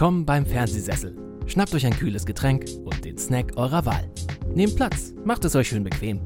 [0.00, 1.14] Willkommen beim Fernsehsessel.
[1.46, 4.10] Schnappt euch ein kühles Getränk und den Snack eurer Wahl.
[4.54, 6.22] Nehmt Platz, macht es euch schön bequem.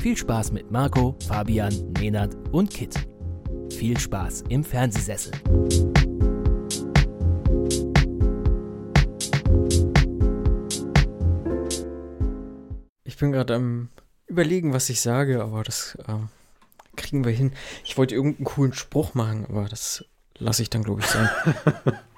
[0.00, 2.94] Viel Spaß mit Marco, Fabian, Nenad und Kit.
[3.70, 5.32] Viel Spaß im Fernsehsessel.
[13.04, 13.90] Ich bin gerade am
[14.28, 16.30] überlegen, was ich sage, aber das ähm,
[16.96, 17.52] kriegen wir hin.
[17.84, 20.06] Ich wollte irgendeinen coolen Spruch machen, aber das
[20.38, 21.28] lasse ich dann, glaube ich, sein.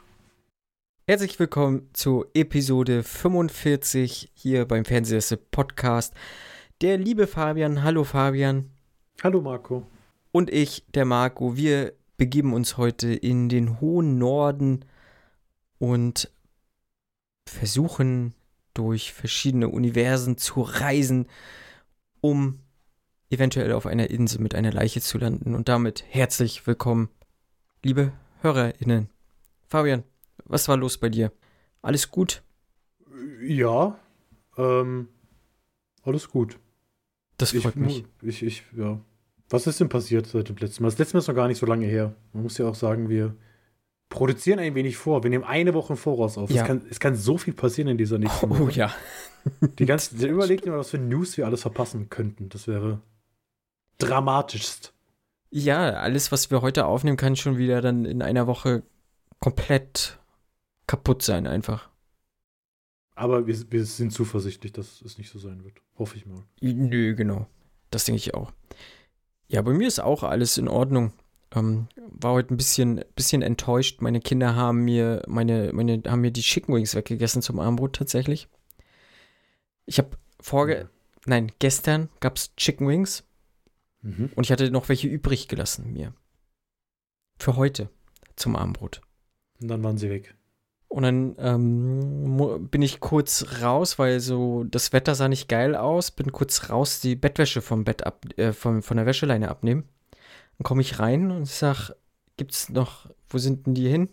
[1.09, 6.12] Herzlich willkommen zu Episode 45 hier beim Fernsehsessel Podcast.
[6.80, 8.73] Der liebe Fabian, hallo Fabian.
[9.23, 9.87] Hallo Marco.
[10.32, 14.84] Und ich, der Marco, wir begeben uns heute in den hohen Norden
[15.79, 16.29] und
[17.48, 18.34] versuchen
[18.74, 21.29] durch verschiedene Universen zu reisen,
[22.20, 22.65] um
[23.30, 25.54] eventuell auf einer Insel mit einer Leiche zu landen.
[25.54, 27.10] Und damit herzlich willkommen,
[27.85, 29.09] liebe HörerInnen.
[29.68, 30.02] Fabian,
[30.49, 31.33] was war los bei dir?
[31.83, 32.43] Alles gut?
[33.43, 33.99] Ja,
[34.57, 35.09] ähm,
[36.03, 36.59] alles gut.
[37.38, 38.05] Das freut ich, mich.
[38.23, 39.01] Ich, ich, ja.
[39.49, 40.91] Was ist denn passiert seit dem letzten Mal?
[40.91, 42.15] Das letzte Mal ist noch gar nicht so lange her.
[42.33, 43.35] Man muss ja auch sagen, wir
[44.09, 45.23] produzieren ein wenig vor.
[45.23, 46.51] Wir nehmen eine Woche im Voraus auf.
[46.51, 46.63] Ja.
[46.63, 48.73] Es, kann, es kann so viel passieren in dieser nächsten Oh, Woche.
[48.73, 48.95] ja.
[49.79, 52.49] Die ganzen, überlegt immer, was für News wir alles verpassen könnten.
[52.49, 53.01] Das wäre
[53.99, 54.93] dramatischst.
[55.51, 58.83] Ja, alles, was wir heute aufnehmen, kann schon wieder dann in einer Woche
[59.38, 60.19] komplett
[60.87, 61.90] kaputt sein, einfach.
[63.15, 65.81] Aber wir, wir sind zuversichtlich, dass es nicht so sein wird.
[65.98, 66.44] Hoffe ich mal.
[66.60, 67.47] Nö, genau.
[67.91, 68.53] Das denke ich auch.
[69.48, 71.12] Ja, bei mir ist auch alles in Ordnung.
[71.54, 74.03] Ähm, war heute ein bisschen, bisschen enttäuscht.
[74.03, 78.48] Meine Kinder haben mir, meine, meine, haben mir die Chicken Wings weggegessen zum Abendbrot tatsächlich.
[79.87, 80.10] Ich habe
[80.41, 80.91] vorge,
[81.25, 83.22] nein, gestern gab es Chicken Wings
[84.03, 84.31] Mhm.
[84.37, 86.12] und ich hatte noch welche übrig gelassen mir.
[87.38, 87.88] Für heute
[88.37, 89.00] zum Abendbrot.
[89.60, 90.37] Und dann waren sie weg.
[90.97, 96.10] Und dann ähm, bin ich kurz raus, weil so das Wetter sah nicht geil aus.
[96.10, 99.84] Bin kurz raus, die Bettwäsche vom Bett ab, äh, von, von der Wäscheleine abnehmen.
[100.56, 101.91] Dann komme ich rein und sag,
[102.38, 104.09] gibt's noch, wo sind denn die hin?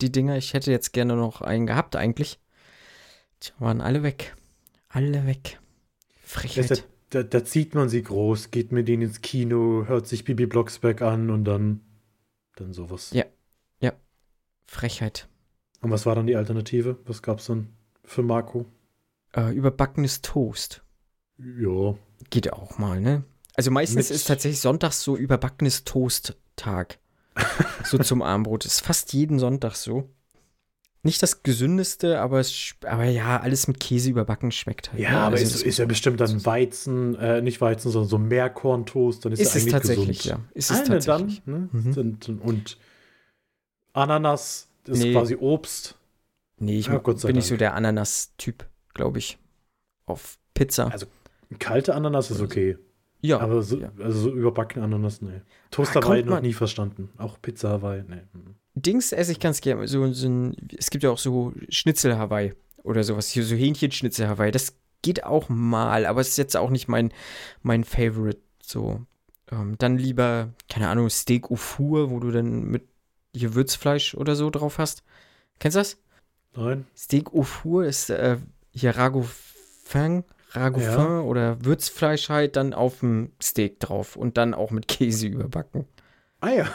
[0.00, 2.38] Die Dinger, ich hätte jetzt gerne noch einen gehabt eigentlich.
[3.40, 4.36] Tja, waren alle weg.
[4.88, 5.58] Alle weg.
[6.22, 6.84] Das, Frechheit.
[7.08, 11.02] da, da zieht man sie groß, geht mit denen ins Kino, hört sich Bibi Blocksberg
[11.02, 11.80] an und dann,
[12.54, 13.10] dann sowas.
[13.12, 13.24] Ja.
[14.64, 15.26] Frechheit.
[15.80, 16.98] Und was war dann die Alternative?
[17.06, 17.68] Was gab's dann
[18.04, 18.66] für Marco?
[19.34, 20.82] Äh, überbackenes Toast.
[21.38, 21.94] Ja.
[22.30, 23.24] Geht auch mal, ne?
[23.54, 26.98] Also meistens Mit- ist tatsächlich sonntags so überbackenes Toast-Tag.
[27.84, 28.66] so zum Abendbrot.
[28.66, 30.10] Ist fast jeden Sonntag so.
[31.02, 35.00] Nicht das gesündeste, aber, es, aber ja, alles mit Käse überbacken schmeckt halt.
[35.00, 35.18] Ja, ne?
[35.20, 39.32] aber Also ist, ist ja bestimmt dann Weizen, äh, nicht Weizen, sondern so Meerkorntoast, dann
[39.32, 40.40] ist, ist es eigentlich tatsächlich, gesund.
[40.44, 40.50] ja.
[40.52, 41.42] Ist es Ah, ne, tatsächlich.
[41.46, 41.92] dann, ne?
[41.94, 42.40] Mhm.
[42.42, 42.76] und
[43.94, 45.12] Ananas ist Nee.
[45.12, 45.96] quasi Obst.
[46.58, 47.42] Nee, ich Ja, bin nicht Dank.
[47.42, 49.38] so der Ananas-Typ, glaube ich.
[50.06, 50.90] Auf Pizza.
[50.90, 51.06] Also,
[51.58, 52.76] Kalte Ananas ist okay.
[53.22, 53.38] ja.
[53.40, 53.90] Aber so, ja.
[53.98, 55.40] also so überbacken Ananas, nee.
[55.70, 57.10] Toast kommt Hawaii noch man- nie verstanden.
[57.18, 58.22] Auch Pizza Hawaii, nee.
[58.32, 58.54] Mhm.
[58.74, 59.88] Dings esse ich ganz gerne.
[59.88, 62.52] So, so ein, es gibt ja auch so Schnitzel Hawaii
[62.82, 63.28] oder sowas.
[63.30, 64.50] Hier so Hähnchenschnitzel Hawaii.
[64.52, 67.12] Das geht auch mal, aber es ist jetzt auch nicht mein,
[67.62, 68.38] mein Favorite.
[68.62, 69.04] So.
[69.50, 72.84] Ähm, dann lieber, keine Ahnung, Steak au four, wo du dann mit
[73.34, 75.02] hier Würzfleisch oder so drauf hast.
[75.58, 75.98] Kennst du das?
[76.56, 76.86] Nein?
[76.96, 78.38] Steak au four ist äh,
[78.72, 81.20] hier Ragoufin, Ragoufin Ja.
[81.20, 85.86] oder Würzfleisch halt dann auf dem Steak drauf und dann auch mit Käse überbacken.
[86.40, 86.66] Ah ja.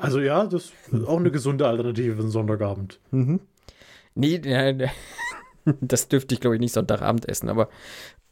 [0.00, 3.00] Also ja, das ist auch eine gesunde Alternative für einen Sonntagabend.
[3.10, 3.40] Mhm.
[4.14, 4.38] Nee,
[5.80, 7.70] das dürfte ich, glaube ich, nicht Sonntagabend essen, aber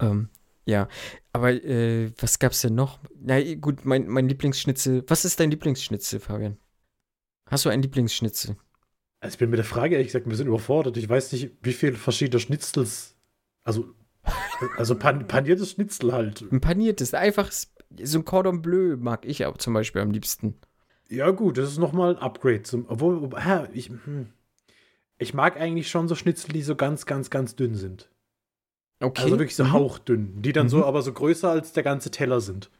[0.00, 0.28] ähm,
[0.70, 0.88] ja.
[1.32, 2.98] Aber äh, was gab's denn noch?
[3.20, 5.04] Na gut, mein, mein Lieblingsschnitzel.
[5.06, 6.56] Was ist dein Lieblingsschnitzel, Fabian?
[7.46, 8.56] Hast du einen Lieblingsschnitzel?
[9.20, 10.96] Also ich bin mit der Frage ehrlich gesagt ein bisschen überfordert.
[10.96, 13.16] Ich weiß nicht, wie viele verschiedene Schnitzels.
[13.64, 13.94] Also,
[14.78, 16.42] also pan paniertes Schnitzel halt.
[16.50, 20.58] Ein paniertes, einfach so ein Cordon Bleu mag ich auch zum Beispiel am liebsten.
[21.08, 22.62] Ja, gut, das ist nochmal ein Upgrade.
[22.62, 23.28] Zum, obwohl,
[23.74, 24.28] ich, hm.
[25.18, 28.08] ich mag eigentlich schon so Schnitzel, die so ganz, ganz, ganz dünn sind.
[29.00, 29.22] Okay.
[29.22, 29.72] Also wirklich so Mhm.
[29.72, 30.42] hauchdünn.
[30.42, 30.70] Die dann Mhm.
[30.70, 32.70] so, aber so größer als der ganze Teller sind.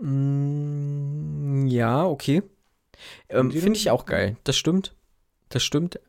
[0.00, 2.42] Mm, ja, okay.
[3.28, 4.36] Ähm, Finde ich auch geil.
[4.44, 4.94] Das stimmt.
[5.48, 6.00] Das stimmt.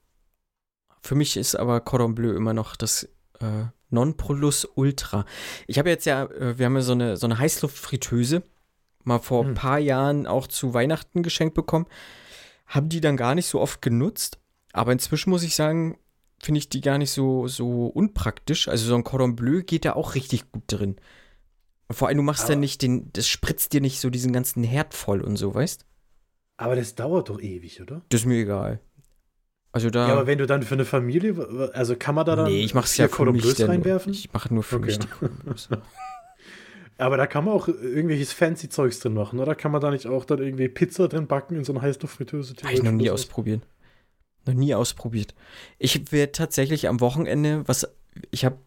[1.01, 3.03] Für mich ist aber Cordon Bleu immer noch das
[3.39, 5.25] äh, Nonplus Ultra.
[5.67, 8.43] Ich habe jetzt ja, äh, wir haben ja so eine, so eine Heißluftfritteuse
[9.03, 9.55] mal vor ein Hm.
[9.55, 11.87] paar Jahren auch zu Weihnachten geschenkt bekommen.
[12.67, 14.37] Haben die dann gar nicht so oft genutzt.
[14.73, 15.97] Aber inzwischen muss ich sagen,
[16.41, 18.67] finde ich die gar nicht so, so unpraktisch.
[18.67, 20.95] Also so ein Cordon Bleu geht da auch richtig gut drin.
[21.87, 24.31] Und vor allem, du machst Aber- ja nicht den, das spritzt dir nicht so diesen
[24.33, 25.85] ganzen Herd voll und so, weißt?
[26.57, 28.01] Aber das dauert doch ewig, oder?
[28.09, 28.79] Das ist mir egal.
[29.71, 30.07] Also da.
[30.07, 32.73] Ja, aber wenn du dann für eine Familie, also kann man da dann nee, ich
[32.73, 34.13] mach's ja für Cordon mich Bleus denn, reinwerfen?
[34.13, 34.97] Ich mache nur für Okay.
[35.45, 35.69] mich.
[36.97, 39.55] Aber da kann man auch irgendwelches fancy Zeugs drin machen, oder?
[39.55, 42.55] Kann man da nicht auch dann irgendwie Pizza drin backen in so einer Heißluftfritteuse?
[42.61, 43.61] Habe ich noch nie ausprobiert.
[44.49, 45.33] Noch nie ausprobiert.
[45.77, 47.87] Ich werde tatsächlich am Wochenende, was
[48.31, 48.57] ich habe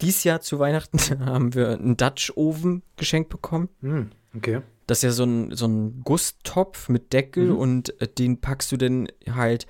[0.00, 3.68] dieses Jahr zu Weihnachten haben wir einen Dutch Oven geschenkt bekommen.
[3.80, 4.62] Hm, okay.
[4.86, 7.56] Das ist ja so ein, so ein Gusstopf mit Deckel Mhm.
[7.56, 9.66] und äh, den packst du dann halt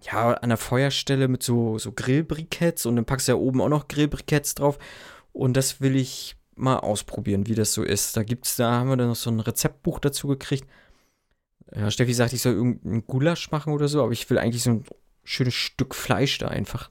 [0.00, 3.68] ja an der Feuerstelle mit so, so Grillbriketts und dann packst du ja oben auch
[3.68, 4.78] noch Grillbriketts drauf.
[5.32, 8.16] Und das will ich mal ausprobieren, wie das so ist.
[8.16, 10.68] Da gibt's, da haben wir dann noch so ein Rezeptbuch dazu gekriegt.
[11.74, 14.70] Ja, Steffi sagt, ich soll irgendeinen Gulasch machen oder so, aber ich will eigentlich so
[14.70, 14.84] ein
[15.24, 16.90] schönes Stück Fleisch da einfach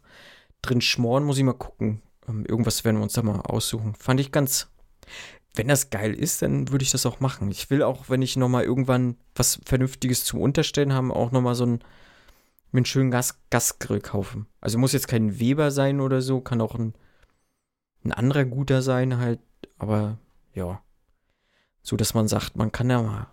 [0.62, 2.02] drin schmoren, muss ich mal gucken.
[2.28, 3.96] Ähm, irgendwas werden wir uns da mal aussuchen.
[3.96, 4.70] Fand ich ganz,
[5.56, 7.52] wenn das geil ist, dann würde ich das auch machen.
[7.52, 11.66] Ich will auch, wenn ich nochmal irgendwann was Vernünftiges zum Unterstellen haben, auch nochmal so
[11.66, 11.80] einen,
[12.72, 14.48] einen schönen Gas Gasgrill kaufen.
[14.62, 16.94] Also muss jetzt kein Weber sein oder so, kann auch ein,
[18.04, 19.40] ein anderer guter sein halt,
[19.78, 20.18] aber
[20.54, 20.82] ja.
[21.82, 23.28] So, dass man sagt, man kann ja mal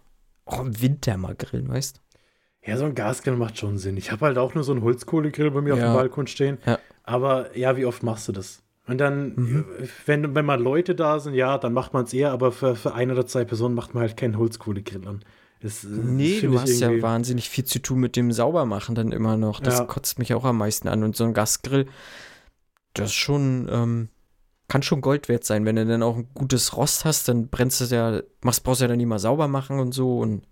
[0.44, 2.00] auch im Winter mal grillen, weißt
[2.64, 3.96] Ja, so ein Gasgrill macht schon Sinn.
[3.96, 5.90] Ich habe halt auch nur so einen Holzkohlegrill bei mir auf Ja.
[5.90, 6.58] dem Balkon stehen.
[6.66, 6.78] Ja.
[7.04, 8.62] Aber ja, wie oft machst du das?
[8.86, 9.64] Und dann, Mhm.
[10.06, 12.94] wenn, wenn mal Leute da sind, ja, dann macht man es eher, aber für, für
[12.94, 15.24] eine oder zwei Personen macht man halt keinen Holzkohlegrill an.
[15.60, 19.36] Das, äh, Nee, du hast ja wahnsinnig viel zu tun mit dem Saubermachen dann immer
[19.36, 19.60] noch.
[19.60, 19.84] Das Ja.
[19.84, 21.02] kotzt mich auch am meisten an.
[21.02, 21.86] Und so ein Gasgrill,
[22.94, 24.08] das ist schon, ähm,
[24.68, 25.64] kann schon Gold wert sein.
[25.64, 28.80] Wenn du dann auch ein gutes Rost hast, dann brennst du es ja, machst, brauchst
[28.80, 30.42] du ja dann nicht mal sauber machen und so und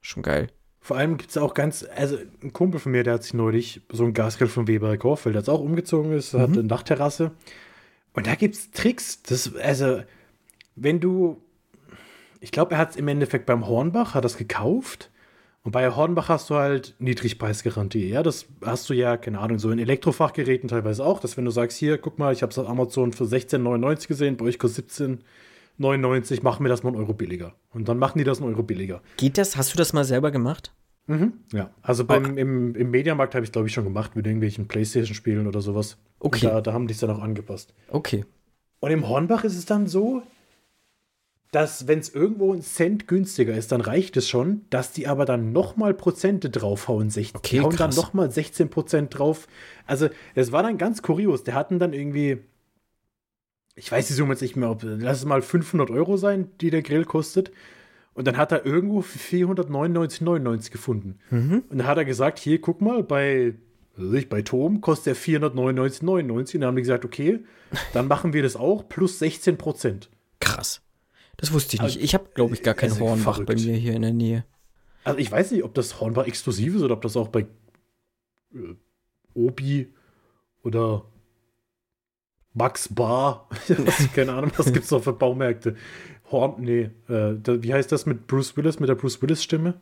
[0.00, 0.48] schon geil.
[0.84, 3.80] Vor allem gibt es auch ganz, also ein Kumpel von mir, der hat sich neulich
[3.90, 6.58] so einen Gasgrill von Weber weil der jetzt auch umgezogen ist, hat Mhm.
[6.58, 7.30] eine Dachterrasse.
[8.12, 9.22] Und da gibt es Tricks.
[9.22, 10.02] Das, also,
[10.76, 11.40] wenn du,
[12.38, 15.10] ich glaube, er hat es im Endeffekt beim Hornbach, hat das gekauft.
[15.62, 18.06] Und bei Hornbach hast du halt Niedrigpreisgarantie.
[18.10, 21.50] Ja, das hast du ja, keine Ahnung, so in Elektrofachgeräten teilweise auch, dass wenn du
[21.50, 24.90] sagst, hier, guck mal, ich habe es auf Amazon für 16,99 gesehen, bei euch kostet
[25.80, 27.54] 17,99, mach mir das mal einen Euro billiger.
[27.72, 29.02] Und dann machen die das einen Euro billiger.
[29.16, 29.56] Geht das?
[29.56, 30.72] Hast du das mal selber gemacht?
[31.06, 31.34] Mhm.
[31.52, 35.46] Ja, also beim, im, im Mediamarkt habe ich glaube ich schon gemacht mit irgendwelchen Playstation-Spielen
[35.46, 35.98] oder sowas.
[36.18, 36.46] Okay.
[36.46, 37.74] Da, da haben die es dann auch angepasst.
[37.90, 38.24] Okay.
[38.80, 40.22] Und im Hornbach ist es dann so,
[41.50, 45.24] dass wenn es irgendwo ein Cent günstiger ist, dann reicht es schon, dass die aber
[45.24, 47.10] dann nochmal Prozente draufhauen.
[47.10, 47.96] 16, Okay, hauen dann krass.
[47.96, 49.46] nochmal 16 Prozent drauf.
[49.86, 51.44] Also es war dann ganz kurios.
[51.44, 52.38] Der hatten dann irgendwie,
[53.76, 56.70] ich weiß die Summe jetzt nicht mehr, ob, lass es mal 500 Euro sein, die
[56.70, 57.50] der Grill kostet.
[58.14, 61.18] Und dann hat er irgendwo für 499,99 gefunden.
[61.30, 61.64] Mhm.
[61.68, 63.54] Und dann hat er gesagt, hier, guck mal, bei,
[63.96, 66.10] ich, bei Tom kostet er 499,99.
[66.54, 67.40] Und dann haben die gesagt, okay,
[67.92, 70.10] dann machen wir das auch, plus 16 Prozent.
[70.38, 70.80] Krass.
[71.36, 72.00] Das wusste ich nicht.
[72.00, 73.66] Ich habe, glaube ich, gar kein Also, Hornbach bei verrückt.
[73.66, 74.44] mir hier in der Nähe.
[75.02, 77.46] Also ich weiß nicht, ob das Hornbach exklusiv ist oder ob das auch bei
[78.54, 78.74] äh,
[79.34, 79.92] Obi
[80.62, 81.04] oder
[82.54, 83.48] Max Bar,
[84.14, 85.76] keine Ahnung, was gibt es noch für Baumärkte?
[86.30, 89.80] Horn, nee, äh, da, wie heißt das mit Bruce Willis, mit der Bruce Willis-Stimme?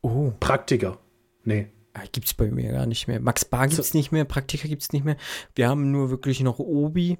[0.00, 0.98] Oh, Praktiker.
[1.44, 1.68] Nee.
[1.94, 3.20] ah, gibt's bei mir gar nicht mehr.
[3.20, 5.16] Max Bar gibt's nicht mehr, Praktika gibt's nicht mehr.
[5.54, 7.18] Wir haben nur wirklich noch Obi,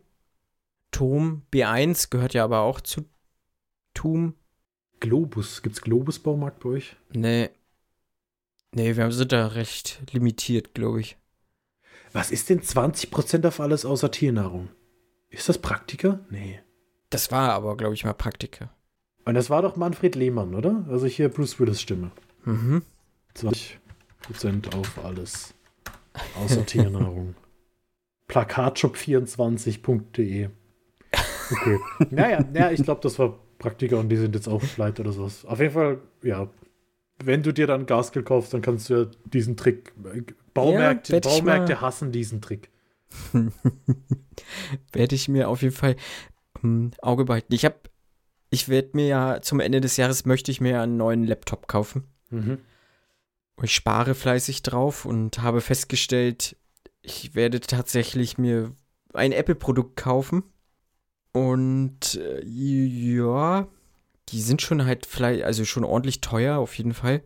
[0.91, 3.05] Tom, B1 gehört ja aber auch zu
[3.93, 4.35] Tum.
[5.01, 5.63] Globus.
[5.63, 6.97] Gibt es Globus-Baumarkt bei euch?
[7.13, 7.51] Nee.
[8.75, 11.19] Nee, wir sind da recht limitiert, glaube ich.
[12.17, 14.71] Was ist denn 20% auf alles außer Tiernahrung?
[15.29, 16.21] Ist das Praktiker?
[16.31, 16.61] Nee.
[17.11, 18.71] Das war aber, glaube ich, mal Praktika.
[19.27, 20.87] Und das war doch Manfred Lehmann, oder?
[20.89, 22.13] Also hier Bruce Willis Stimme.
[22.47, 22.81] Mhm.
[23.37, 25.53] 20% auf alles.
[26.43, 27.35] Außer Tiernahrung.
[28.31, 30.49] Plakatshop24.de.
[31.51, 31.79] Okay.
[32.11, 35.45] Naja, ja, ich glaube, das war Praktiker und die sind jetzt auch pleite oder sowas.
[35.45, 36.49] Auf jeden Fall, ja.
[37.23, 39.93] Wenn du dir dann Gasgrill kaufst, dann kannst du ja diesen Trick.
[40.05, 42.71] äh, Baumärkte, ich Baumärkte hassen diesen Trick.
[44.93, 45.97] Werde ich mir auf jeden Fall
[46.63, 47.55] im Auge behalten.
[47.55, 47.77] Ich habe,
[48.51, 51.69] ich werde mir ja zum Ende des Jahres möchte ich mir ja einen neuen Laptop
[51.69, 52.05] kaufen.
[52.31, 52.59] Mhm.
[53.63, 56.57] Ich spare fleißig drauf und habe festgestellt,
[57.01, 58.73] ich werde tatsächlich mir
[59.15, 60.43] ein Apple-Produkt kaufen.
[61.33, 63.69] Und äh, ja,
[64.31, 67.23] die sind schon halt vielleicht, also schon ordentlich teuer auf jeden Fall.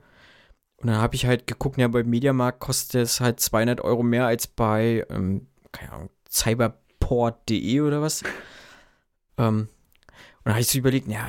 [0.77, 4.27] Und dann habe ich halt geguckt, ja, bei Mediamarkt kostet es halt 200 Euro mehr
[4.27, 8.23] als bei, ähm, keine Ahnung, cyberport.de oder was.
[9.37, 11.29] Ähm, und dann habe ich so überlegt, ja,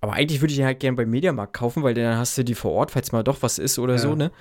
[0.00, 2.54] aber eigentlich würde ich die halt gerne beim Mediamarkt kaufen, weil dann hast du die
[2.54, 4.00] vor Ort, falls mal doch was ist oder Ja.
[4.00, 4.32] so, ne?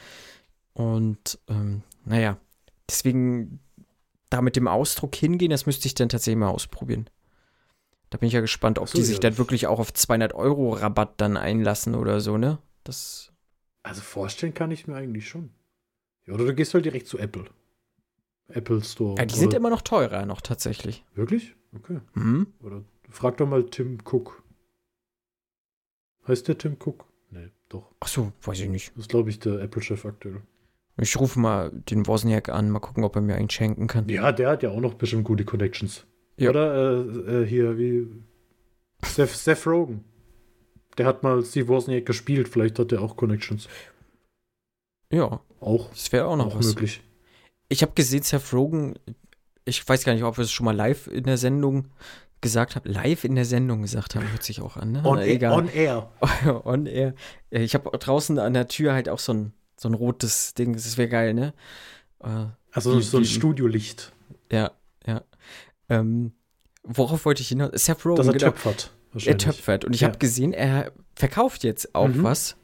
[0.74, 2.38] Und ähm, naja,
[2.90, 3.60] deswegen
[4.30, 7.10] da mit dem Ausdruck hingehen, das müsste ich dann tatsächlich mal ausprobieren.
[8.12, 9.22] Da bin ich ja gespannt, ob so, die sich ja.
[9.22, 12.60] dann wirklich auch auf 200 Euro Rabatt dann einlassen oder so, ne?
[12.84, 13.32] Das,
[13.84, 15.50] Also vorstellen kann ich mir eigentlich schon.
[16.28, 17.46] Ja, oder du gehst halt direkt zu Apple.
[18.50, 19.18] Apple Store.
[19.18, 21.06] Ja, die sind immer noch teurer, noch tatsächlich.
[21.16, 21.56] Wirklich?
[21.74, 22.02] Okay.
[22.14, 22.48] Hm?
[22.62, 24.44] Oder frag doch mal Tim Cook.
[26.28, 27.06] Heißt der Tim Cook?
[27.30, 27.96] Nee, doch.
[28.02, 28.90] Ach so, weiß ich nicht.
[28.90, 30.42] Das ist, glaube ich, der Apple-Chef aktuell.
[30.98, 34.10] Ich rufe mal den Wozniak an, mal gucken, ob er mir einen schenken kann.
[34.10, 36.06] Ja, der hat ja auch noch bestimmt gute Connections.
[36.42, 36.50] Ja.
[36.50, 38.08] Oder äh, äh, hier, wie
[39.06, 40.04] Seth, Seth Rogen.
[40.98, 43.68] Der hat mal Steve Wozniak gespielt, vielleicht hat er auch Connections.
[45.12, 46.68] Ja, Auch, das wäre auch noch auch was.
[46.68, 47.02] möglich.
[47.70, 48.96] Ich habe gesehen, Seth Rogen,
[49.66, 51.88] ich weiß gar nicht, ob wir es schon mal live in der Sendung
[52.42, 52.90] gesagt haben.
[52.90, 55.04] Live in der Sendung gesagt haben, hört sich auch an, ne?
[55.06, 55.54] On, Na, air, egal.
[55.54, 56.12] on air.
[56.66, 57.14] On air.
[57.52, 60.74] Ja, Ich habe draußen an der Tür halt auch so ein, so ein rotes Ding.
[60.74, 61.54] Das wäre geil, ne?
[62.24, 64.12] Äh, Also Wie- so ein wie- Studiolicht,
[64.52, 64.72] ja.
[65.92, 66.32] Ähm,
[66.84, 67.72] worauf wollte ich hinaus?
[67.74, 68.46] Seth Rogen, das er genau.
[68.52, 68.92] töpfert.
[69.26, 69.86] Er töpfert.
[69.86, 70.08] Und ich Ja.
[70.08, 72.24] habe gesehen, er verkauft jetzt auch Mhm.
[72.24, 72.56] was.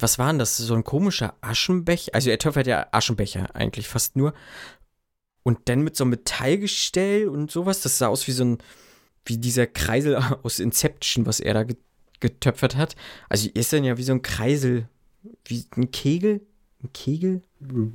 [0.00, 0.56] Was war denn das?
[0.56, 2.10] So ein komischer Aschenbecher.
[2.14, 4.34] Also er töpfert ja Aschenbecher eigentlich fast nur.
[5.44, 7.80] Und dann mit so einem Metallgestell und sowas.
[7.82, 8.58] Das sah aus wie so ein,
[9.24, 11.76] wie dieser Kreisel aus Inception, was er da ge-
[12.18, 12.96] getöpfert hat.
[13.28, 14.88] Also er ist dann ja wie so ein Kreisel,
[15.44, 16.40] wie ein Kegel.
[16.82, 17.42] Ein Kegel?
[17.60, 17.92] Jo,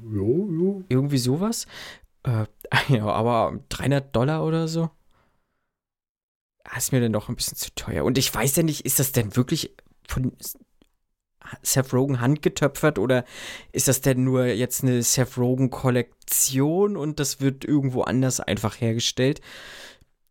[0.49, 0.83] jo.
[0.87, 1.67] Irgendwie sowas.
[2.23, 2.45] Äh,
[2.89, 4.89] ja, aber 300 Dollar oder so.
[6.63, 8.03] Ah, Ist mir dann doch ein bisschen zu teuer.
[8.03, 9.75] Und ich weiß ja nicht, ist das denn wirklich
[10.07, 10.33] von
[11.63, 13.25] Seth Rogen handgetöpfert oder
[13.71, 18.79] ist das denn nur jetzt eine Seth Rogen Kollektion und das wird irgendwo anders einfach
[18.79, 19.41] hergestellt?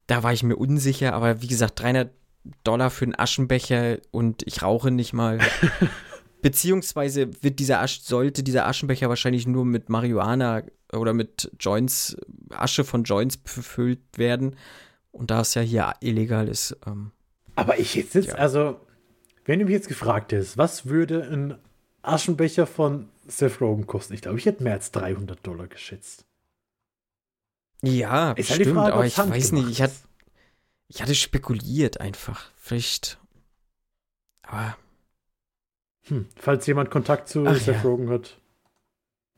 [0.06, 2.12] Da war ich mir unsicher, aber wie gesagt, 300
[2.64, 5.38] Dollar für einen Aschenbecher und ich rauche nicht mal.
[6.40, 12.16] Beziehungsweise wird dieser Asch sollte dieser Aschenbecher wahrscheinlich nur mit Marihuana oder mit Joints,
[12.50, 14.56] Asche von Joints befüllt werden.
[15.10, 17.10] Und da es ja hier illegal ist, ähm,
[17.56, 18.34] Aber ich jetzt, Ja.
[18.34, 18.80] also,
[19.44, 21.58] wenn du mich jetzt gefragt hättest, was würde ein
[22.02, 24.14] Aschenbecher von Seth Rogen kosten?
[24.14, 26.24] Ich glaube, ich hätte mehr als 300 Dollar geschätzt.
[27.82, 29.94] ja, Ist halt die stimmt, Frage, aber ich weiß nicht, ich hatte,
[30.88, 32.50] ich hatte spekuliert einfach.
[32.56, 33.18] Vielleicht.
[34.42, 34.76] Aber
[36.08, 37.82] Hm, falls jemand Kontakt zu Ach Seth ja.
[37.82, 38.38] Rogen hat,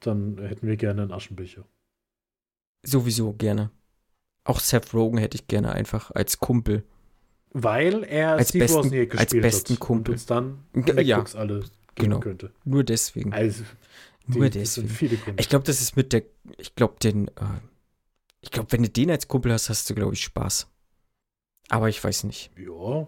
[0.01, 1.65] dann hätten wir gerne einen Aschenbecher.
[2.83, 3.71] sowieso gerne.
[4.45, 6.83] Auch Seth Rogen hätte ich gerne einfach als Kumpel.
[7.53, 10.13] Weil er Als Steve besten- Wozniak als gespielt besten hat Kumpel.
[10.13, 11.65] und uns dann Ge- ja, MacBooks alle
[11.97, 12.21] genau.
[12.21, 12.53] könnte.
[12.65, 13.33] Nur deswegen.
[13.33, 13.65] Also,
[14.27, 14.89] Nur die- sind deswegen.
[14.89, 15.41] viele Gründe.
[15.43, 16.23] Ich glaube, das ist mit der.
[16.59, 17.29] Ich glaube, den.
[17.29, 17.33] Äh,
[18.41, 20.69] ich glaube, wenn du den als Kumpel hast, hast du, glaube ich, Spaß.
[21.69, 22.51] Aber ich weiß nicht.
[22.57, 23.07] ja.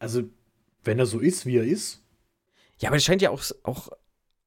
[0.00, 0.24] Also,
[0.82, 2.02] wenn er so ist, wie er ist,
[2.78, 3.88] Ja, aber es scheint ja auch, auch,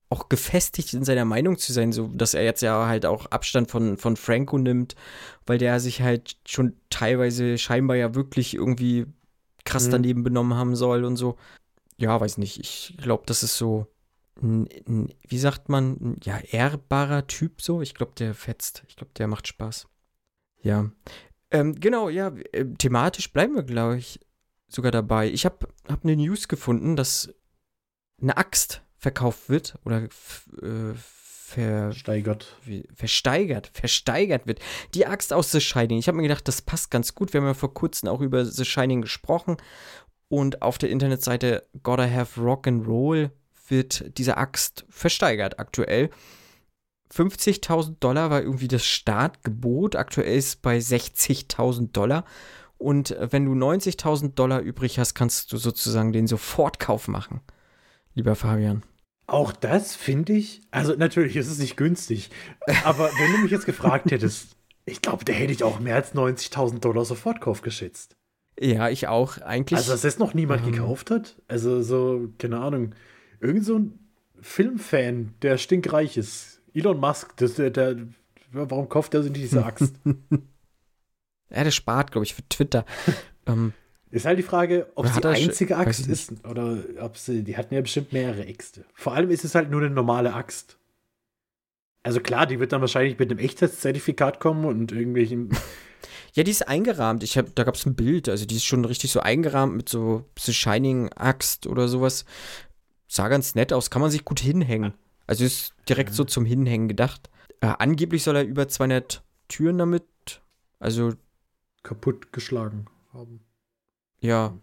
[0.10, 3.72] auch gefestigt in seiner Meinung zu sein, so dass er jetzt ja halt auch Abstand
[3.72, 4.96] von, von Franco nimmt,
[5.46, 9.05] weil der sich halt schon teilweise scheinbar ja wirklich irgendwie
[9.65, 9.91] krass Mhm.
[9.91, 11.38] daneben benommen haben soll und so.
[11.98, 12.60] Ja, weiß nicht.
[12.60, 13.88] Ich glaube, das ist so.
[14.41, 17.81] Ein, ein, wie sagt man, ein, ja, ehrbarer Typ so.
[17.81, 18.84] Ich glaube, der fetzt.
[18.88, 19.88] Ich glaube, der macht Spaß.
[20.62, 20.91] Ja.
[21.50, 24.19] Ähm, genau, ja, äh, thematisch bleiben wir, glaube ich,
[24.67, 25.29] sogar dabei.
[25.29, 27.34] Ich habe hab eine News gefunden, dass
[28.21, 32.57] eine Axt verkauft wird oder äh, ver, steigert.
[32.93, 34.59] versteigert, versteigert wird.
[34.93, 36.00] Die Axt aus The Shining.
[36.00, 37.33] Ich habe mir gedacht, das passt ganz gut.
[37.33, 39.57] Wir haben ja vor kurzem auch über The Shining gesprochen.
[40.29, 43.31] Und auf der Internetseite Gotta Have Rock and Roll
[43.69, 46.09] wird diese Axt versteigert aktuell.
[47.13, 49.95] 50.000 Dollar war irgendwie das Startgebot.
[49.95, 52.25] Aktuell ist es bei 60.000 Dollar.
[52.77, 57.41] Und wenn du 90.000 Dollar übrig hast, kannst du sozusagen den Sofortkauf machen.
[58.17, 58.81] Lieber Fabian.
[59.27, 62.31] Auch das finde ich, also natürlich ist es nicht günstig,
[62.83, 64.55] aber wenn du mich jetzt gefragt hättest,
[64.86, 68.15] ich glaube, da hätte ich auch mehr als 90.000 Dollar Sofortkauf geschätzt.
[68.59, 69.38] Ja, ich auch.
[69.38, 69.77] Eigentlich.
[69.77, 70.71] Also, dass das noch niemand Ähm.
[70.71, 71.39] gekauft hat?
[71.47, 72.95] Also, so, keine Ahnung,
[73.39, 74.00] irgend so ein
[74.41, 76.62] Filmfan, der stinkreich ist.
[76.74, 77.97] Elon Musk, das, der, der,
[78.51, 79.93] warum kauft er sich nicht diese Axt?
[81.50, 82.83] Ja, der spart, glaube ich, für Twitter.
[83.45, 83.71] ähm,
[84.10, 86.10] ist halt die Frage, ob es die einzige weiß Axt nicht.
[86.10, 88.86] ist oder ob sie, die hatten ja bestimmt mehrere Äxte.
[88.94, 90.78] Vor allem ist es halt nur eine normale Axt.
[92.04, 95.50] Also klar, die wird dann wahrscheinlich mit einem Echtheitszertifikat kommen und irgendwelchen.
[96.34, 97.22] ja, die ist eingerahmt.
[97.22, 98.30] Ich hab, da gab es ein Bild.
[98.30, 102.24] Also, die ist schon richtig so eingerahmt mit so The Shining Axt oder sowas.
[103.10, 103.90] Sah ganz nett aus.
[103.90, 104.94] Kann man sich gut hinhängen.
[105.26, 107.30] Also, ist direkt so zum Hinhängen gedacht.
[107.60, 110.06] Äh, angeblich soll er über 200 Türen damit.
[110.80, 111.12] Also,
[111.84, 113.42] kaputtgeschlagen haben.
[114.19, 114.57] Ja,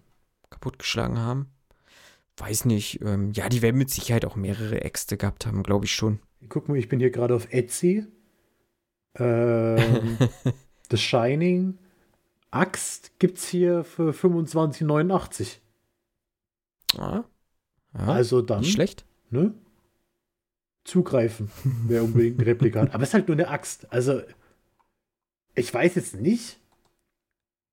[0.50, 1.46] kaputtgeschlagen haben.
[2.36, 3.00] Weiß nicht.
[3.02, 6.18] Ähm, ja, die werden mit Sicherheit auch mehrere Äxte gehabt haben, glaube ich schon.
[6.48, 8.06] Guck mal, ich bin hier gerade auf Etsy.
[9.16, 10.18] Ähm,
[10.90, 11.78] The Shining.
[12.50, 15.58] Axt gibt's hier für 25,89.
[16.96, 17.24] Ah,
[17.94, 19.04] ja, Also dann, nicht schlecht.
[19.30, 19.54] ne?
[20.84, 21.50] zugreifen,
[21.88, 22.90] wer unbedingt ein Replika hat.
[22.94, 23.90] Aber es ist halt nur eine Axt.
[23.90, 24.20] Also,
[25.54, 26.58] ich weiß jetzt nicht,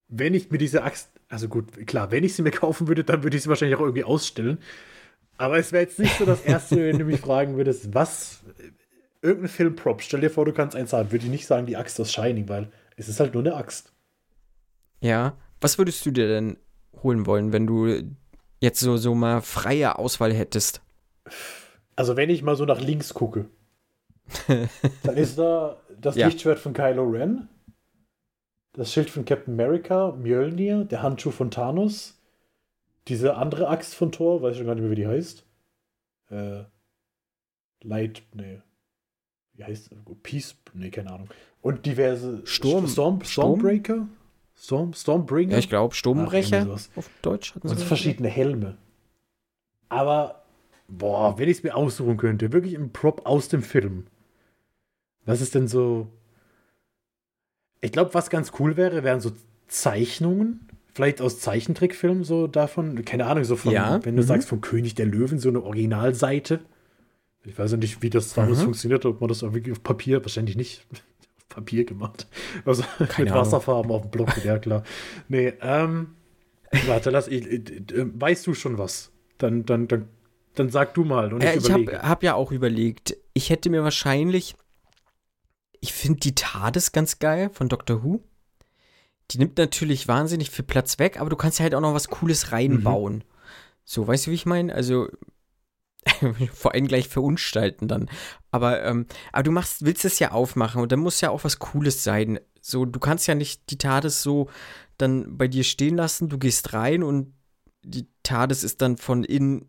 [0.07, 3.23] wenn ich mir diese Axt, also gut, klar, wenn ich sie mir kaufen würde, dann
[3.23, 4.59] würde ich sie wahrscheinlich auch irgendwie ausstellen.
[5.37, 8.41] Aber es wäre jetzt nicht so das Erste, wenn du mich fragen würdest, was,
[9.21, 11.99] irgendein Filmprop, stell dir vor, du kannst eins haben, würde ich nicht sagen, die Axt
[12.01, 13.93] aus Shining, weil es ist halt nur eine Axt.
[15.01, 16.57] Ja, was würdest du dir denn
[17.03, 18.03] holen wollen, wenn du
[18.59, 20.81] jetzt so, so mal freie Auswahl hättest?
[21.95, 23.49] Also, wenn ich mal so nach links gucke,
[25.03, 26.27] dann ist da das Ja.
[26.27, 27.49] Lichtschwert von Kylo Ren,
[28.73, 32.17] das Schild von Captain America, Mjölnir, der Handschuh von Thanos,
[33.07, 35.45] diese andere Axt von Thor, weiß ich schon gar nicht mehr, wie die heißt.
[36.29, 36.63] Äh,
[37.83, 38.61] Light, nee.
[39.53, 39.89] Wie heißt
[40.23, 41.29] Peace, nee, keine Ahnung.
[41.61, 43.21] Und diverse Sturm- Storm?
[43.23, 44.07] Stormbreaker?
[44.55, 45.53] Storm, Stormbringer?
[45.53, 46.89] Ja, ich glaube, Ach, Sturmbrecher sowas.
[46.95, 48.77] auf Deutsch hatten sie Und verschiedene Helme.
[49.89, 50.43] Aber,
[50.87, 54.07] boah, wenn ich es mir aussuchen könnte, wirklich ein Prop aus dem Film.
[55.25, 56.07] Was ist denn so.
[57.81, 59.31] Ich glaube, was ganz cool wäre, wären so
[59.67, 60.67] Zeichnungen.
[60.93, 63.03] Vielleicht aus Zeichentrickfilmen so davon.
[63.05, 64.27] Keine Ahnung, so von, Ja, wenn du mhm.
[64.27, 66.59] sagst, vom König der Löwen, so eine Originalseite.
[67.43, 68.63] Ich weiß ja nicht, wie das damals Mhm.
[68.65, 72.27] funktioniert, ob man das irgendwie auf Papier, wahrscheinlich nicht auf Papier gemacht.
[72.65, 73.45] Also Keine mit Ahnung.
[73.45, 74.83] Wasserfarben auf dem Block, ja klar.
[75.29, 76.07] Nee, ähm,
[76.87, 79.11] warte, lass ich, äh, äh, weißt du schon was?
[79.37, 80.07] Dann, dann, dann,
[80.55, 83.69] dann sag du mal und Ja, ich ich habe hab ja auch überlegt, ich hätte
[83.69, 84.55] mir wahrscheinlich,
[85.81, 88.23] ich finde die TARDIS ganz geil von Doctor Who.
[89.31, 92.09] Die nimmt natürlich wahnsinnig viel Platz weg, aber du kannst ja halt auch noch was
[92.09, 93.15] Cooles reinbauen.
[93.15, 93.23] Mhm.
[93.83, 94.73] So, weißt du, wie ich meine?
[94.73, 95.09] Also,
[96.53, 98.09] vor allem gleich verunstalten dann.
[98.51, 101.59] Aber, ähm, aber du machst, willst es ja aufmachen und dann muss ja auch was
[101.59, 102.39] Cooles sein.
[102.61, 104.49] So, du kannst ja nicht die TARDIS so
[104.97, 107.33] dann bei dir stehen lassen, du gehst rein und
[107.83, 109.65] die TARDIS ist dann von innen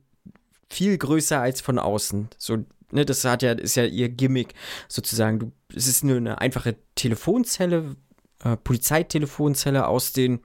[0.68, 2.28] viel größer als von außen.
[2.36, 2.58] So,
[2.92, 4.54] ne, das hat ja, ist ja ihr Gimmick
[4.88, 5.38] sozusagen.
[5.38, 7.96] Du, es ist nur eine einfache Telefonzelle,
[8.44, 10.40] äh, Polizeitelefonzelle aus den,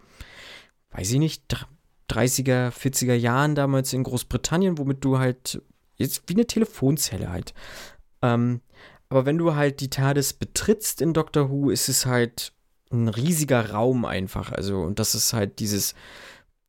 [0.92, 1.68] weiß ich nicht, dr-
[2.10, 5.62] 30er, 40er Jahren damals in Großbritannien, womit du halt,
[5.98, 7.54] jetzt wie eine Telefonzelle halt.
[8.22, 8.62] Ähm,
[9.10, 12.54] aber wenn du halt die TARDIS betrittst in Doctor Who, ist es halt
[12.92, 14.52] ein riesiger Raum einfach.
[14.54, 15.96] Also, und das ist halt dieses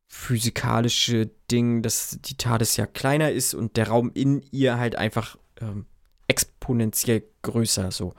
[0.07, 5.37] physikalische Ding, dass die TARDIS ja kleiner ist und der Raum in ihr halt einfach
[5.61, 5.85] ähm,
[6.27, 7.91] exponentiell größer.
[7.91, 8.13] So.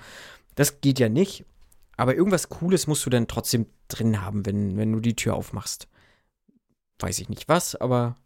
[0.55, 1.45] Das geht ja nicht.
[1.97, 5.89] Aber irgendwas Cooles musst du dann trotzdem drin haben, wenn, wenn du die Tür aufmachst.
[6.99, 8.17] Weiß ich nicht was, aber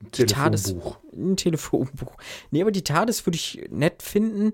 [0.00, 0.98] die TARDIS, Telefonbuch.
[1.12, 2.16] ein Telefonbuch.
[2.50, 4.52] Nee, aber die TARDIS würde ich nett finden.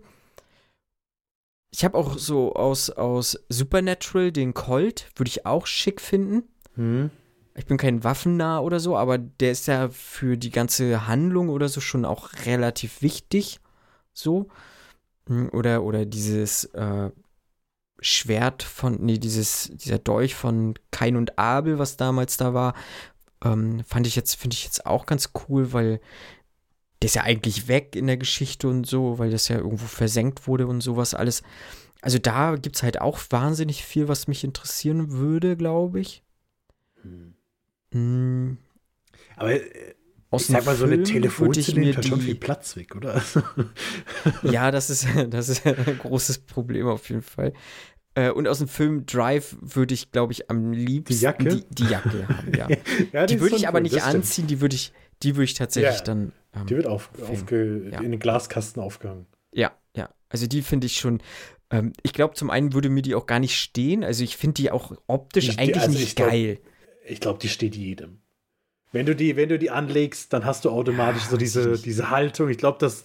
[1.71, 6.45] Ich habe auch so aus, aus Supernatural den Colt, würde ich auch schick finden.
[6.75, 7.11] Hm?
[7.55, 11.69] Ich bin kein Waffennah oder so, aber der ist ja für die ganze Handlung oder
[11.69, 13.61] so schon auch relativ wichtig.
[14.17, 14.49] So.
[15.29, 17.11] Mm, Oder, oder dieses äh,
[18.01, 22.75] Schwert von, nee, dieses, dieser Dolch von Kain und Abel, was damals da war,
[23.45, 26.01] ähm, fand ich jetzt, finde ich jetzt auch ganz cool, weil
[27.03, 30.47] der ist ja eigentlich weg in der Geschichte und so, weil das ja irgendwo versenkt
[30.47, 31.43] wurde und sowas alles.
[32.03, 36.23] Also da gibt es halt auch wahnsinnig viel, was mich interessieren würde, glaube ich.
[37.03, 37.35] Hm.
[37.93, 38.59] Mm,
[39.37, 39.95] Aber äh,
[40.37, 43.23] ich sag mal, so eine Film Telefonzelle nimmt halt schon die- viel Platz weg, oder?
[44.43, 47.53] Ja, das ist, das ist ein großes Problem auf jeden Fall.
[48.15, 51.45] Äh, Und aus dem Film Drive würde ich, glaube ich, am liebsten Jacke?
[51.49, 52.69] die, die Jacke haben, ja.
[53.13, 55.55] ja, Die ist würde ich aber cool, nicht anziehen, die würde ich, die würde ich
[55.55, 56.33] tatsächlich Ja, dann.
[56.55, 57.29] Ähm, Die wird auf, Film.
[57.29, 58.01] aufge, Ja.
[58.01, 59.27] in den Glaskasten aufgehangen.
[59.53, 60.09] ja, ja.
[60.29, 61.21] Also die finde ich schon.
[61.71, 64.03] Ähm, ich glaube, zum einen würde mir die auch gar nicht stehen.
[64.03, 66.59] Also ich finde die auch optisch Die- die- eigentlich also nicht ich glaub- geil.
[67.07, 68.19] Ich glaube, die steht jedem.
[68.97, 72.09] Wenn du die, wenn du die anlegst, dann hast du automatisch Ja, so diese, diese
[72.11, 72.49] Haltung.
[72.49, 73.05] Ich glaube, das,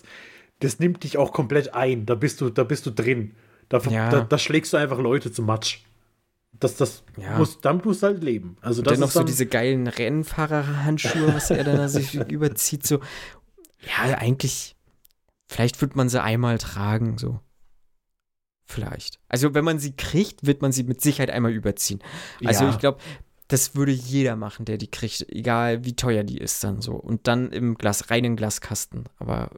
[0.59, 2.05] das nimmt dich auch komplett ein.
[2.05, 3.35] Da bist du, da bist du drin.
[3.67, 4.09] Da, Ja.
[4.09, 5.79] da, da schlägst du einfach Leute zum Matsch.
[6.59, 7.37] Das, das Ja.
[7.37, 8.55] muss, damit musst du halt leben.
[8.61, 12.85] Also das Dennoch ist so dann, diese geilen Rennfahrerhandschuhe, was er dann da sich überzieht,
[12.87, 12.99] so.
[13.81, 14.75] Ja, eigentlich,
[15.49, 17.39] vielleicht wird man sie einmal tragen, so.
[18.65, 19.19] Vielleicht.
[19.27, 21.99] Also, wenn man sie kriegt, wird man sie mit Sicherheit einmal überziehen.
[22.45, 22.69] Also, Ja.
[22.69, 22.99] ich glaube,
[23.51, 26.93] das würde jeder machen, der die kriegt, egal wie teuer die ist dann so.
[26.93, 29.03] Und dann im Glas, reinen Glaskasten.
[29.17, 29.49] Aber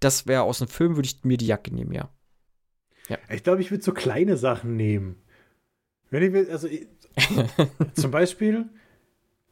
[0.00, 2.08] das wäre aus dem Film, würde ich mir die Jacke nehmen, ja.
[3.28, 5.16] Ich glaube, ich würde so kleine Sachen nehmen.
[6.08, 6.86] Wenn ich will, also ich,
[7.94, 8.70] zum Beispiel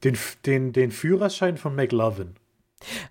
[0.03, 2.37] den, den, den Führerschein von McLovin.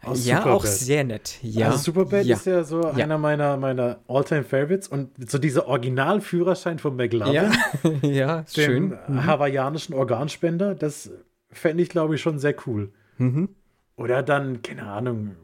[0.04, 0.68] Aus ja, auch Superbad.
[0.68, 1.38] sehr nett.
[1.42, 1.68] Ja.
[1.68, 2.36] Also Superbad ja.
[2.36, 2.92] ist ja so Ja.
[3.04, 7.52] einer meiner, meiner All-Time-Favorites und so dieser Original-Führerschein von McLovin, Ja,
[8.02, 8.98] ja, dem schön.
[9.08, 9.26] Mhm.
[9.26, 11.12] hawaiianischen Organspender, das
[11.52, 12.92] fände ich, glaube ich, schon sehr cool.
[13.18, 13.50] Mhm.
[13.96, 15.36] Oder dann, keine Ahnung,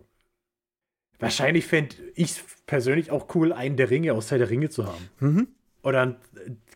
[1.20, 5.10] wahrscheinlich fände ich persönlich auch cool, einen der Ringe aus Teil der Ringe zu haben.
[5.20, 5.48] Mhm.
[5.84, 6.16] Oder,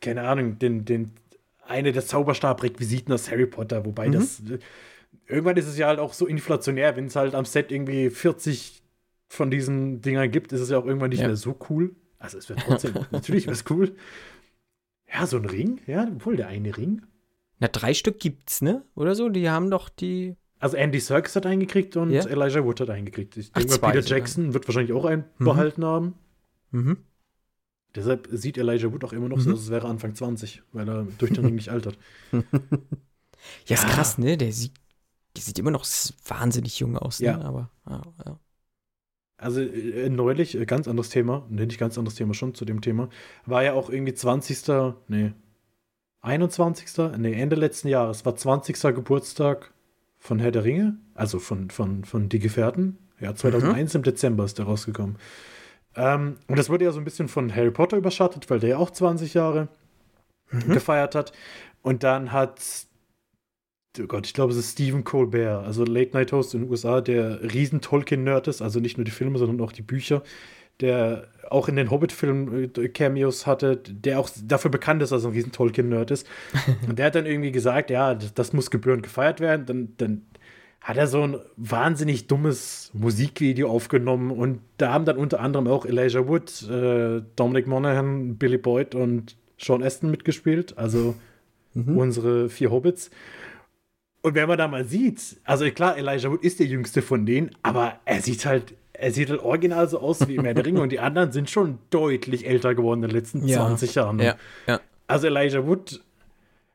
[0.02, 1.12] keine Ahnung, den, den,
[1.68, 4.12] eine der Zauberstab-Requisiten aus Harry Potter, wobei Mhm.
[4.14, 4.42] das.
[5.30, 8.82] Irgendwann ist es ja halt auch so inflationär, wenn es halt am Set irgendwie 40
[9.28, 11.28] von diesen Dingern gibt, ist es ja auch irgendwann nicht Ja.
[11.28, 11.96] mehr so cool.
[12.18, 13.96] Also es wird trotzdem, natürlich wäre es cool.
[15.14, 17.04] Ja, so ein Ring, ja, obwohl der eine Ring.
[17.60, 18.84] Na, drei Stück gibt's, ne?
[18.96, 19.30] Oder so?
[19.30, 20.36] Die haben doch die.
[20.60, 22.26] Also Andy Serkis hat einen gekriegt und Ja?
[22.26, 23.38] Elijah Wood hat einen gekriegt.
[23.38, 24.18] Ich Ach, denke mal, Peter sogar.
[24.18, 25.46] Jackson wird wahrscheinlich auch einen Mhm.
[25.46, 26.14] behalten haben.
[26.72, 26.98] Mhm.
[27.96, 29.56] Deshalb sieht Elijah Wood auch immer noch so Mhm.
[29.56, 31.98] aus, als wäre Anfang 20, weil er durch den Ring nicht altert.
[33.68, 33.90] Ja, ist Ja.
[33.90, 34.36] krass, ne?
[34.38, 34.74] Der sieht,
[35.36, 35.86] der sieht immer noch
[36.28, 37.28] wahnsinnig jung aus, ne?
[37.28, 37.42] Ja.
[37.42, 38.40] Aber, ja, ja.
[39.38, 42.82] Also äh, neulich, äh, ganz anderes Thema, ne, nicht ganz anderes Thema, schon zu dem
[42.82, 43.10] Thema,
[43.46, 44.68] war ja auch irgendwie 20.
[45.08, 45.34] Nee,
[46.22, 46.88] 21.
[47.18, 48.82] Nee, Ende letzten Jahres war 20.
[48.96, 49.74] Geburtstag
[50.18, 52.98] von Herr der Ringe, also von, von, von Die Gefährten.
[53.22, 55.18] Ja, 2001 im Dezember ist der rausgekommen.
[55.96, 58.78] Ähm, und das wurde ja so ein bisschen von Harry Potter überschattet, weil der ja
[58.78, 59.70] auch 20 Jahre
[60.52, 60.74] Mhm.
[60.74, 61.32] gefeiert hat.
[61.82, 62.60] Und dann hat,
[64.02, 67.02] oh Gott, ich glaube, es ist Stephen Colbert, also Late Night Host in den USA,
[67.02, 70.24] der riesen Tolkien-Nerd ist, also nicht nur die Filme, sondern auch die Bücher,
[70.80, 75.30] der auch in den Hobbit-Filmen äh, Cameos hatte, der auch dafür bekannt ist, dass er
[75.30, 76.28] ein riesen Tolkien-Nerd ist.
[76.88, 79.66] Und der hat dann irgendwie gesagt, ja, das, das muss gebührend gefeiert werden.
[79.66, 80.22] Dann, dann
[80.82, 85.86] hat er so ein wahnsinnig dummes Musikvideo aufgenommen und da haben dann unter anderem auch
[85.86, 91.16] Elijah Wood, äh, Dominic Monaghan, Billy Boyd und Sean Aston mitgespielt, also
[91.74, 91.98] Mhm.
[91.98, 93.10] unsere vier Hobbits.
[94.22, 97.52] Und wenn man da mal sieht, also klar, Elijah Wood ist der jüngste von denen,
[97.64, 100.82] aber er sieht halt, er sieht halt original so aus wie im Herr der Ringe
[100.82, 103.60] und die anderen sind schon deutlich älter geworden in den letzten Ja.
[103.66, 104.20] 20 Jahren.
[104.20, 104.36] Ja,
[104.68, 104.82] ja.
[105.08, 106.02] Also Elijah Wood,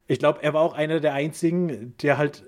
[0.06, 2.44] ich glaube, er war auch einer der einzigen, der halt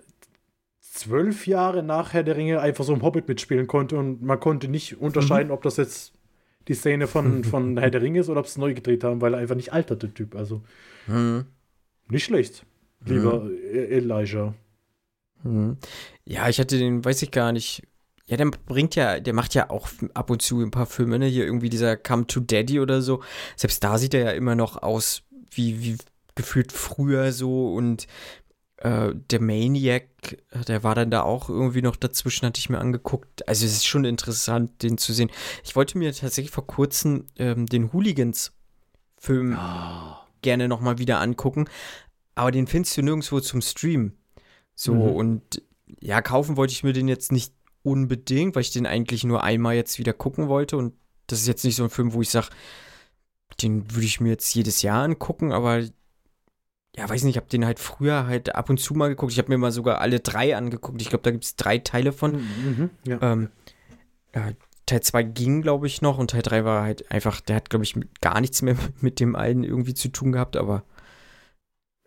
[0.81, 4.69] zwölf Jahre nach Herr der Ringe einfach so im Hobbit mitspielen konnte und man konnte
[4.69, 6.15] nicht unterscheiden, ob das jetzt
[6.69, 9.21] die Szene von, von Herr der Ringe ist oder ob sie es neu gedreht haben,
[9.21, 10.35] weil er einfach nicht altert, der Typ.
[10.35, 10.63] Also
[11.07, 11.45] Mhm.
[12.09, 12.65] nicht schlecht,
[13.05, 14.55] lieber E- Elijah.
[15.47, 15.77] Mhm.
[16.25, 17.83] Ja, ich hatte den, weiß ich gar nicht.
[18.27, 21.27] Ja, der bringt ja, der macht ja auch ab und zu ein paar Filme, ne?
[21.27, 23.23] Hier irgendwie dieser Come to Daddy oder so.
[23.57, 25.97] Selbst da sieht er ja immer noch aus wie, wie
[26.35, 28.07] gefühlt früher so und
[28.79, 30.09] äh, der Maniac,
[30.67, 33.49] der war dann da auch irgendwie noch dazwischen, hatte ich mir angeguckt.
[33.49, 35.31] Also es ist schon interessant, den zu sehen.
[35.65, 40.27] Ich wollte mir tatsächlich vor kurzem ähm, den Hooligans-Film Ah.
[40.43, 41.69] gerne nochmal wieder angucken.
[42.35, 44.13] Aber den findest du nirgendwo zum Stream.
[44.77, 45.17] So, Mhm.
[45.17, 45.63] und
[46.01, 49.75] ja, kaufen wollte ich mir den jetzt nicht unbedingt, weil ich den eigentlich nur einmal
[49.75, 50.77] jetzt wieder gucken wollte.
[50.77, 50.95] Und
[51.27, 52.49] das ist jetzt nicht so ein Film, wo ich sage,
[53.63, 55.83] den würde ich mir jetzt jedes Jahr angucken, aber
[56.99, 59.33] ja, weiß nicht, ich habe den halt früher halt ab und zu mal geguckt.
[59.33, 61.01] Ich habe mir mal sogar alle drei angeguckt.
[61.03, 62.37] Ich glaube, da gibt es drei Teile von.
[62.37, 63.19] Mhm, ja.
[63.21, 63.49] Ähm,
[64.35, 64.51] ja,
[64.87, 67.85] Teil 2 ging, glaube ich, noch und Teil 3 war halt einfach, der hat, glaube
[67.85, 70.85] ich, gar nichts mehr mit dem einen irgendwie zu tun gehabt, aber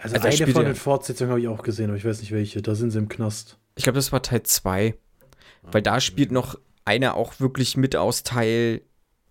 [0.01, 2.62] Also, also eine von den Fortsetzungen habe ich auch gesehen, aber ich weiß nicht welche.
[2.62, 3.57] Da sind sie im Knast.
[3.75, 4.95] ich glaube, das war Teil 2.
[5.63, 8.81] Weil da spielt noch einer auch wirklich mit aus Teil,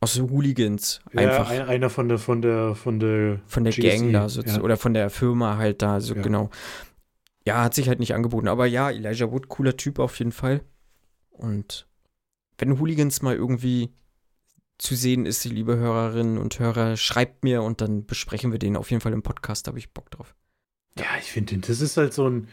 [0.01, 1.01] aus Hooligans.
[1.15, 4.29] Einfach Ja, ein, einer von der, von der, von der, von der GSE, Gang da
[4.29, 4.61] so, ja.
[4.61, 6.23] oder von der Firma halt da, so Ja.
[6.23, 6.51] genau.
[7.47, 8.47] Ja, hat sich halt nicht angeboten.
[8.47, 10.61] Aber ja, Elijah Wood, cooler Typ auf jeden Fall.
[11.31, 11.89] Und
[12.59, 13.91] wenn Hooligans mal irgendwie
[14.77, 18.91] zu sehen ist, liebe Hörerinnen und Hörer, schreibt mir und dann besprechen wir den auf
[18.91, 19.67] jeden Fall im Podcast.
[19.67, 20.35] Da habe ich Bock drauf.
[20.99, 22.49] Ja, ich finde, das ist halt so ein.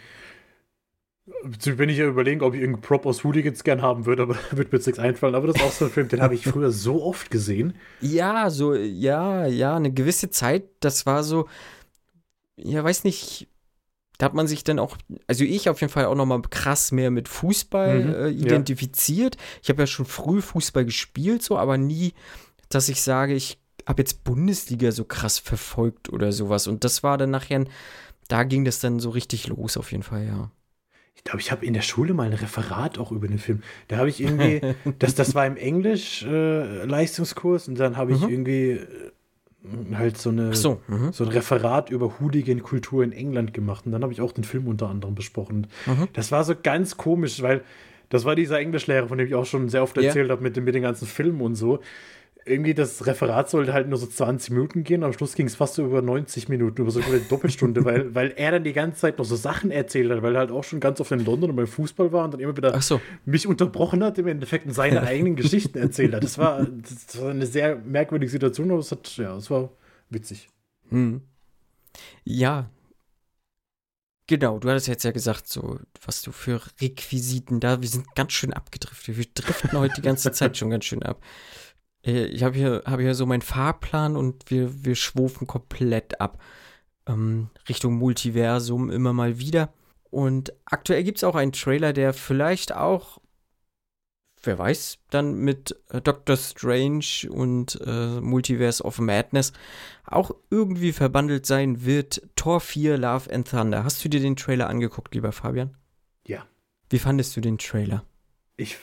[1.43, 4.71] Bin ich ja überlegen, ob ich irgendeinen Prop aus Hooligans gern haben würde, aber wird
[4.71, 5.33] mir jetzt nichts einfallen.
[5.33, 7.75] Aber das ist auch so ein Film, den habe ich früher so oft gesehen.
[7.99, 11.47] Ja, so, ja, ja, eine gewisse Zeit, das war so,
[12.57, 13.47] ja, weiß nicht,
[14.19, 17.09] da hat man sich dann auch, also ich auf jeden Fall auch nochmal krass mehr
[17.09, 18.45] mit Fußball Mhm, äh, ja.
[18.45, 19.35] identifiziert.
[19.63, 22.13] Ich habe ja schon früh Fußball gespielt, so, aber nie,
[22.69, 26.67] dass ich sage, ich habe jetzt Bundesliga so krass verfolgt oder sowas.
[26.67, 27.65] Und das war dann nachher,
[28.27, 30.51] da ging das dann so richtig los, auf jeden Fall, ja.
[31.15, 33.63] Ich glaube, ich habe in der Schule mal ein Referat auch über den Film.
[33.87, 34.61] Da habe ich irgendwie,
[34.99, 38.29] das, das war im Englisch-Leistungskurs und dann habe ich Mhm.
[38.29, 39.11] irgendwie äh,
[39.95, 40.53] halt so eine.
[40.53, 41.11] So, mhm.
[41.11, 43.85] so ein Referat über Hooligan-Kultur in England gemacht.
[43.85, 45.67] Und dann habe ich auch den Film unter anderem besprochen.
[45.85, 46.07] Mhm.
[46.13, 47.63] Das war so ganz komisch, weil
[48.09, 50.75] das war dieser Englischlehrer, von dem ich auch schon sehr oft erzählt habe, mit, mit
[50.75, 51.79] den ganzen Filmen und so.
[52.47, 55.73] Irgendwie das Referat sollte halt nur so 20 Minuten gehen, am Schluss ging es fast
[55.73, 59.17] so über 90 Minuten, über so eine Doppelstunde, weil, weil er dann die ganze Zeit
[59.17, 61.55] noch so Sachen erzählt hat, weil er halt auch schon ganz oft in London und
[61.55, 63.01] beim Fußball war und dann immer wieder so.
[63.25, 66.23] mich unterbrochen hat, im Endeffekt seine eigenen Geschichten erzählt hat.
[66.23, 69.71] Das war, das war eine sehr merkwürdige Situation, aber es hat, ja, es war
[70.09, 70.47] witzig.
[70.89, 71.21] Hm.
[72.23, 72.69] Ja.
[74.27, 78.33] Genau, du hattest jetzt ja gesagt, so, was du für Requisiten da, wir sind ganz
[78.33, 79.17] schön abgedriftet.
[79.17, 81.21] Wir driften heute die ganze Zeit schon ganz schön ab.
[82.05, 86.41] Äh, ich habe hier, hab hier so meinen Fahrplan und wir, wir schwufen komplett ab.
[87.07, 89.73] Ähm, Richtung Multiversum immer mal wieder.
[90.11, 93.19] Und aktuell gibt es auch einen Trailer, der vielleicht auch
[94.45, 99.53] wer weiß, dann mit äh, Doctor Strange und äh, Multiverse of Madness
[100.05, 102.21] auch irgendwie verbandelt sein wird.
[102.35, 103.83] Tor 4 Love and Thunder.
[103.83, 105.75] Hast du dir den Trailer angeguckt, lieber Fabian?
[106.25, 106.45] Ja.
[106.89, 108.03] Wie fandest du den Trailer?
[108.57, 108.77] Ich,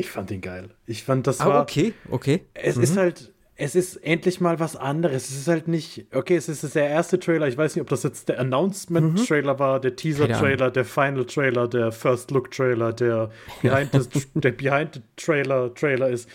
[0.00, 0.70] ich fand ihn geil.
[0.86, 1.62] Ich fand, das ah, war.
[1.62, 2.46] okay, okay.
[2.54, 2.82] Es mhm.
[2.82, 5.28] ist halt es ist endlich mal was anderes.
[5.28, 7.46] Es ist halt nicht, okay, es ist der erste Trailer.
[7.46, 9.58] Ich weiß nicht, ob das jetzt der Announcement-Trailer mhm.
[9.58, 13.28] war, der Teaser-Trailer, der Final-Trailer, der First-Look-Trailer, der
[13.62, 16.26] Behind-the-Trailer-Trailer ist.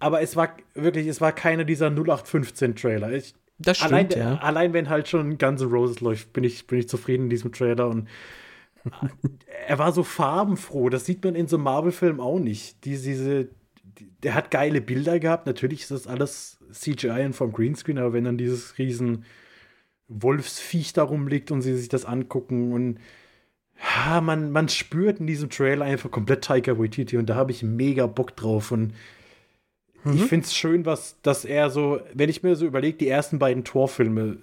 [0.00, 3.10] Aber es war wirklich, es war keiner dieser 0815-Trailer.
[3.56, 4.34] Das stimmt, allein, ja.
[4.36, 7.52] allein wenn halt schon Guns N' Roses läuft, bin ich, bin ich zufrieden in diesem
[7.52, 8.06] Trailer und
[9.66, 10.88] er war so farbenfroh.
[10.88, 12.84] Das sieht man in so Marvel-Filmen auch nicht.
[12.84, 13.48] Die, diese,
[14.22, 15.46] der hat geile Bilder gehabt.
[15.46, 19.24] Natürlich ist das alles CGI und vom Greenscreen, aber wenn dann dieses riesen
[20.08, 22.98] Wolfsviech da rumliegt und sie sich das angucken und
[23.82, 27.62] ja, man, man spürt in diesem Trailer einfach komplett Taika Waititi und da habe ich
[27.62, 28.92] mega Bock drauf und
[30.04, 30.14] mhm.
[30.14, 33.38] ich finde es schön, was, dass er so, wenn ich mir so überlege, die ersten
[33.38, 34.38] beiden Torfilme,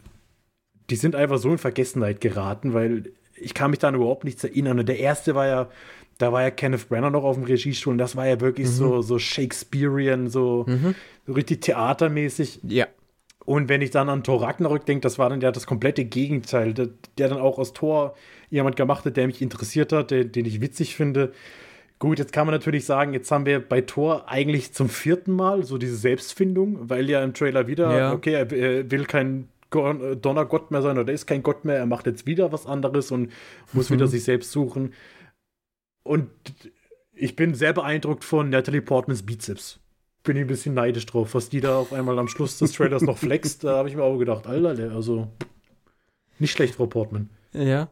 [0.89, 4.79] die sind einfach so in Vergessenheit geraten, weil ich kann mich da überhaupt nichts erinnern
[4.79, 5.69] und der erste war ja
[6.17, 8.71] da war ja Kenneth Brenner noch auf dem Regiestuhl und das war ja wirklich mhm.
[8.71, 10.95] so, so Shakespearean, so, mhm.
[11.25, 12.59] so richtig theatermäßig.
[12.63, 12.87] Ja.
[13.45, 16.73] Und wenn ich dann an Thor Ragnarök denke, das war dann ja das komplette Gegenteil,
[16.73, 18.15] der, der, dann auch aus Thor
[18.49, 21.31] jemand gemacht hat, der mich interessiert hat, der, den ich witzig finde.
[21.99, 25.63] Gut, jetzt kann man natürlich sagen, jetzt haben wir bei Thor eigentlich zum vierten Mal
[25.63, 28.13] so diese Selbstfindung, weil ja im Trailer wieder, ja.
[28.13, 32.05] okay, er, er will kein Donnergott mehr sein oder ist kein Gott mehr, er macht
[32.05, 33.31] jetzt wieder was anderes und
[33.73, 33.95] muss mhm.
[33.95, 34.93] wieder sich selbst suchen.
[36.03, 36.29] Und
[37.13, 39.79] ich bin sehr beeindruckt von Natalie Portmans Bizeps.
[40.23, 43.01] Bin ich ein bisschen neidisch drauf, was die da auf einmal am Schluss des Trailers
[43.01, 43.63] noch flext.
[43.63, 45.27] Da habe ich mir auch gedacht, Alter, also
[46.39, 47.29] nicht schlecht, Frau Portman.
[47.53, 47.89] Ja.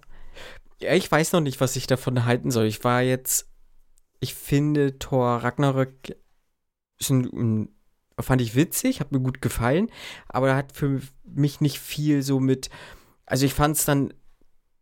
[0.82, 2.66] Ja, ich weiß noch nicht, was ich davon halten soll.
[2.66, 3.50] Ich war jetzt,
[4.20, 6.16] ich finde Thor Ragnarök
[7.00, 7.70] ist ein,
[8.20, 9.90] fand ich witzig, hat mir gut gefallen,
[10.28, 12.70] aber er hat für mich nicht viel so mit,
[13.26, 14.14] also ich fand es dann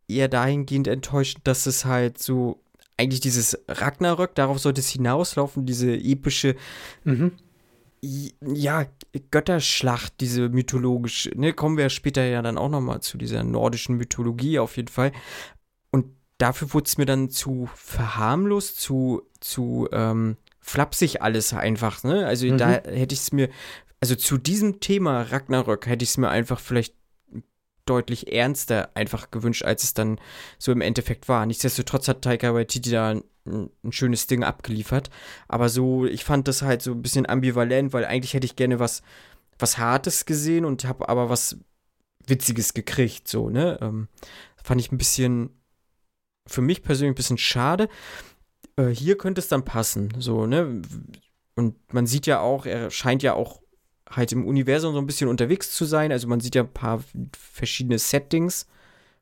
[0.07, 2.63] eher dahingehend enttäuschend, dass es halt so
[2.97, 6.55] eigentlich dieses Ragnarök, darauf sollte es hinauslaufen, diese epische,
[7.03, 7.31] mhm.
[8.01, 8.85] ja,
[9.31, 14.59] Götterschlacht, diese mythologische, ne, kommen wir später ja dann auch nochmal zu dieser nordischen Mythologie
[14.59, 15.11] auf jeden Fall.
[15.91, 16.05] Und
[16.37, 22.25] dafür wurde es mir dann zu verharmlos, zu, zu ähm, flapsig alles einfach, ne?
[22.25, 22.57] Also mhm.
[22.57, 23.49] da hätte ich es mir,
[23.99, 26.95] also zu diesem Thema Ragnarök hätte ich es mir einfach vielleicht
[27.85, 30.19] deutlich ernster einfach gewünscht, als es dann
[30.57, 31.45] so im Endeffekt war.
[31.45, 35.09] Nichtsdestotrotz hat Taika Waititi da ein, ein, schönes Ding abgeliefert.
[35.49, 38.79] Aber so, ich fand das halt so ein bisschen ambivalent, weil eigentlich hätte ich gerne
[38.79, 39.03] was,
[39.59, 41.57] was Hartes gesehen und habe aber was
[42.25, 43.77] Witziges gekriegt, so, ne?
[43.81, 44.07] Ähm,
[44.63, 45.49] fand ich ein bisschen,
[46.47, 47.89] für mich persönlich ein bisschen schade.
[48.75, 50.81] Äh, hier könnte es dann passen, so, ne?
[51.55, 53.61] Und man sieht ja auch, er scheint ja auch
[54.09, 56.11] halt im Universum so ein bisschen unterwegs zu sein.
[56.11, 57.03] Also man sieht ja ein paar
[57.37, 58.67] verschiedene Settings.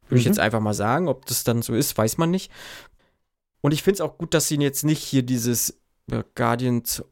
[0.03, 0.19] Würde mhm.
[0.19, 1.07] ich jetzt einfach mal sagen.
[1.07, 2.51] Ob das dann so ist, weiß man nicht.
[3.61, 7.03] Und ich finde es auch gut, dass sie jetzt nicht hier dieses äh, Guardians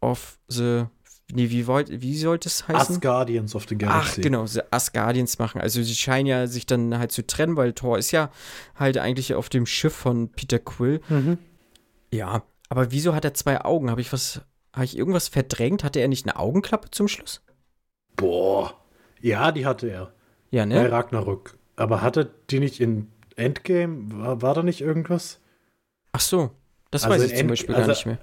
[0.00, 0.86] of the.
[1.32, 2.96] Nee, wie, wollt, wie sollte es heißen?
[2.96, 4.20] Asgardians of the Galaxy.
[4.20, 5.60] Ach, genau, Asgardians machen.
[5.60, 8.30] Also sie scheinen ja sich dann halt zu trennen, weil Thor ist ja
[8.76, 11.00] halt eigentlich auf dem Schiff von Peter Quill.
[11.08, 11.38] Mhm.
[12.12, 13.90] Ja, aber wieso hat er zwei Augen?
[13.90, 15.82] Habe ich was habe ich irgendwas verdrängt?
[15.82, 17.42] Hatte er nicht eine Augenklappe zum Schluss?
[18.14, 18.74] Boah.
[19.20, 20.12] Ja, die hatte er.
[20.50, 20.74] Ja, ne?
[20.76, 21.58] Bei Ragnarök.
[21.76, 24.12] Aber hatte die nicht in Endgame?
[24.12, 25.40] War, war da nicht irgendwas?
[26.12, 26.50] Ach so.
[26.90, 28.18] Das also weiß ich End zum Beispiel also, gar nicht mehr.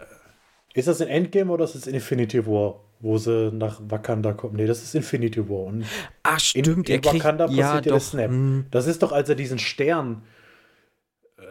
[0.73, 4.55] Ist das in Endgame oder ist das in Infinity War, wo sie nach Wakanda kommen?
[4.55, 5.65] Nee, das ist Infinity War.
[5.65, 5.85] Und
[6.23, 6.89] Ach, stimmt.
[6.89, 8.29] In, in Wakanda kriegt, passiert ja, der Snap.
[8.29, 8.65] Hm.
[8.71, 10.23] Das ist doch, als er diesen Stern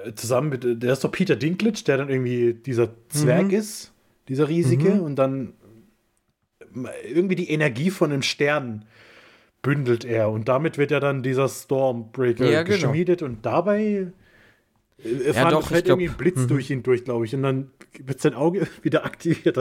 [0.04, 3.50] äh, zusammen mit, der ist doch Peter Dinklage, der dann irgendwie dieser Zwerg mhm.
[3.50, 3.92] ist
[4.28, 5.00] dieser riesige, mhm.
[5.00, 5.52] und dann
[7.06, 8.86] irgendwie die Energie von einem Stern
[9.60, 12.76] bündelt er und damit wird ja dann dieser Stormbreaker ja, genau.
[12.76, 14.12] geschmiedet und dabei
[15.04, 16.48] äh, ja, doch, fällt irgendwie ein Blitz mhm.
[16.48, 17.34] durch ihn durch, glaube ich.
[17.34, 17.70] Und dann
[18.04, 19.56] wird sein Auge wieder aktiviert.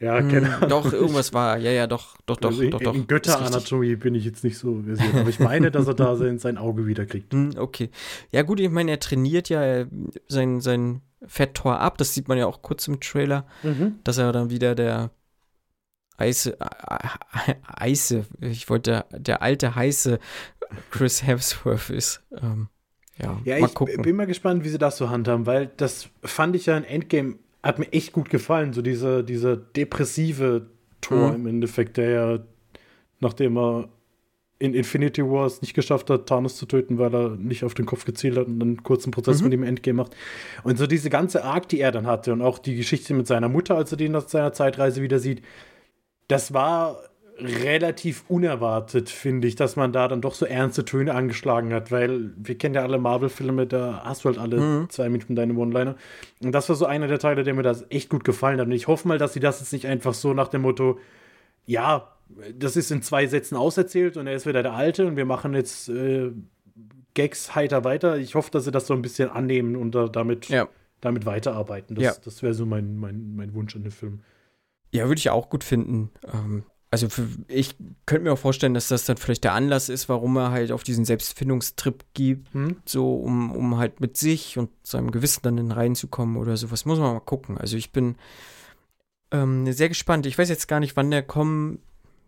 [0.00, 0.68] Ja, mhm, keine Ahnung.
[0.68, 1.58] Doch, irgendwas war.
[1.58, 2.50] Ja, ja, doch, doch, doch.
[2.50, 2.94] Also in, doch, doch.
[2.94, 5.14] in Götteranatomie bin ich jetzt nicht so versiert.
[5.14, 7.32] Aber ich meine, dass er da sein, sein Auge wieder kriegt.
[7.32, 7.90] Mhm, okay.
[8.30, 9.86] Ja, gut, ich meine, er trainiert ja
[10.28, 11.98] sein, sein Fetttor ab.
[11.98, 14.00] Das sieht man ja auch kurz im Trailer, mhm.
[14.04, 15.10] dass er dann wieder der
[16.16, 20.18] Eise, äh, Eise, ich wollte, der alte heiße
[20.90, 22.22] Chris Hemsworth ist.
[22.40, 22.68] Ähm,
[23.18, 24.02] ja, ja ich gucken.
[24.02, 27.36] bin mal gespannt, wie sie das so handhaben, weil das fand ich ja in Endgame,
[27.62, 30.66] hat mir echt gut gefallen, so dieser, dieser depressive
[31.00, 31.34] Tor mhm.
[31.34, 32.38] im Endeffekt, der ja,
[33.20, 33.88] nachdem er
[34.58, 38.04] in Infinity Wars nicht geschafft hat, Thanos zu töten, weil er nicht auf den Kopf
[38.04, 39.48] gezielt hat und dann einen kurzen Prozess mhm.
[39.48, 40.16] mit ihm Endgame macht.
[40.62, 43.48] Und so diese ganze Arc, die er dann hatte und auch die Geschichte mit seiner
[43.48, 45.42] Mutter, als er den nach seiner Zeitreise wieder sieht,
[46.28, 47.02] das war
[47.42, 52.30] relativ unerwartet, finde ich, dass man da dann doch so ernste Töne angeschlagen hat, weil
[52.36, 54.90] wir kennen ja alle Marvel-Filme, da hast du halt alle mhm.
[54.90, 55.96] zwei Minuten deine One-Liner.
[56.42, 58.66] Und das war so einer der Teile, der mir das echt gut gefallen hat.
[58.66, 60.98] Und ich hoffe mal, dass sie das jetzt nicht einfach so nach dem Motto,
[61.66, 62.08] ja,
[62.54, 65.54] das ist in zwei Sätzen auserzählt und er ist wieder der Alte und wir machen
[65.54, 66.30] jetzt äh,
[67.14, 68.16] Gags heiter weiter.
[68.16, 70.68] Ich hoffe, dass sie das so ein bisschen annehmen und da, damit, ja.
[71.00, 71.94] damit weiterarbeiten.
[71.94, 72.14] Das, ja.
[72.24, 74.20] das wäre so mein, mein, mein Wunsch an den Film.
[74.92, 76.10] Ja, würde ich auch gut finden.
[76.32, 77.74] Ähm, also für, ich
[78.04, 80.82] könnte mir auch vorstellen, dass das dann vielleicht der Anlass ist, warum er halt auf
[80.82, 82.76] diesen Selbstfindungstrip gibt, hm?
[82.84, 86.84] so um, um halt mit sich und seinem Gewissen dann reinzukommen oder sowas.
[86.84, 87.56] Muss man mal gucken.
[87.56, 88.16] Also ich bin
[89.30, 90.26] ähm, sehr gespannt.
[90.26, 91.78] Ich weiß jetzt gar nicht, wann der kommen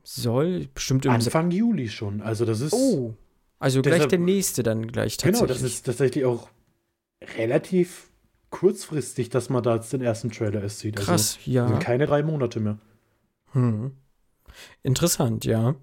[0.03, 0.69] soll.
[0.73, 2.23] Bestimmt im Anfang Se Juli schon.
[2.23, 2.73] Also das ist.
[2.73, 3.13] Oh.
[3.59, 5.41] Also gleich der nächste dann gleich tatsächlich.
[5.41, 6.49] Genau, das ist tatsächlich auch
[7.37, 8.09] relativ
[8.49, 10.97] kurzfristig, dass man da jetzt den ersten Trailer erst sieht.
[10.97, 11.69] Also Krass, also, ja.
[11.69, 12.79] Sind keine drei Monate mehr.
[13.53, 13.93] Hm.
[14.83, 15.75] Interessant, ja.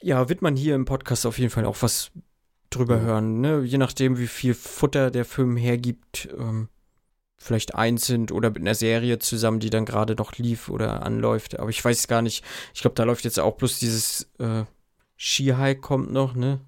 [0.00, 2.10] Ja, wird man hier im Podcast auf jeden Fall auch was
[2.70, 3.02] drüber ja.
[3.02, 3.62] hören, ne?
[3.62, 6.68] Je nachdem, wie viel Futter der Film hergibt, ähm,
[7.36, 11.58] vielleicht einzeln oder mit einer Serie zusammen, die dann gerade noch lief oder anläuft.
[11.58, 12.44] Aber ich weiß gar nicht.
[12.74, 14.64] Ich glaube, da läuft jetzt auch bloß dieses äh,
[15.16, 16.60] She-High kommt noch, ne?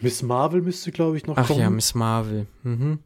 [0.00, 1.60] Miss Marvel müsste, glaube ich, noch Ach kommen.
[1.60, 2.46] Ach ja, Miss Marvel.
[2.62, 3.00] Mhm.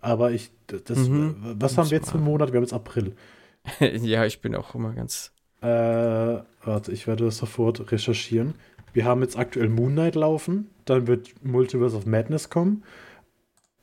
[0.00, 1.36] Aber ich, das, mhm.
[1.58, 2.52] was Miss haben wir jetzt für einen Monat?
[2.52, 3.16] Wir haben jetzt April.
[3.80, 8.54] ja, ich bin auch immer ganz äh, warte, ich werde das sofort recherchieren.
[8.92, 12.82] Wir haben jetzt aktuell Moon Knight laufen, dann wird Multiverse of Madness kommen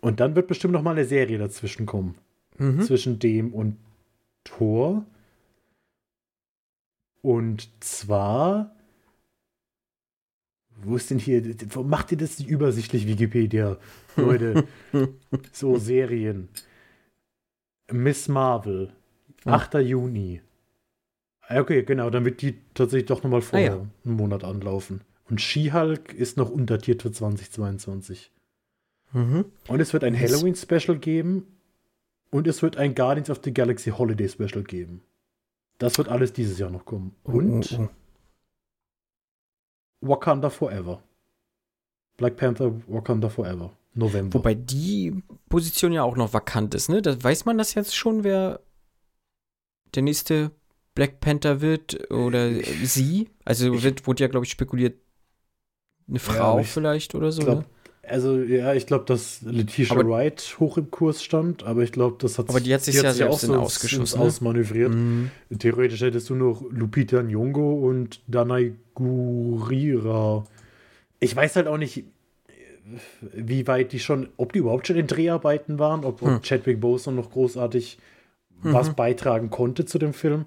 [0.02, 2.16] und dann wird bestimmt noch mal eine Serie dazwischen kommen.
[2.58, 2.82] Mhm.
[2.82, 3.78] Zwischen dem und
[4.44, 5.06] Thor.
[7.22, 8.74] Und zwar
[10.86, 11.42] wo ist denn hier,
[11.84, 13.78] macht ihr das nicht übersichtlich, Wikipedia?
[14.16, 14.68] Leute,
[15.52, 16.50] so Serien.
[17.92, 18.92] Miss Marvel,
[19.46, 19.76] 8.
[19.76, 20.42] Juni.
[21.50, 23.88] Okay, genau, dann wird die tatsächlich doch nochmal vorher ah, ja.
[24.06, 25.02] einen Monat anlaufen.
[25.30, 28.32] Und She-Hulk ist noch undatiert für 2022.
[29.14, 29.46] Mhm.
[29.68, 31.48] Und es wird ein Halloween-Special geben
[32.32, 35.02] und es wird ein Guardians of the Galaxy Holiday Special geben.
[35.78, 37.16] Das wird alles dieses Jahr noch kommen.
[37.24, 37.90] Oh, und oh, oh.
[40.10, 41.02] Wakanda Forever.
[42.18, 43.72] Black Panther Wakanda Forever.
[43.96, 44.40] November.
[44.40, 47.02] Wobei die Position ja auch noch vakant ist, ne?
[47.02, 48.60] Da weiß man das jetzt schon, wer
[49.94, 50.52] der nächste
[50.96, 52.52] Black Panther wird oder
[52.84, 53.30] sie.
[53.46, 54.96] Also wird, wurde ja, glaube ich, spekuliert,
[56.08, 57.44] eine Frau ja, vielleicht oder so.
[57.44, 57.66] Glaub, ne?
[58.06, 62.18] Also ja, ich glaube, dass Letitia aber, Wright hoch im Kurs stand, aber ich glaube,
[62.20, 64.20] das hat Aber die hat sich ja, hat auch so ausgeschossen.
[64.20, 64.26] Ne?
[64.26, 64.94] Ausmanövriert.
[64.94, 65.32] Mhm.
[65.58, 70.44] Theoretisch hättest du noch Lupita Nyong'o und Danai Gurira.
[71.22, 72.04] Ich weiß halt auch nicht,
[73.22, 76.42] wie weit die schon, ob die überhaupt schon in Dreharbeiten waren, ob, ob hm.
[76.42, 77.98] Chadwick Boseman noch großartig
[78.62, 78.74] mhm.
[78.74, 80.46] was beitragen konnte zu dem Film.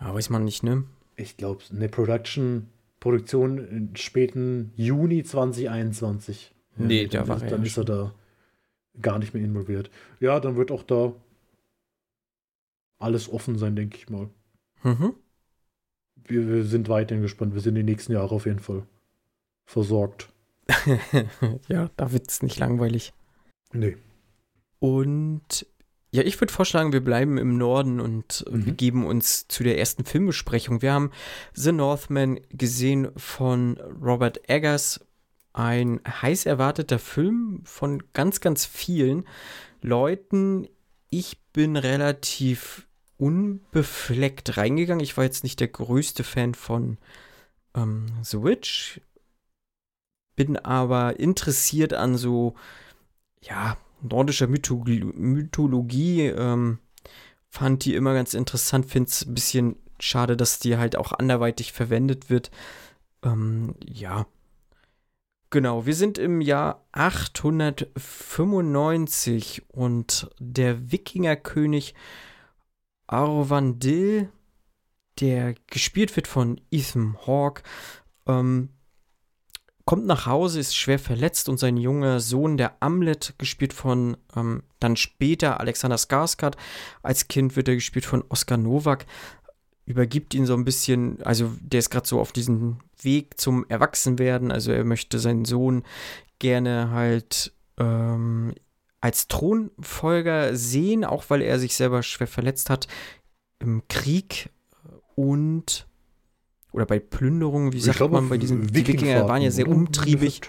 [0.00, 0.84] Ja, weiß man nicht, ne?
[1.16, 2.68] Ich glaube, eine Production,
[3.00, 6.54] Produktion im späten Juni 2021.
[6.76, 7.50] Nee, ja, da war er.
[7.50, 8.14] Dann ist er da
[9.00, 9.90] gar nicht mehr involviert.
[10.20, 11.14] Ja, dann wird auch da
[12.98, 14.28] alles offen sein, denke ich mal.
[14.82, 15.14] Mhm.
[16.16, 17.54] Wir, wir, sind weiterhin gespannt.
[17.54, 18.84] Wir sind die nächsten Jahre auf jeden Fall
[19.64, 20.28] versorgt.
[21.68, 23.12] ja, da wird es nicht langweilig.
[23.72, 23.96] Nee.
[24.78, 25.66] Und
[26.10, 28.64] ja, ich würde vorschlagen, wir bleiben im Norden und mhm.
[28.64, 30.80] begeben uns zu der ersten Filmbesprechung.
[30.80, 31.10] Wir haben
[31.52, 35.00] The Northman gesehen von Robert Eggers.
[35.52, 39.26] Ein heiß erwarteter Film von ganz, ganz vielen
[39.82, 40.68] Leuten.
[41.10, 42.86] Ich bin relativ
[43.18, 45.02] unbefleckt reingegangen.
[45.04, 46.96] Ich war jetzt nicht der größte Fan von
[47.74, 49.00] ähm, The Witch,
[50.36, 52.54] bin aber interessiert an so,
[53.42, 56.78] ja, nordischer Mythologie, Mythologie ähm,
[57.48, 58.86] fand die immer ganz interessant.
[58.86, 62.50] Finde es ein bisschen schade, dass die halt auch anderweitig verwendet wird.
[63.22, 64.26] Ähm, ja.
[65.50, 71.94] Genau, wir sind im Jahr 895 und der Wikingerkönig
[73.06, 74.28] Arvandil,
[75.20, 77.62] der gespielt wird von Ethan Hawke,
[78.26, 78.68] ähm,
[79.88, 84.62] kommt nach Hause, ist schwer verletzt und sein junger Sohn, der Amlet, gespielt von ähm,
[84.80, 86.58] dann später Alexander Skarsgård,
[87.02, 89.06] als Kind wird er gespielt von Oskar Novak,
[89.86, 94.52] übergibt ihn so ein bisschen, also der ist gerade so auf diesem Weg zum Erwachsenwerden,
[94.52, 95.84] also er möchte seinen Sohn
[96.38, 98.52] gerne halt ähm,
[99.00, 102.88] als Thronfolger sehen, auch weil er sich selber schwer verletzt hat
[103.58, 104.50] im Krieg.
[105.14, 105.87] Und
[106.72, 109.76] oder bei Plünderungen, wie sagt glaub, man bei diesen die Wikinger waren ja sehr oder?
[109.76, 110.40] umtriebig.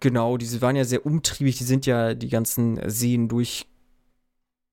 [0.00, 3.28] Genau, diese waren ja sehr umtriebig, die sind ja die ganzen Seen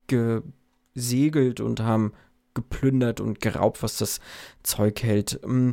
[0.07, 2.13] durchgesegelt und haben
[2.53, 4.19] geplündert und geraubt, was das
[4.61, 5.39] Zeug hält.
[5.45, 5.71] Mm.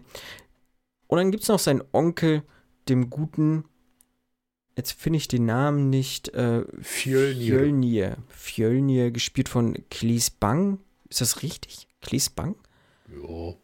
[1.06, 2.42] Und dann gibt es noch seinen Onkel,
[2.88, 3.64] dem guten,
[4.76, 7.58] jetzt finde ich den Namen nicht, äh, Fjölnir.
[7.58, 8.16] Fjölnir.
[8.28, 10.78] Fjölnir, gespielt von Cleese Bang.
[11.10, 11.86] Ist das richtig?
[12.00, 12.56] Cleese Bang?
[13.08, 13.54] Ja.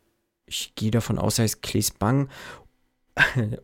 [0.48, 2.28] Ich gehe davon aus, er heißt Cleese Bang.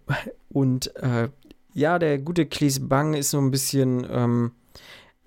[0.48, 1.28] Und äh,
[1.74, 4.52] ja, der gute Cleese Bang ist so ein bisschen, ähm,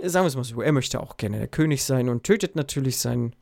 [0.02, 3.00] sagen wir es mal so, er möchte auch gerne der König sein und tötet natürlich
[3.00, 3.36] seinen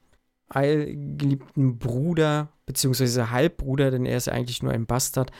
[0.48, 5.32] allgeliebten Bruder, beziehungsweise Halbbruder, denn er ist eigentlich nur ein Bastard.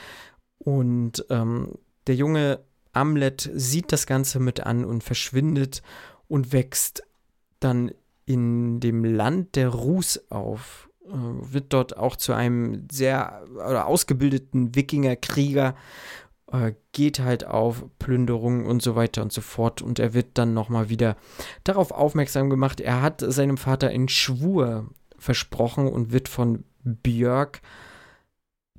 [0.58, 2.60] Und ähm, der junge
[2.92, 5.82] Amlet sieht das Ganze mit an und verschwindet
[6.28, 7.02] und wächst
[7.60, 7.92] dann
[8.24, 15.74] in dem Land der Rus auf, wird dort auch zu einem sehr oder ausgebildeten Wikingerkrieger,
[16.52, 20.54] äh, geht halt auf Plünderungen und so weiter und so fort und er wird dann
[20.54, 21.16] nochmal wieder
[21.64, 24.88] darauf aufmerksam gemacht, er hat seinem Vater einen Schwur
[25.18, 27.62] versprochen und wird von Björk,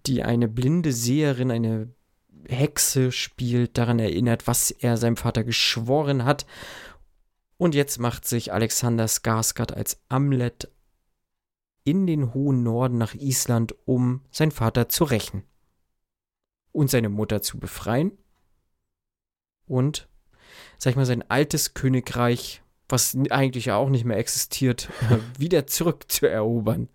[0.06, 1.90] die eine blinde Seherin, eine
[2.48, 6.46] Hexe spielt, daran erinnert, was er seinem Vater geschworen hat.
[7.58, 10.70] Und jetzt macht sich Alexander Skarsgård als Amlet
[11.88, 15.44] in den hohen Norden nach Island, um seinen Vater zu rächen
[16.74, 18.12] und seine Mutter zu befreien
[19.68, 20.10] und,
[20.78, 24.90] sag ich mal, sein altes Königreich, was eigentlich ja auch nicht mehr existiert,
[25.40, 26.90] wieder zurückzuerobern.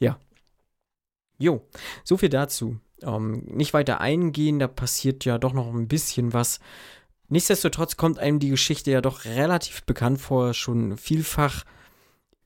[0.00, 0.18] Ja.
[1.38, 1.64] Jo,
[2.02, 2.80] so viel dazu.
[3.00, 6.58] Ähm, nicht weiter eingehen, da passiert ja doch noch ein bisschen was.
[7.28, 11.64] Nichtsdestotrotz kommt einem die Geschichte ja doch relativ bekannt vor, schon vielfach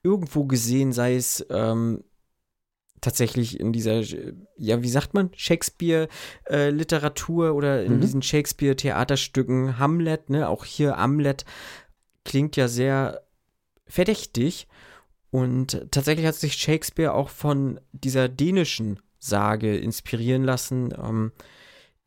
[0.07, 2.05] irgendwo gesehen, sei es ähm,
[3.01, 4.03] tatsächlich in dieser,
[4.57, 8.01] ja, wie sagt man, Shakespeare-Literatur äh, oder in Mhm.
[8.01, 11.45] diesen Shakespeare-Theaterstücken Hamlet, ne, auch hier Hamlet
[12.25, 13.23] klingt ja sehr
[13.87, 14.67] verdächtig.
[15.31, 21.33] Und tatsächlich hat sich Shakespeare auch von dieser dänischen Sage inspirieren lassen, ähm,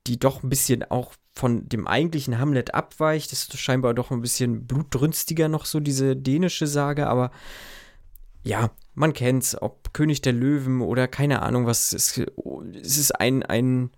[0.08, 3.32] die doch ein bisschen auch von dem eigentlichen Hamlet abweicht.
[3.32, 7.32] Das ist scheinbar doch ein bisschen blutrünstiger noch so, diese dänische Sage, aber
[8.44, 11.94] ja, man kennt's, ob König der Löwen oder keine Ahnung was.
[11.94, 13.92] Es, es ist ein, ein,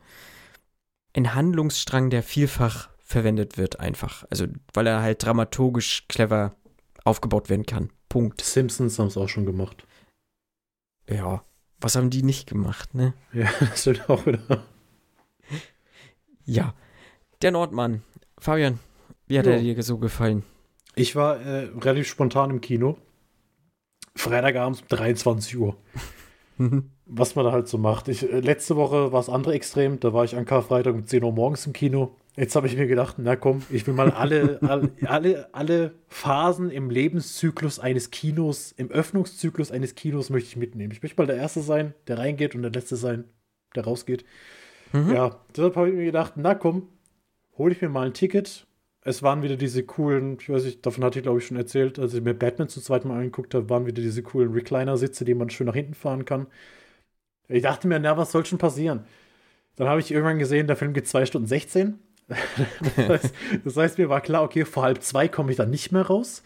[1.13, 4.25] ein Handlungsstrang, der vielfach verwendet wird, einfach.
[4.29, 6.55] Also, weil er halt dramaturgisch clever
[7.03, 7.91] aufgebaut werden kann.
[8.09, 8.41] Punkt.
[8.41, 9.85] Simpsons haben es auch schon gemacht.
[11.09, 11.43] Ja,
[11.79, 13.13] was haben die nicht gemacht, ne?
[13.33, 14.63] Ja, das stimmt auch wieder.
[16.45, 16.73] Ja.
[17.41, 18.03] Der Nordmann.
[18.37, 18.79] Fabian,
[19.27, 19.53] wie hat Jo.
[19.53, 20.43] er dir so gefallen?
[20.95, 22.97] Ich war äh, relativ spontan im Kino.
[24.15, 25.75] Freitagabends um 23 Uhr.
[27.05, 28.07] Was man da halt so macht.
[28.07, 29.99] Ich, äh, letzte Woche war es andere Extrem.
[29.99, 32.15] Da war ich an Karfreitag um 10 Uhr morgens im Kino.
[32.37, 36.69] Jetzt habe ich mir gedacht, na komm, ich will mal alle, alle, alle, alle Phasen
[36.69, 40.91] im Lebenszyklus eines Kinos, im Öffnungszyklus eines Kinos möchte ich mitnehmen.
[40.91, 43.25] Ich möchte mal der Erste sein, der reingeht und der Letzte sein,
[43.75, 44.23] der rausgeht.
[44.93, 45.13] Mhm.
[45.13, 46.87] Ja, deshalb habe ich mir gedacht, na komm,
[47.57, 48.67] hole ich mir mal ein Ticket.
[49.03, 51.97] Es waren wieder diese coolen, ich weiß nicht, davon hatte ich glaube ich schon erzählt,
[51.99, 55.33] als ich mir Batman zum zweiten Mal angeguckt habe, waren wieder diese coolen Recliner-Sitze, die
[55.33, 56.47] man schön nach hinten fahren kann.
[57.47, 59.03] Ich dachte mir, na, was soll schon passieren?
[59.77, 61.99] Dann habe ich irgendwann gesehen, der Film geht 2 Stunden 16.
[62.95, 63.35] das, heißt,
[63.65, 66.43] das heißt, mir war klar, okay, vor halb zwei komme ich dann nicht mehr raus.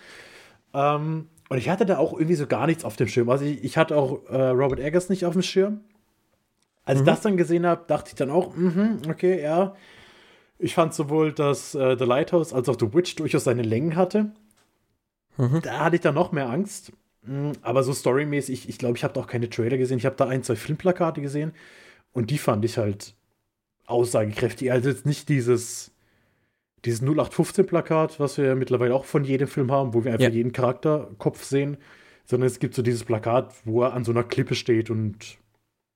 [0.74, 3.30] Ähm, und ich hatte da auch irgendwie so gar nichts auf dem Schirm.
[3.30, 5.82] Also ich, ich hatte auch äh, Robert Eggers nicht auf dem Schirm.
[6.86, 7.06] Als ich Mhm.
[7.06, 9.76] das dann gesehen habe, dachte ich dann auch, mhm, okay, ja.
[10.58, 14.32] Ich fand sowohl, dass äh, The Lighthouse als auch The Witch durchaus seine Längen hatte.
[15.38, 15.62] Mhm.
[15.64, 16.94] Da hatte ich dann noch mehr Angst.
[17.24, 19.98] Mm, Aber so storymäßig, ich, glaube, ich habe da auch keine Trailer gesehen.
[19.98, 21.52] Ich habe da ein, zwei Filmplakate gesehen
[22.14, 23.16] und die fand ich halt
[23.86, 24.72] aussagekräftig.
[24.72, 25.92] Also jetzt nicht dieses,
[26.86, 30.34] dieses 0815-Plakat, was wir ja mittlerweile auch von jedem Film haben, wo wir einfach Ja.
[30.34, 31.78] jeden Charakterkopf sehen,
[32.26, 35.38] sondern es gibt so dieses Plakat, wo er an so einer Klippe steht und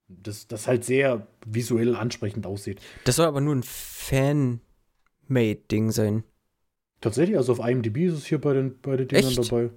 [0.10, 2.80] das, das halt sehr visuell ansprechend aussieht.
[3.06, 6.24] Das soll aber nur ein Fan-Made-Ding sein.
[7.02, 9.38] Tatsächlich, also auf IMDb ist es hier bei den, bei den Dingern Echt?
[9.52, 9.70] dabei.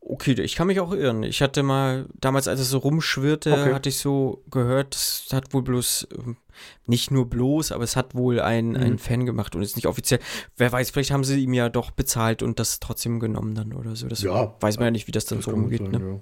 [0.00, 1.22] Okay, ich kann mich auch irren.
[1.22, 3.74] Ich hatte mal, damals, als es so rumschwirrte, Okay.
[3.74, 6.38] hatte ich so gehört, es hat wohl bloß, ähm,
[6.86, 8.76] nicht nur bloß, aber es hat wohl ein, Mhm.
[8.76, 10.20] ein Fan gemacht und ist nicht offiziell.
[10.56, 13.96] Wer weiß, vielleicht haben sie ihm ja doch bezahlt und das trotzdem genommen dann oder
[13.96, 14.08] so.
[14.08, 14.54] Das Ja.
[14.60, 15.80] weiß man ja nicht, wie das dann Das so rumgeht.
[15.80, 16.00] sein, Ne?
[16.00, 16.20] ja.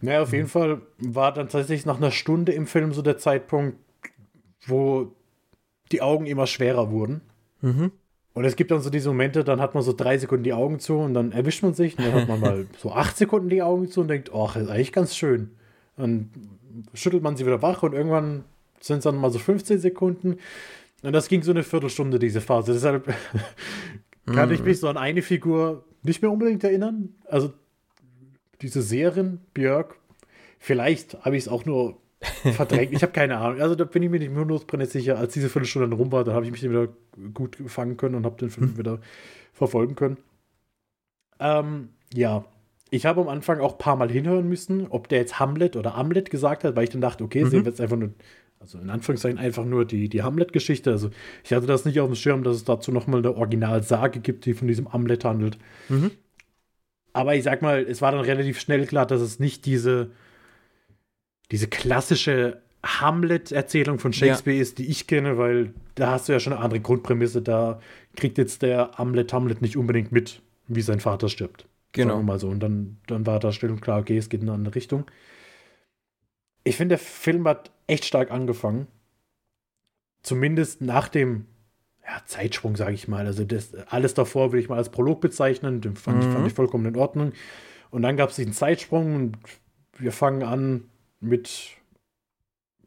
[0.00, 3.78] Naja, auf jeden Fall war dann tatsächlich nach einer Stunde im Film so der Zeitpunkt,
[4.66, 5.12] wo
[5.92, 7.20] die Augen immer schwerer wurden.
[7.60, 7.92] Mhm.
[8.34, 10.78] Und es gibt dann so diese Momente, dann hat man so drei Sekunden die Augen
[10.78, 13.62] zu und dann erwischt man sich und dann hat man mal so acht Sekunden die
[13.62, 15.52] Augen zu und denkt, ach, ist eigentlich ganz schön.
[15.96, 16.30] Dann
[16.92, 18.44] schüttelt man sie wieder wach und irgendwann
[18.80, 20.36] sind es dann mal so 15 Sekunden.
[21.02, 22.72] Und das ging so eine Viertelstunde, diese Phase.
[22.74, 23.14] Deshalb
[24.26, 27.14] kann ich mich so an eine Figur nicht mehr unbedingt erinnern.
[27.28, 27.54] Also
[28.62, 29.96] diese Serien, Björk,
[30.58, 31.96] vielleicht habe ich es auch nur
[32.54, 32.92] verdrängt.
[32.92, 33.60] ich habe keine Ahnung.
[33.60, 35.18] Also da bin ich mir nicht hundertprozentig sicher.
[35.18, 36.88] Als diese Viertelstunde rum war, dann habe ich mich wieder
[37.34, 39.00] gut fangen können und habe den Film wieder
[39.52, 40.16] verfolgen können.
[41.38, 42.44] Ähm, ja,
[42.90, 45.94] ich habe am Anfang auch ein paar Mal hinhören müssen, ob der jetzt Hamlet oder
[45.94, 47.50] Amlet gesagt hat, weil ich dann dachte, okay, Mhm.
[47.50, 48.10] sehen wir jetzt einfach nur,
[48.60, 50.90] also in Anführungszeichen einfach nur die, die Hamlet-Geschichte.
[50.90, 51.10] Also
[51.44, 54.54] ich hatte das nicht auf dem Schirm, dass es dazu nochmal eine Originalsage gibt, die
[54.54, 55.58] von diesem Amlet handelt.
[55.88, 56.12] Mhm.
[57.16, 60.10] Aber ich sag mal, es war dann relativ schnell klar, dass es nicht diese,
[61.50, 66.52] diese klassische Hamlet-Erzählung von Shakespeare ist, die ich kenne, weil da hast du ja schon
[66.52, 67.40] eine andere Grundprämisse.
[67.40, 67.80] Da
[68.16, 71.66] kriegt jetzt der Hamlet Hamlet nicht unbedingt mit, wie sein Vater stirbt.
[71.92, 72.16] Genau.
[72.16, 72.48] Sagen wir mal so.
[72.48, 75.06] Und dann, dann war da Stellung klar, okay, es geht in eine andere Richtung.
[76.64, 78.88] Ich finde, der Film hat echt stark angefangen.
[80.22, 81.46] Zumindest nach dem
[82.06, 83.26] ja, Zeitsprung, sage ich mal.
[83.26, 85.80] Also das, alles davor will ich mal als Prolog bezeichnen.
[85.80, 86.32] Den fand, ich, Mhm.
[86.32, 87.32] fand ich vollkommen in Ordnung.
[87.90, 89.38] Und dann gab es diesen Zeitsprung und
[89.98, 90.84] wir fangen an
[91.20, 91.70] mit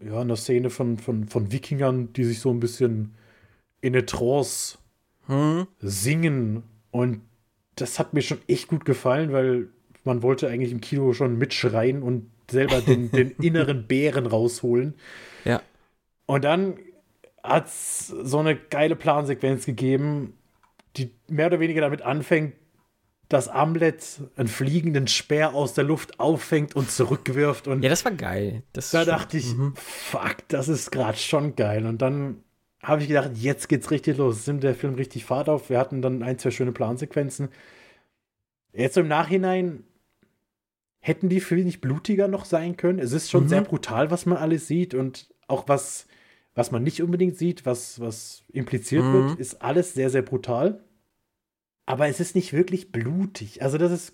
[0.02, 3.14] ja, einer Szene von, von, von Wikingern, die sich so ein bisschen
[3.82, 4.78] in eine Trance
[5.28, 5.68] Hm.
[5.80, 6.64] singen.
[6.92, 7.22] Und
[7.76, 9.68] das hat mir schon echt gut gefallen, weil
[10.04, 14.96] man wollte eigentlich im Kino schon mitschreien und selber den, den inneren Bären rausholen.
[15.46, 15.62] Ja.
[16.26, 16.76] Und dann
[17.44, 20.34] hat es so eine geile Plansequenz gegeben,
[20.98, 22.54] die mehr oder weniger damit anfängt,
[23.30, 27.68] dass Amlet einen fliegenden Speer aus der Luft auffängt und zurückwirft.
[27.68, 28.64] Und Ja, das war geil.
[28.74, 29.74] Das da dachte ich, Mhm.
[29.76, 31.86] fuck, das ist gerade schon geil.
[31.86, 32.44] Und dann
[32.82, 34.48] habe ich gedacht, jetzt geht's richtig los.
[34.48, 35.70] Nimmt der Film richtig Fahrt auf.
[35.70, 37.50] Wir hatten dann ein, zwei schöne Plansequenzen.
[38.74, 39.84] Jetzt im Nachhinein
[41.00, 43.00] hätten die viel nicht blutiger noch sein können.
[43.00, 43.50] Es ist schon Mhm.
[43.50, 46.08] sehr brutal, was man alles sieht und auch was,
[46.56, 49.14] was man nicht unbedingt sieht, was, was impliziert Mhm.
[49.30, 50.84] wird, ist alles sehr, sehr brutal.
[51.86, 53.62] Aber es ist nicht wirklich blutig.
[53.62, 54.14] Also das ist,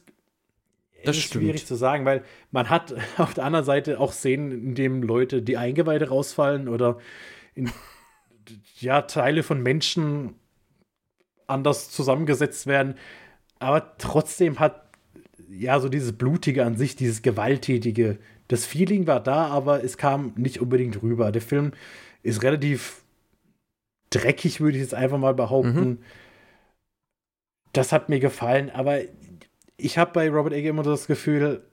[1.04, 1.44] Das ist stimmt.
[1.44, 5.42] schwierig zu sagen, weil man hat auf der anderen Seite auch Szenen, in denen Leute
[5.42, 6.98] die Eingeweide rausfallen oder
[7.54, 7.70] in,
[8.80, 10.36] ja, Teile von Menschen
[11.48, 12.96] anders zusammengesetzt werden.
[13.60, 14.84] Aber trotzdem hat
[15.50, 18.18] ja so dieses Blutige an sich, dieses Gewalttätige,
[18.48, 21.32] das Feeling war da, aber es kam nicht unbedingt rüber.
[21.32, 21.72] Der Film
[22.26, 23.04] ist relativ
[24.10, 25.88] dreckig, würde ich jetzt einfach mal behaupten.
[25.88, 25.98] Mhm.
[27.74, 29.02] Das hat mir gefallen, aber
[29.78, 31.64] ich habe bei Robert Egger immer das Gefühl,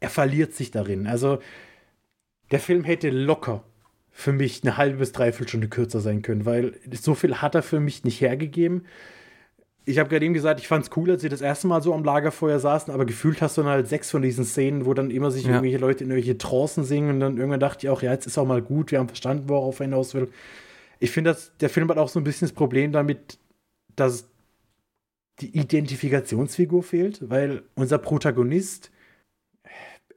[0.00, 1.06] er verliert sich darin.
[1.06, 1.38] Also
[2.50, 3.64] der Film hätte locker
[4.10, 7.62] für mich eine halbe bis dreiviertel Stunde kürzer sein können, weil so viel hat er
[7.62, 8.86] für mich nicht hergegeben.
[9.84, 11.92] Ich habe gerade eben gesagt, ich fand es cool, als sie das erste Mal so
[11.92, 15.10] am Lagerfeuer saßen, aber gefühlt hast du dann halt sechs von diesen Szenen, wo dann
[15.10, 15.50] immer sich Ja.
[15.50, 18.38] irgendwelche Leute in irgendwelche Trancen singen und dann irgendwann dachte ich auch, ja, jetzt ist
[18.38, 20.28] auch mal gut, wir haben verstanden, worauf er hinaus will.
[21.00, 23.38] Ich finde, dass der Film hat auch so ein bisschen das Problem damit,
[23.96, 24.28] dass
[25.40, 28.92] die Identifikationsfigur fehlt, weil unser Protagonist,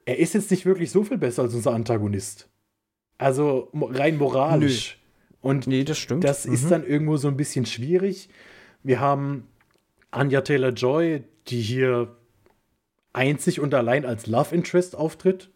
[0.05, 2.49] er ist jetzt nicht wirklich so viel besser als unser Antagonist.
[3.17, 4.99] Also rein moralisch.
[5.41, 6.23] Und Nee, das stimmt.
[6.23, 6.69] das ist Mhm.
[6.69, 8.29] dann irgendwo so ein bisschen schwierig.
[8.83, 9.47] Wir haben
[10.15, 12.15] Anja Taylor Joy, die hier
[13.13, 15.49] einzig und allein als Love Interest auftritt.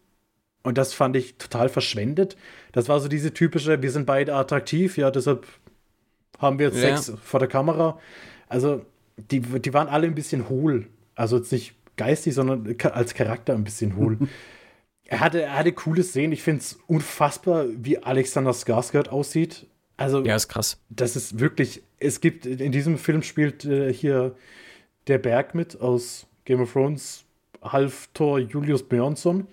[0.62, 2.36] Und das fand ich total verschwendet.
[2.72, 5.46] Das war so diese typische, wir sind beide attraktiv, ja, deshalb
[6.38, 6.96] haben wir jetzt Ja.
[6.96, 7.98] Sex vor der Kamera.
[8.48, 8.84] Also,
[9.16, 10.86] die, die waren alle ein bisschen hohl.
[11.14, 14.18] Also jetzt nicht geistig, sondern als Charakter ein bisschen hohl.
[15.04, 16.32] er, hatte, er hatte coole Szenen.
[16.32, 19.66] Ich finde es unfassbar, wie Alexander Skarsgård aussieht.
[20.00, 20.80] Also, ja, ist krass.
[20.88, 24.34] das ist wirklich, es gibt, in diesem Film spielt äh, hier
[25.08, 27.24] der Berg mit aus Game of Thrones,
[27.62, 29.46] Halftor Julius Björnsson.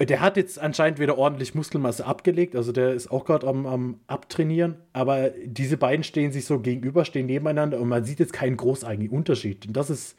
[0.00, 4.00] Der hat jetzt anscheinend wieder ordentlich Muskelmasse abgelegt, also der ist auch gerade am, am
[4.06, 8.56] Abtrainieren, aber diese beiden stehen sich so gegenüber, stehen nebeneinander und man sieht jetzt keinen
[8.56, 9.66] großartigen Unterschied.
[9.66, 10.16] Und das ist,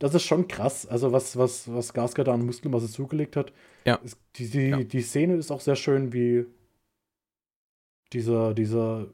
[0.00, 3.52] das ist schon krass, also was, was, was Skarsgård da an Muskelmasse zugelegt hat.
[3.86, 3.98] Ja.
[4.36, 4.82] Die, die, Ja.
[4.82, 6.44] die Szene ist auch sehr schön, wie
[8.12, 9.12] dieser, dieser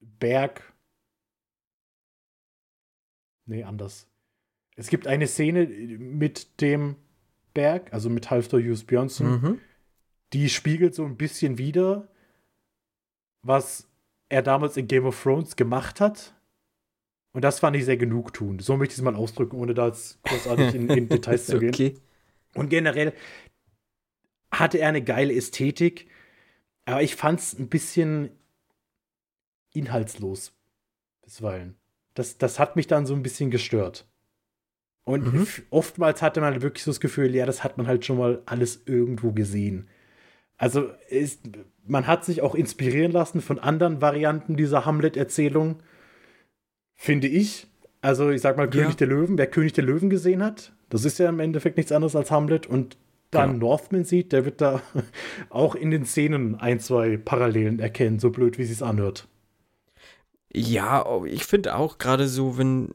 [0.00, 0.72] Berg.
[3.46, 4.06] Nee, anders.
[4.76, 6.96] Es gibt eine Szene mit dem
[7.54, 9.60] Berg, also mit Halfter Hughes Björnsson, Mhm.
[10.32, 12.08] die spiegelt so ein bisschen wider,
[13.42, 13.88] was
[14.28, 16.34] er damals in Game of Thrones gemacht hat.
[17.32, 18.62] Und das fand ich sehr genugtuend.
[18.62, 21.70] So möchte ich es mal ausdrücken, ohne da jetzt großartig in, in Details zu gehen.
[21.70, 21.94] Okay.
[22.54, 23.12] Und generell
[24.52, 26.08] hatte er eine geile Ästhetik,
[26.92, 28.30] aber ich fand es ein bisschen
[29.72, 30.52] inhaltslos
[31.22, 31.76] bisweilen.
[32.14, 34.06] Das, das hat mich dann so ein bisschen gestört.
[35.04, 35.46] Und mhm.
[35.70, 38.82] oftmals hatte man wirklich so das Gefühl, ja, das hat man halt schon mal alles
[38.86, 39.88] irgendwo gesehen.
[40.56, 41.40] Also ist,
[41.86, 45.82] man hat sich auch inspirieren lassen von anderen Varianten dieser Hamlet-Erzählung,
[46.94, 47.68] finde ich.
[48.00, 48.96] Also ich sag mal König ja.
[48.96, 52.16] der Löwen, wer König der Löwen gesehen hat, das ist ja im Endeffekt nichts anderes
[52.16, 52.96] als Hamlet und
[53.30, 53.68] dann genau.
[53.68, 54.82] Northman sieht, der wird da
[55.50, 59.28] auch in den Szenen ein, zwei Parallelen erkennen, so blöd wie es anhört.
[60.52, 62.94] Ja, oh, ich finde auch gerade so, wenn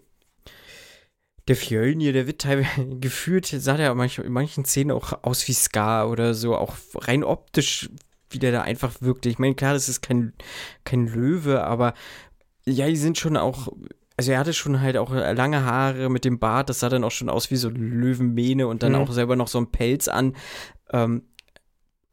[1.47, 6.09] der Fjölnir, der wird teilweise gefühlt, sah der in manchen Szenen auch aus wie Scar
[6.09, 7.89] oder so, auch rein optisch,
[8.29, 9.29] wie der da einfach wirkte.
[9.29, 10.34] Ich meine, klar, das ist kein,
[10.84, 11.93] kein Löwe, aber
[12.65, 13.67] ja, die sind schon auch,
[14.18, 17.11] also er hatte schon halt auch lange Haare mit dem Bart, das sah dann auch
[17.11, 18.99] schon aus wie so Löwenmähne und dann mhm.
[18.99, 20.36] auch selber noch so ein Pelz an.
[20.91, 21.24] Ähm,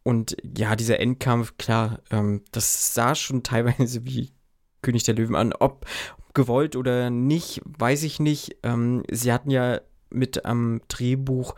[0.02, 4.30] und ja, dieser Endkampf, klar, ähm, das sah schon teilweise wie
[4.82, 5.52] König der Löwen an.
[5.52, 5.86] Ob
[6.32, 8.56] gewollt oder nicht, weiß ich nicht.
[8.62, 9.80] Ähm, sie hatten ja
[10.10, 11.54] mit am Drehbuch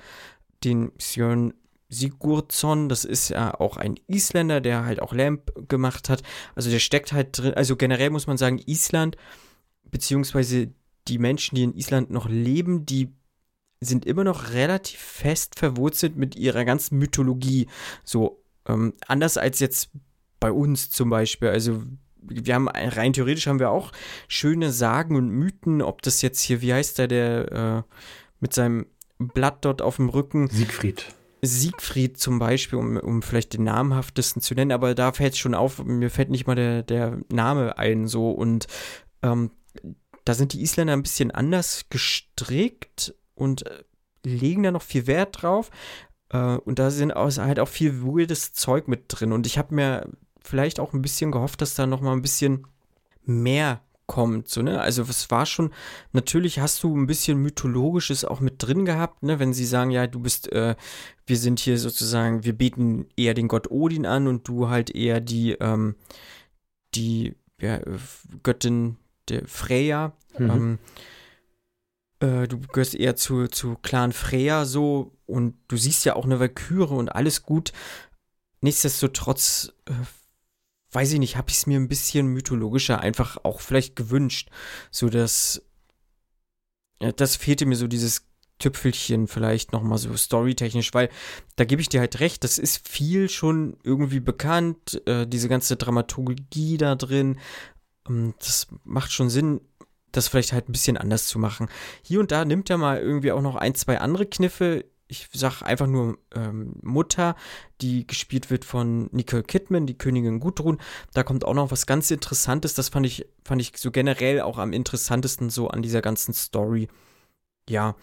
[0.64, 1.54] den Björn
[1.88, 6.22] Sigurdsson, das ist ja auch ein Isländer, der halt auch Lamp gemacht hat.
[6.54, 9.16] Also der steckt halt drin, also generell muss man sagen, Island,
[9.92, 10.72] beziehungsweise
[11.06, 13.12] die Menschen, die in Island noch leben, die
[13.80, 17.68] sind immer noch relativ fest verwurzelt mit ihrer ganzen Mythologie.
[18.02, 19.90] So ähm, anders als jetzt
[20.40, 21.48] bei uns zum Beispiel.
[21.48, 21.82] Also
[22.22, 23.92] wir haben rein theoretisch haben wir auch
[24.28, 27.94] schöne Sagen und Mythen, ob das jetzt hier, wie heißt der, der äh,
[28.40, 28.86] mit seinem
[29.18, 30.48] Blatt dort auf dem Rücken.
[30.48, 31.14] Siegfried.
[31.42, 35.56] Siegfried zum Beispiel, um, um vielleicht den namhaftesten zu nennen, aber da fällt es schon
[35.56, 38.68] auf, mir fällt nicht mal der, der Name ein so und
[39.24, 39.50] ähm,
[40.24, 43.82] da sind die Isländer ein bisschen anders gestrickt und äh,
[44.24, 45.70] legen da noch viel Wert drauf.
[46.30, 49.32] Äh, und da sind halt auch viel weirdes Zeug mit drin.
[49.32, 50.08] Und ich habe mir
[50.40, 52.66] vielleicht auch ein bisschen gehofft, dass da noch mal ein bisschen
[53.24, 54.48] mehr kommt.
[54.48, 54.80] So, ne?
[54.80, 55.72] Also es war schon,
[56.12, 59.38] natürlich hast du ein bisschen Mythologisches auch mit drin gehabt, ne?
[59.38, 60.74] wenn sie sagen, ja, du bist, äh,
[61.26, 65.20] wir sind hier sozusagen, wir beten eher den Gott Odin an und du halt eher
[65.20, 65.94] die, ähm,
[66.94, 67.80] die ja,
[68.42, 68.96] Göttin
[69.28, 70.16] der Freya.
[70.38, 70.50] Mhm.
[70.50, 70.78] Ähm,
[72.20, 76.40] äh, du gehörst eher zu, zu Clan Freya so und du siehst ja auch eine
[76.40, 77.72] Valkyrie und alles gut.
[78.60, 79.92] Nichtsdestotrotz äh,
[80.92, 84.50] weiß ich nicht, habe ich es mir ein bisschen mythologischer einfach auch vielleicht gewünscht.
[84.90, 85.62] So dass,
[87.00, 88.26] ja, das fehlte mir so dieses
[88.58, 91.08] Tüpfelchen vielleicht nochmal so storytechnisch, weil
[91.56, 95.76] da gebe ich dir halt recht, das ist viel schon irgendwie bekannt, äh, diese ganze
[95.76, 97.40] Dramaturgie da drin.
[98.08, 99.60] Ähm, das macht schon Sinn,
[100.10, 101.68] das vielleicht halt ein bisschen anders zu machen.
[102.02, 105.60] Hier und da nimmt er mal irgendwie auch noch ein, zwei andere Kniffe ich sag
[105.62, 107.36] einfach nur ähm, Mutter,
[107.82, 110.80] die gespielt wird von Nicole Kidman, die Königin Gudrun.
[111.12, 112.74] Da kommt auch noch was ganz Interessantes.
[112.74, 116.88] Das fand ich, fand ich so generell auch am interessantesten so an dieser ganzen Story.
[117.68, 117.94] Ja.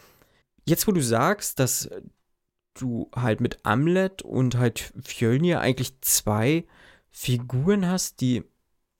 [0.66, 1.89] Jetzt, wo du sagst, dass
[2.76, 6.66] du halt mit Amlet und halt Fjölnir eigentlich zwei
[7.10, 8.43] Figuren hast, die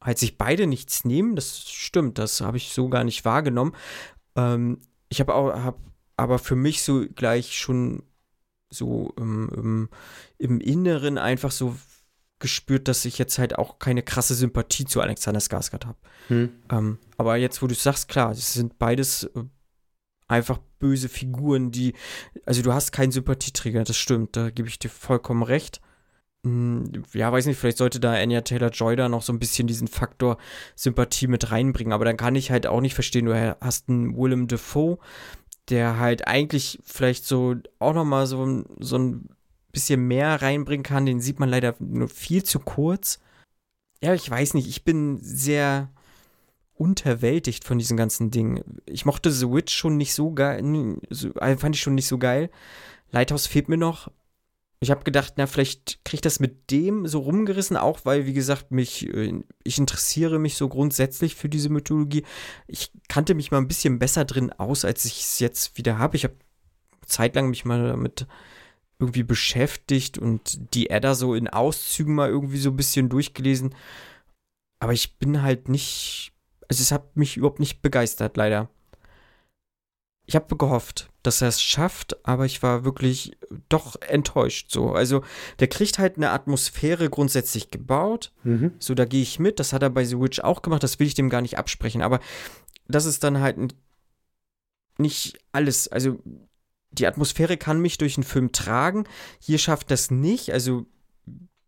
[0.02, 3.76] halt sich beide nichts nehmen, das stimmt, das habe ich so gar nicht wahrgenommen.
[4.36, 4.80] Ähm,
[5.10, 5.80] ich habe auch hab
[6.16, 8.04] aber für mich so gleich schon
[8.70, 9.90] so im, im,
[10.38, 11.76] im Inneren einfach so
[12.40, 15.98] gespürt, dass ich jetzt halt auch keine krasse Sympathie zu Alexander Skarsgård habe.
[16.28, 16.50] Hm.
[16.70, 19.44] Ähm, aber jetzt, wo du sagst, klar, es sind beides äh,
[20.28, 21.94] einfach böse Figuren, die,
[22.46, 25.82] also du hast keinen Sympathieträger, das stimmt, da gebe ich dir vollkommen recht.
[26.46, 29.88] Hm, ja, weiß nicht, vielleicht sollte da Anya Taylor-Joy da noch so ein bisschen diesen
[29.88, 30.38] Faktor
[30.76, 34.48] Sympathie mit reinbringen, aber dann kann ich halt auch nicht verstehen, du hast einen Willem
[34.48, 35.00] Dafoe,
[35.70, 39.30] der halt eigentlich vielleicht so auch noch mal so, so ein
[39.72, 41.06] bisschen mehr reinbringen kann.
[41.06, 43.20] Den sieht man leider nur viel zu kurz.
[44.02, 45.90] Ja, ich weiß nicht, ich bin sehr
[46.74, 48.64] unterwältigt von diesen ganzen Dingen.
[48.86, 50.64] Ich mochte The Witch schon nicht so geil,
[51.12, 52.50] äh, fand ich schon nicht so geil.
[53.12, 54.10] Lighthouse fehlt mir noch,
[54.82, 58.34] ich habe gedacht, na, vielleicht kriege ich das mit dem so rumgerissen, auch weil, wie
[58.34, 62.24] gesagt, mich, äh, ich interessiere mich so grundsätzlich für diese Mythologie.
[62.68, 66.16] Ich kannte mich mal ein bisschen besser drin aus, als ich es jetzt wieder habe.
[66.16, 66.36] Ich habe
[67.06, 68.26] zeitlang mich mal damit
[69.00, 73.76] irgendwie beschäftigt und die Edda so in Auszügen mal irgendwie so ein bisschen durchgelesen.
[74.80, 76.32] Aber ich bin halt nicht,
[76.70, 78.70] also es hat mich überhaupt nicht begeistert, leider
[80.30, 83.36] ich habe gehofft, dass er es schafft, aber ich war wirklich
[83.68, 84.70] doch enttäuscht.
[84.70, 85.24] So, also
[85.58, 88.32] der kriegt halt eine Atmosphäre grundsätzlich gebaut.
[88.44, 88.74] Mhm.
[88.78, 89.60] So, da gehe ich mit.
[89.60, 90.84] Das hat er bei The Witch auch gemacht.
[90.84, 92.04] Das will ich dem gar nicht absprechen.
[92.04, 92.20] Aber
[92.88, 93.74] das ist dann halt
[95.00, 95.88] nicht alles.
[95.88, 96.20] Also
[96.92, 99.06] die Atmosphäre kann mich durch einen Film tragen.
[99.40, 100.54] Hier schafft das nicht.
[100.54, 100.86] Also,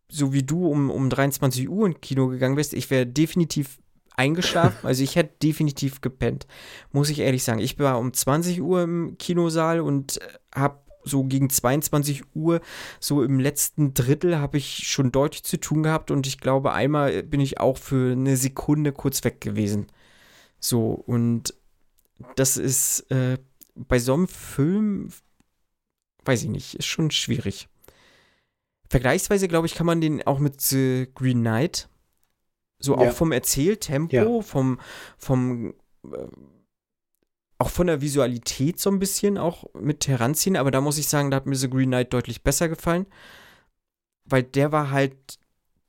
[0.08, 3.80] so wie du um, um 23 Uhr ins Kino gegangen bist, ich wäre definitiv
[4.16, 4.86] eingeschlafen.
[4.86, 6.48] Also ich hätte definitiv gepennt,
[6.92, 7.60] muss ich ehrlich sagen.
[7.60, 10.20] Ich war um 20 Uhr im Kinosaal und
[10.54, 12.62] habe so gegen 22 Uhr,
[13.00, 17.24] so im letzten Drittel, habe ich schon deutlich zu tun gehabt und ich glaube, einmal
[17.24, 19.88] bin ich auch für eine Sekunde kurz weg gewesen.
[20.60, 21.56] So, und
[22.36, 23.38] das ist äh,
[23.76, 25.10] bei so einem Film,
[26.26, 27.68] weiß ich nicht, ist schon schwierig.
[28.90, 31.88] Vergleichsweise, glaube ich, kann man den auch mit The Green Knight,
[32.82, 33.10] so ja.
[33.10, 34.42] auch vom Erzähltempo, ja.
[34.42, 34.80] vom,
[35.18, 35.74] vom
[36.06, 36.28] äh,
[37.58, 41.30] auch von der Visualität so ein bisschen auch mit heranziehen, aber da muss ich sagen,
[41.30, 43.06] da hat mir The Green Knight deutlich besser gefallen,
[44.26, 45.16] weil der war halt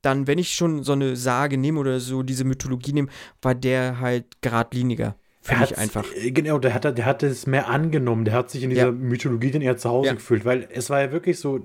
[0.03, 3.09] dann, wenn ich schon so eine Sage nehme oder so diese Mythologie nehme,
[3.41, 5.17] war der halt geradliniger.
[5.41, 6.07] Für mich einfach.
[6.15, 8.25] Äh, genau, der hat, der hat es mehr angenommen.
[8.25, 8.93] Der hat sich in dieser ja.
[8.93, 10.15] Mythologie dann eher zu Hause ja.
[10.15, 11.61] gefühlt, weil es war ja wirklich so.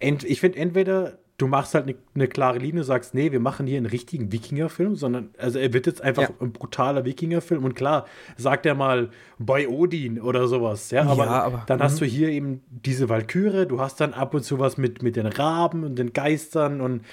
[0.00, 3.66] Ent, ich finde, entweder du machst halt eine, eine klare Linie, sagst, nee, wir machen
[3.66, 6.30] hier einen richtigen Wikingerfilm, sondern, also er wird jetzt einfach ja.
[6.40, 11.42] ein brutaler Wikingerfilm und klar, sagt er mal bei Odin oder sowas, ja, aber, ja,
[11.42, 11.98] aber dann hast mhm.
[12.00, 15.26] du hier eben diese Walküre, du hast dann ab und zu was mit, mit den
[15.26, 17.04] Raben und den Geistern und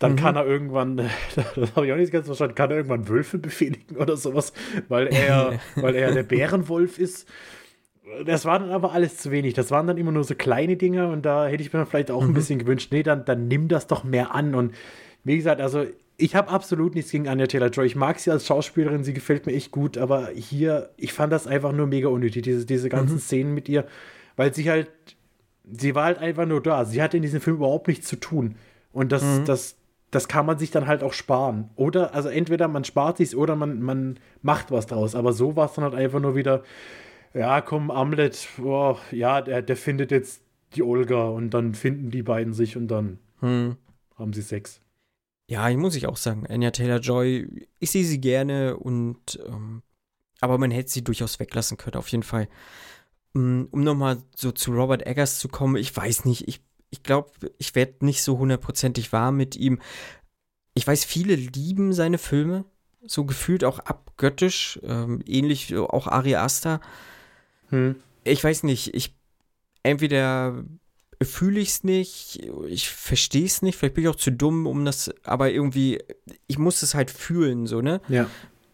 [0.00, 0.16] dann mhm.
[0.16, 0.96] kann er irgendwann,
[1.56, 4.52] das habe ich auch nicht ganz verstanden, kann er irgendwann Wölfe befehligen oder sowas,
[4.88, 7.28] weil er, weil er der Bärenwolf ist
[8.24, 9.54] das war dann aber alles zu wenig.
[9.54, 12.22] Das waren dann immer nur so kleine Dinge und da hätte ich mir vielleicht auch
[12.22, 12.30] mhm.
[12.30, 14.54] ein bisschen gewünscht, nee, dann, dann nimm das doch mehr an.
[14.54, 14.74] Und
[15.24, 15.86] wie gesagt, also
[16.16, 17.86] ich habe absolut nichts gegen Anya Taylor-Joy.
[17.86, 21.46] Ich mag sie als Schauspielerin, sie gefällt mir echt gut, aber hier, ich fand das
[21.46, 23.20] einfach nur mega unnötig, diese, diese ganzen mhm.
[23.20, 23.86] Szenen mit ihr,
[24.36, 24.90] weil sie halt,
[25.70, 26.84] sie war halt einfach nur da.
[26.84, 28.56] Sie hatte in diesem Film überhaupt nichts zu tun.
[28.92, 29.44] Und das, mhm.
[29.46, 29.76] das,
[30.10, 31.70] das kann man sich dann halt auch sparen.
[31.76, 35.14] Oder, also entweder man spart sich oder man, man macht was draus.
[35.14, 36.64] Aber so war es dann halt einfach nur wieder,
[37.34, 40.42] ja, komm, Amlet, oh, ja, der, der findet jetzt
[40.74, 43.76] die Olga und dann finden die beiden sich und dann hm.
[44.16, 44.80] haben sie Sex.
[45.48, 49.82] Ja, ich muss ich auch sagen, Anya Taylor-Joy, ich sehe sie gerne und ähm,
[50.40, 52.48] aber man hätte sie durchaus weglassen können, auf jeden Fall.
[53.32, 57.30] Um, um nochmal so zu Robert Eggers zu kommen, ich weiß nicht, ich, ich glaube,
[57.58, 59.80] ich werde nicht so hundertprozentig warm mit ihm.
[60.74, 62.64] Ich weiß, viele lieben seine Filme,
[63.02, 66.80] so gefühlt auch abgöttisch, ähm, ähnlich auch Ari Aster.
[67.70, 67.96] Hm.
[68.24, 69.16] Ich weiß nicht, ich
[69.82, 70.64] entweder
[71.22, 74.84] fühle ich es nicht, ich verstehe es nicht, vielleicht bin ich auch zu dumm, um
[74.84, 75.98] das, aber irgendwie,
[76.46, 78.00] ich muss es halt fühlen, so, ne?
[78.08, 78.28] Ja.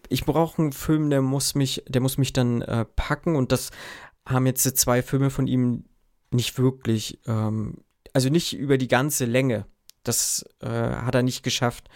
[0.08, 3.70] Ich brauche einen Film, der muss mich, der muss mich dann äh, packen und das
[4.24, 5.84] haben jetzt zwei Filme von ihm
[6.30, 7.78] nicht wirklich, ähm,
[8.12, 9.66] also nicht über die ganze Länge.
[10.04, 11.88] Das äh, hat er nicht geschafft.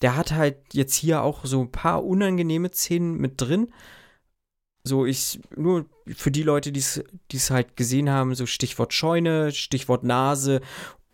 [0.00, 3.72] Der hat halt jetzt hier auch so ein paar unangenehme Szenen mit drin,
[4.84, 10.02] so, ich, nur für die Leute, die es halt gesehen haben, so Stichwort Scheune, Stichwort
[10.02, 10.60] Nase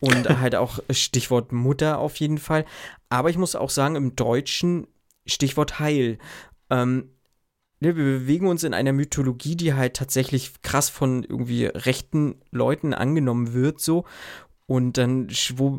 [0.01, 2.65] und halt auch Stichwort Mutter auf jeden Fall.
[3.09, 4.87] Aber ich muss auch sagen, im Deutschen
[5.27, 6.19] Stichwort Heil.
[6.71, 7.11] Ähm,
[7.81, 13.53] wir bewegen uns in einer Mythologie, die halt tatsächlich krass von irgendwie rechten Leuten angenommen
[13.53, 14.05] wird, so.
[14.67, 15.29] Und dann,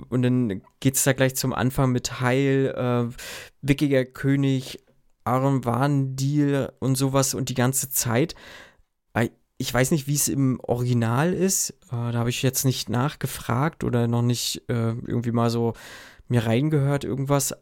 [0.10, 3.14] und dann geht es da gleich zum Anfang mit Heil, äh,
[3.62, 4.80] Wikinger König,
[5.30, 8.36] Arm-Waren-Deal und sowas und die ganze Zeit.
[9.62, 11.72] Ich weiß nicht, wie es im Original ist.
[11.92, 15.74] Äh, da habe ich jetzt nicht nachgefragt oder noch nicht äh, irgendwie mal so
[16.30, 17.54] mir reingehört, irgendwas.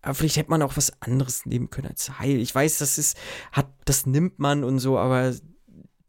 [0.00, 2.38] Aber vielleicht hätte man auch was anderes nehmen können als Heil.
[2.38, 3.18] Ich weiß, das ist,
[3.52, 5.34] hat, das nimmt man und so, aber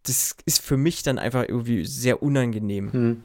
[0.04, 2.94] das ist für mich dann einfach irgendwie sehr unangenehm.
[2.94, 3.24] Hm.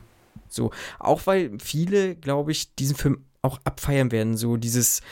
[0.48, 4.36] So, auch weil viele, glaube ich, diesen Film auch abfeiern werden.
[4.36, 5.02] So dieses,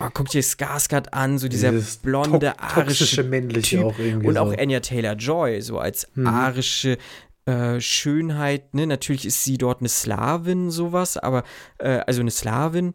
[0.00, 3.84] Oh, guck dir Skarsgård an, so dieser Dieses blonde, to arische männliche typ.
[3.86, 4.40] auch irgendwie Und so.
[4.40, 6.26] auch Anya Taylor-Joy, so als mhm.
[6.26, 6.98] arische
[7.46, 8.74] äh, Schönheit.
[8.74, 8.86] Ne?
[8.86, 11.44] Natürlich ist sie dort eine Slawin, sowas, aber,
[11.78, 12.94] äh, also eine Slawin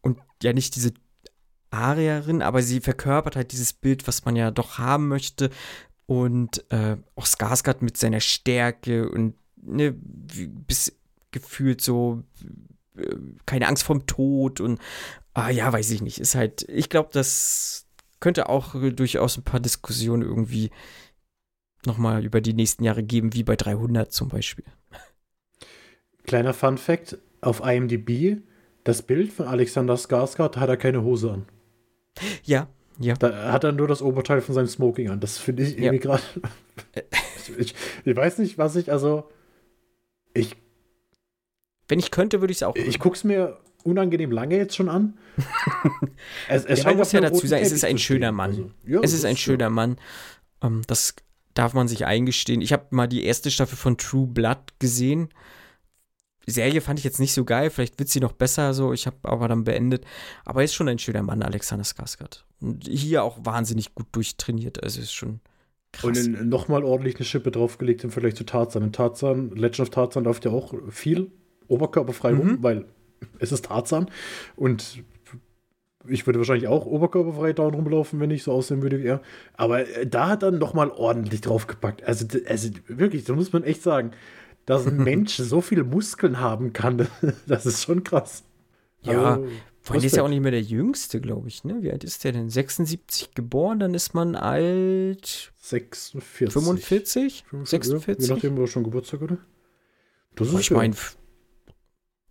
[0.00, 0.92] und ja nicht diese
[1.70, 5.50] Arierin, aber sie verkörpert halt dieses Bild, was man ja doch haben möchte.
[6.06, 10.92] Und äh, auch Skarsgård mit seiner Stärke und ne, bis
[11.30, 12.22] gefühlt so
[12.96, 13.16] äh,
[13.46, 14.80] keine Angst vorm Tod und
[15.34, 16.18] Ah ja, weiß ich nicht.
[16.18, 17.86] Ist halt, ich glaube, das
[18.20, 20.70] könnte auch durchaus ein paar Diskussionen irgendwie
[21.84, 24.64] nochmal über die nächsten Jahre geben, wie bei 300 zum Beispiel.
[26.22, 28.42] Kleiner Fun Fact: Auf IMDb,
[28.84, 31.46] das Bild von Alexander Skarsgård hat er keine Hose an.
[32.44, 32.68] Ja,
[32.98, 33.14] ja.
[33.14, 35.20] Da hat er nur das Oberteil von seinem Smoking an.
[35.20, 36.00] Das finde ich irgendwie ja.
[36.00, 36.22] gerade.
[37.58, 37.74] ich,
[38.04, 39.28] ich weiß nicht, was ich, also.
[40.32, 40.56] Ich.
[41.88, 42.76] Wenn ich könnte, würde ich es auch.
[42.76, 45.14] Ich gucke es mir unangenehm lange jetzt schon an.
[46.48, 48.50] es, es ja, man muss ja dazu sagen, es ist ein schöner Mann.
[48.50, 49.70] Also, ja, es ist ein schöner ja.
[49.70, 49.96] Mann.
[50.62, 51.14] Ähm, das
[51.54, 52.60] darf man sich eingestehen.
[52.60, 55.28] Ich habe mal die erste Staffel von True Blood gesehen.
[56.46, 58.92] Serie fand ich jetzt nicht so geil, vielleicht wird sie noch besser, so.
[58.92, 60.04] Ich habe aber dann beendet.
[60.44, 62.44] Aber er ist schon ein schöner Mann, Alexander Skarsgård.
[62.60, 64.82] Und hier auch wahnsinnig gut durchtrainiert.
[64.82, 65.40] Also ist schon
[65.92, 66.26] krass.
[66.26, 68.82] Und nochmal ordentlich eine Schippe draufgelegt im Vergleich zu Tarzan.
[68.82, 71.30] In Tarzan, Legend of Tarzan läuft ja auch viel
[71.68, 72.38] oberkörperfrei mhm.
[72.38, 72.84] rum, weil
[73.38, 74.10] es ist Tarzan.
[74.56, 75.04] Und
[76.06, 79.22] ich würde wahrscheinlich auch oberkörperfrei da rumlaufen, wenn ich so aussehen würde wie er.
[79.54, 82.04] Aber äh, da hat er nochmal ordentlich draufgepackt.
[82.04, 84.12] Also, also wirklich, da muss man echt sagen,
[84.66, 87.06] dass ein Mensch so viele Muskeln haben kann,
[87.46, 88.44] das ist schon krass.
[89.02, 89.48] Ja, also,
[89.84, 91.82] vor allem ist ja auch nicht mehr der Jüngste, glaube ich, ne?
[91.82, 92.48] Wie alt ist der denn?
[92.48, 95.52] 76 geboren, dann ist man alt.
[95.58, 96.52] 46.
[96.52, 97.44] 45?
[97.64, 98.28] 46?
[98.28, 99.38] Je nachdem, wo er schon Geburtstag oder?
[100.36, 100.94] Das ist ich meine,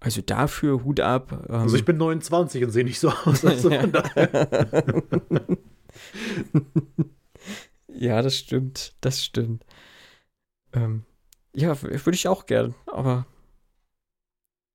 [0.03, 1.45] also dafür Hut ab.
[1.47, 3.45] Ähm, also ich bin 29 und sehe nicht so aus.
[3.45, 3.71] Also
[7.87, 8.95] ja, das stimmt.
[8.99, 9.65] Das stimmt.
[10.73, 11.03] Ähm,
[11.55, 13.25] ja, würde ich auch gern, aber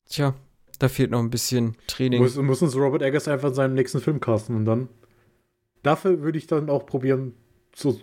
[0.09, 0.35] tja,
[0.79, 2.23] da fehlt noch ein bisschen Training.
[2.23, 4.89] Muss, muss uns Robert Eggers einfach in seinem nächsten Film casten und dann.
[5.83, 7.35] Dafür würde ich dann auch probieren
[7.73, 8.01] zu,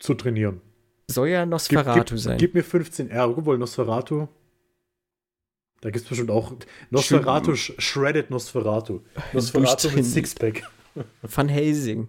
[0.00, 0.60] zu trainieren.
[1.08, 2.38] Soll ja Nosferatu gib, gib, sein.
[2.38, 4.26] Gib mir 15 R, obwohl Nosferatu.
[5.84, 6.50] Da gibt es bestimmt auch
[6.88, 9.00] Nosferatu, Sch Shredded Nosferatu.
[9.34, 10.62] Nosferatu mit Sixpack.
[11.20, 12.08] Van Helsing.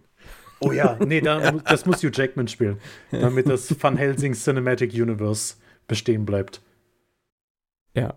[0.61, 2.79] Oh ja, nee, da, das muss Hugh Jackman spielen,
[3.11, 5.55] damit das Van Helsing Cinematic Universe
[5.89, 6.61] bestehen bleibt.
[7.97, 8.13] Ja.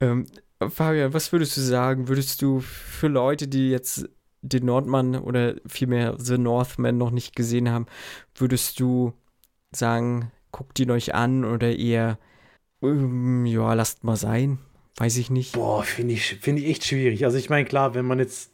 [0.00, 0.26] Ähm,
[0.68, 2.08] Fabian, was würdest du sagen?
[2.08, 4.08] Würdest du für Leute, die jetzt
[4.42, 7.86] den Nordmann oder vielmehr The Northman noch nicht gesehen haben,
[8.34, 9.12] würdest du
[9.70, 12.18] sagen, guckt ihn euch an oder eher,
[13.46, 14.58] ja, lasst mal sein?
[14.96, 15.54] Weiß ich nicht.
[15.54, 17.24] Boah, finde ich, find ich echt schwierig.
[17.24, 18.52] Also ich meine, klar, wenn man jetzt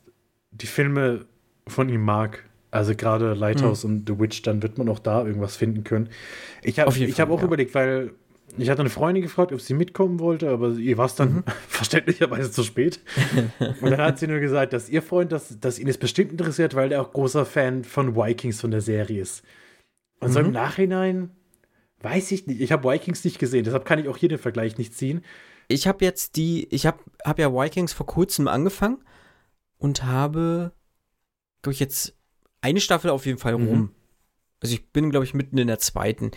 [0.51, 1.27] die Filme
[1.67, 3.91] von ihm mag, also gerade Lighthouse mhm.
[3.91, 6.09] und The Witch, dann wird man auch da irgendwas finden können.
[6.63, 7.45] Ich habe hab auch ja.
[7.45, 8.13] überlegt, weil
[8.57, 11.45] ich hatte eine Freundin gefragt, ob sie mitkommen wollte, aber ihr war es dann mhm.
[11.69, 13.01] verständlicherweise zu spät.
[13.81, 16.75] und dann hat sie nur gesagt, dass ihr Freund, dass, dass ihn es bestimmt interessiert,
[16.75, 19.45] weil er auch großer Fan von Vikings von der Serie ist.
[20.21, 20.33] Und mhm.
[20.33, 20.53] so im mhm.
[20.53, 21.31] Nachhinein
[22.01, 22.61] weiß ich nicht.
[22.61, 25.25] Ich habe Vikings nicht gesehen, deshalb kann ich auch hier den Vergleich nicht ziehen.
[25.69, 29.05] Ich habe jetzt die, ich habe hab ja Vikings vor kurzem angefangen
[29.79, 30.73] und habe,
[31.63, 32.17] glaube ich, jetzt
[32.61, 33.65] eine Staffel auf jeden Fall rum.
[33.65, 33.91] Mhm.
[34.61, 36.33] Also ich bin, glaube ich, mitten in der zweiten.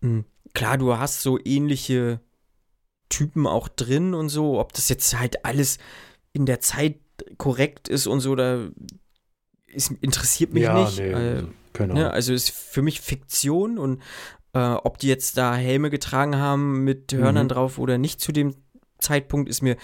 [0.00, 0.24] Mhm
[0.54, 2.20] klar, du hast so ähnliche
[3.08, 5.78] Typen auch drin und so, ob das jetzt halt alles
[6.32, 6.98] in der Zeit
[7.38, 8.68] korrekt ist und so, da
[9.66, 10.98] ist, interessiert mich ja, nicht.
[10.98, 11.94] Nee, äh, genau.
[11.94, 14.00] ne, also ist für mich Fiktion und
[14.54, 17.50] äh, ob die jetzt da Helme getragen haben mit Hörnern mhm.
[17.50, 18.54] drauf oder nicht zu dem
[18.98, 19.76] Zeitpunkt, ist mir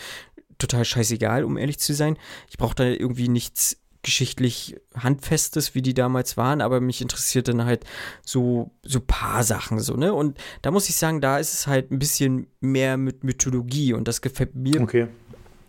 [0.59, 2.17] total scheißegal, um ehrlich zu sein.
[2.51, 7.65] Ich brauche da irgendwie nichts geschichtlich Handfestes, wie die damals waren, aber mich interessiert dann
[7.65, 7.85] halt
[8.25, 10.15] so, so paar Sachen so, ne?
[10.15, 14.07] Und da muss ich sagen, da ist es halt ein bisschen mehr mit Mythologie und
[14.07, 15.09] das gefällt mir okay.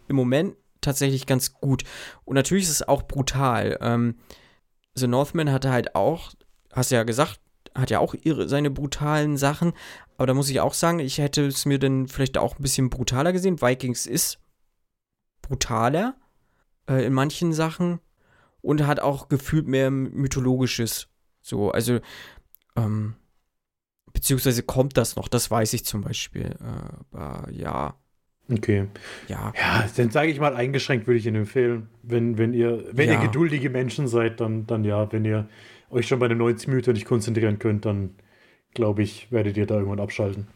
[0.08, 1.84] im Moment tatsächlich ganz gut.
[2.26, 3.78] Und natürlich ist es auch brutal.
[3.82, 4.18] Ähm,
[4.93, 6.32] The Northman hatte halt auch,
[6.72, 7.39] hast du ja gesagt,
[7.78, 9.73] hat ja auch ihre, seine brutalen Sachen,
[10.17, 12.89] aber da muss ich auch sagen, ich hätte es mir dann vielleicht auch ein bisschen
[12.89, 13.61] brutaler gesehen.
[13.61, 14.39] Vikings ist
[15.41, 16.15] brutaler
[16.89, 17.99] äh, in manchen Sachen
[18.61, 21.07] und hat auch gefühlt mehr mythologisches.
[21.41, 21.99] So, also,
[22.75, 23.15] ähm,
[24.11, 26.55] beziehungsweise kommt das noch, das weiß ich zum Beispiel.
[26.59, 27.95] Äh, aber ja.
[28.51, 28.88] Okay.
[29.28, 29.53] Ja.
[29.59, 31.89] Ja, dann sage ich mal, eingeschränkt würde ich Ihnen empfehlen.
[32.01, 33.15] Wenn, wenn ihr, wenn ja.
[33.15, 35.47] ihr geduldige Menschen seid, dann, dann ja, wenn ihr
[35.90, 38.16] euch schon bei den 90 Minuten nicht konzentrieren könnt, dann
[38.74, 40.48] glaube ich, werdet ihr da irgendwann abschalten.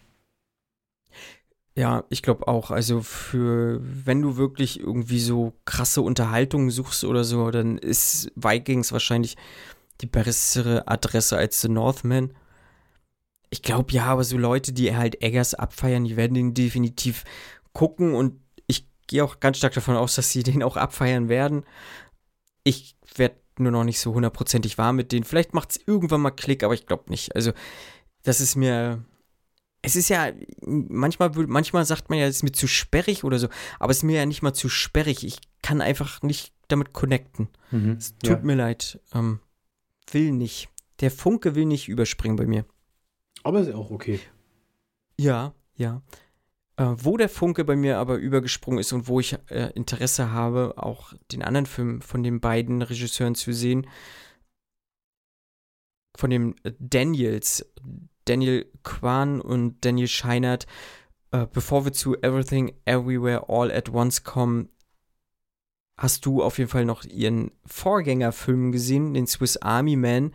[1.75, 2.69] Ja, ich glaube auch.
[2.69, 8.91] Also für, wenn du wirklich irgendwie so krasse Unterhaltungen suchst oder so, dann ist Vikings
[8.91, 9.37] wahrscheinlich
[10.01, 12.33] die bessere Adresse als The Northman.
[13.49, 17.23] Ich glaube ja, aber so Leute, die halt Eggers abfeiern, die werden den definitiv
[17.73, 21.63] gucken und ich gehe auch ganz stark davon aus, dass sie den auch abfeiern werden.
[22.63, 25.23] Ich werde nur noch nicht so hundertprozentig warm mit denen.
[25.23, 27.35] Vielleicht macht es irgendwann mal Klick, aber ich glaube nicht.
[27.35, 27.51] Also,
[28.23, 29.03] das ist mir
[29.81, 30.31] es ist ja,
[30.61, 33.47] manchmal, manchmal sagt man ja, es ist mir zu sperrig oder so,
[33.79, 35.23] aber es ist mir ja nicht mal zu sperrig.
[35.23, 37.49] Ich kann einfach nicht damit connecten.
[37.71, 38.43] Mhm, es tut ja.
[38.43, 38.99] mir leid.
[39.13, 39.39] Ähm,
[40.11, 40.69] will nicht.
[40.99, 42.65] Der Funke will nicht überspringen bei mir.
[43.43, 44.19] Aber ist ja auch okay.
[45.17, 46.01] Ja, ja.
[46.81, 50.73] Äh, wo der Funke bei mir aber übergesprungen ist und wo ich äh, Interesse habe,
[50.77, 53.85] auch den anderen Film von den beiden Regisseuren zu sehen,
[56.17, 57.71] von dem Daniels,
[58.25, 60.65] Daniel Kwan und Daniel Scheinert.
[61.29, 64.69] Äh, bevor wir zu Everything Everywhere All at Once kommen,
[65.97, 70.33] hast du auf jeden Fall noch ihren Vorgängerfilm gesehen, den Swiss Army Man.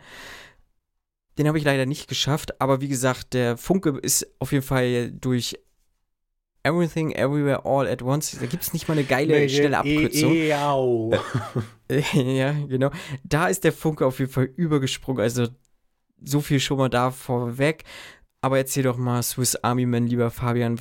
[1.37, 5.11] Den habe ich leider nicht geschafft, aber wie gesagt, der Funke ist auf jeden Fall
[5.11, 5.59] durch
[6.67, 8.37] Everything, Everywhere, All at Once.
[8.39, 10.33] Da gibt es nicht mal eine geile, nee, schnelle Abkürzung.
[10.33, 11.17] E -e
[12.37, 12.91] ja, genau.
[13.23, 15.21] Da ist der Funke auf jeden Fall übergesprungen.
[15.21, 15.47] Also
[16.23, 17.83] so viel schon mal da vorweg.
[18.41, 20.79] Aber erzähl doch mal, Swiss Army Man, lieber Fabian,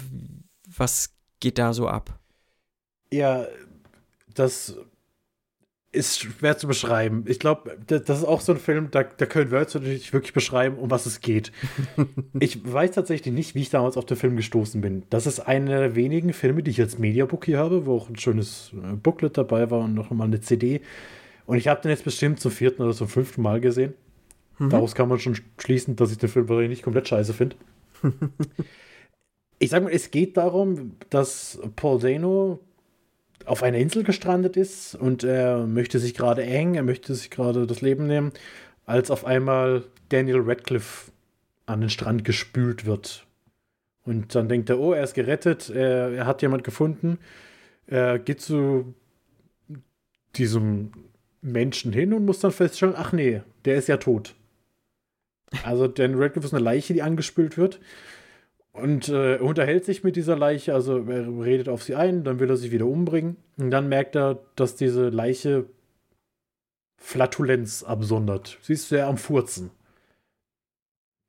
[0.67, 2.19] was geht da so ab?
[3.13, 3.47] Ja,
[4.35, 4.77] das
[5.97, 7.25] ist schwer zu beschreiben.
[7.27, 10.77] Ich glaube, das ist auch so ein Film, da, da können Wörter nicht wirklich beschreiben,
[10.77, 11.53] um was es geht.
[12.39, 15.05] ich weiß tatsächlich nicht, wie ich damals auf den Film gestoßen bin.
[15.11, 18.17] Das ist einer der wenigen Filme, die ich als Mediabook hier habe, wo auch ein
[18.17, 20.83] schönes äh, Booklet dabei war und noch mal eine CD.
[21.47, 23.95] Und ich habe den jetzt bestimmt zum vierten oder zum fünften Mal gesehen.
[24.59, 24.71] Mhm.
[24.71, 27.57] Daraus kann man schon schließen, dass ich den Film nicht komplett scheiße finde.
[29.59, 32.61] ich sage mal, es geht darum, dass Paul Dano
[33.45, 37.67] auf einer Insel gestrandet ist und er möchte sich gerade eng, er möchte sich gerade
[37.67, 38.33] das Leben nehmen,
[38.87, 41.11] als auf einmal Daniel Radcliffe
[41.67, 43.27] an den Strand gespült wird.
[44.05, 47.19] Und dann denkt er, oh, er ist gerettet, er, er hat jemand gefunden.
[47.89, 48.95] Er geht zu
[50.37, 50.93] diesem
[51.43, 54.35] Menschen hin und muss dann feststellen, ach nee, der ist ja tot.
[55.65, 57.81] Also Daniel Radcliffe ist eine Leiche, die angespült wird.
[58.77, 62.51] Und äh, unterhält sich mit dieser Leiche, also er redet auf sie ein, dann will
[62.51, 63.37] er sich wieder umbringen.
[63.57, 65.67] Und dann merkt er, dass diese Leiche
[66.99, 68.59] Flatulenz absondert.
[68.61, 69.71] Sie ist sehr am Furzen.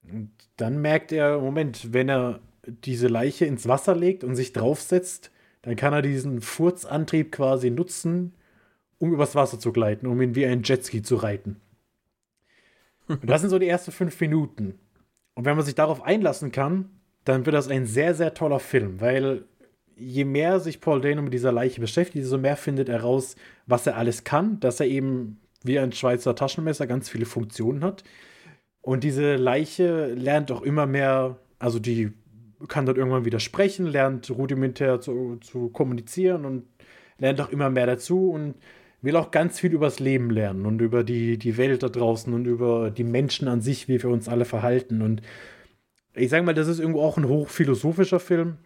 [0.03, 5.31] Und dann merkt er, Moment, wenn er diese Leiche ins Wasser legt und sich draufsetzt,
[5.61, 8.33] dann kann er diesen Furzantrieb quasi nutzen,
[8.99, 11.61] um übers Wasser zu gleiten, um ihn wie ein Jetski zu reiten.
[13.07, 14.79] Und das sind so die ersten fünf Minuten.
[15.33, 16.96] Und wenn man sich darauf einlassen kann,
[17.27, 19.43] dann wird das ein sehr, sehr toller Film, weil
[19.97, 23.87] je mehr sich Paul Dano mit dieser Leiche beschäftigt, desto mehr findet er raus, was
[23.87, 28.03] er alles kann, dass er eben wie ein Schweizer Taschenmesser ganz viele Funktionen hat.
[28.81, 32.13] Und diese Leiche lernt auch immer mehr, also die
[32.67, 36.63] kann dann irgendwann wieder sprechen, lernt rudimentär zu, zu kommunizieren und
[37.17, 38.55] lernt auch immer mehr dazu und
[39.01, 42.45] will auch ganz viel übers Leben lernen und über die, die Welt da draußen und
[42.45, 45.01] über die Menschen an sich, wie wir uns alle verhalten.
[45.01, 45.21] Und
[46.17, 48.57] ich sage mal, das ist irgendwo auch ein hochphilosophischer Film.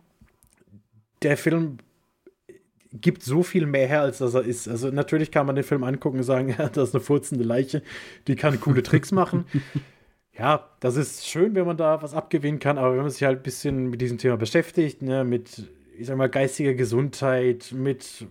[1.21, 1.77] Der Film
[2.93, 4.67] gibt so viel mehr her, als dass er ist.
[4.67, 7.81] Also natürlich kann man den Film angucken und sagen, ja, das ist eine furzende Leiche,
[8.27, 9.45] die kann coole Tricks machen.
[10.37, 13.39] ja, das ist schön, wenn man da was abgewinnen kann, aber wenn man sich halt
[13.39, 18.25] ein bisschen mit diesem Thema beschäftigt, ne, mit, ich sag mal, geistiger Gesundheit, mit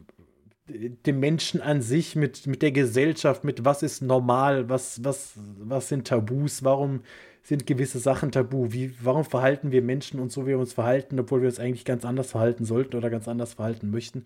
[1.07, 5.89] dem Menschen an sich, mit, mit der Gesellschaft, mit was ist normal, was, was, was
[5.89, 7.01] sind Tabus, warum
[7.43, 8.73] sind gewisse Sachen tabu?
[8.73, 11.85] Wie, warum verhalten wir Menschen uns so, wie wir uns verhalten, obwohl wir uns eigentlich
[11.85, 14.25] ganz anders verhalten sollten oder ganz anders verhalten möchten?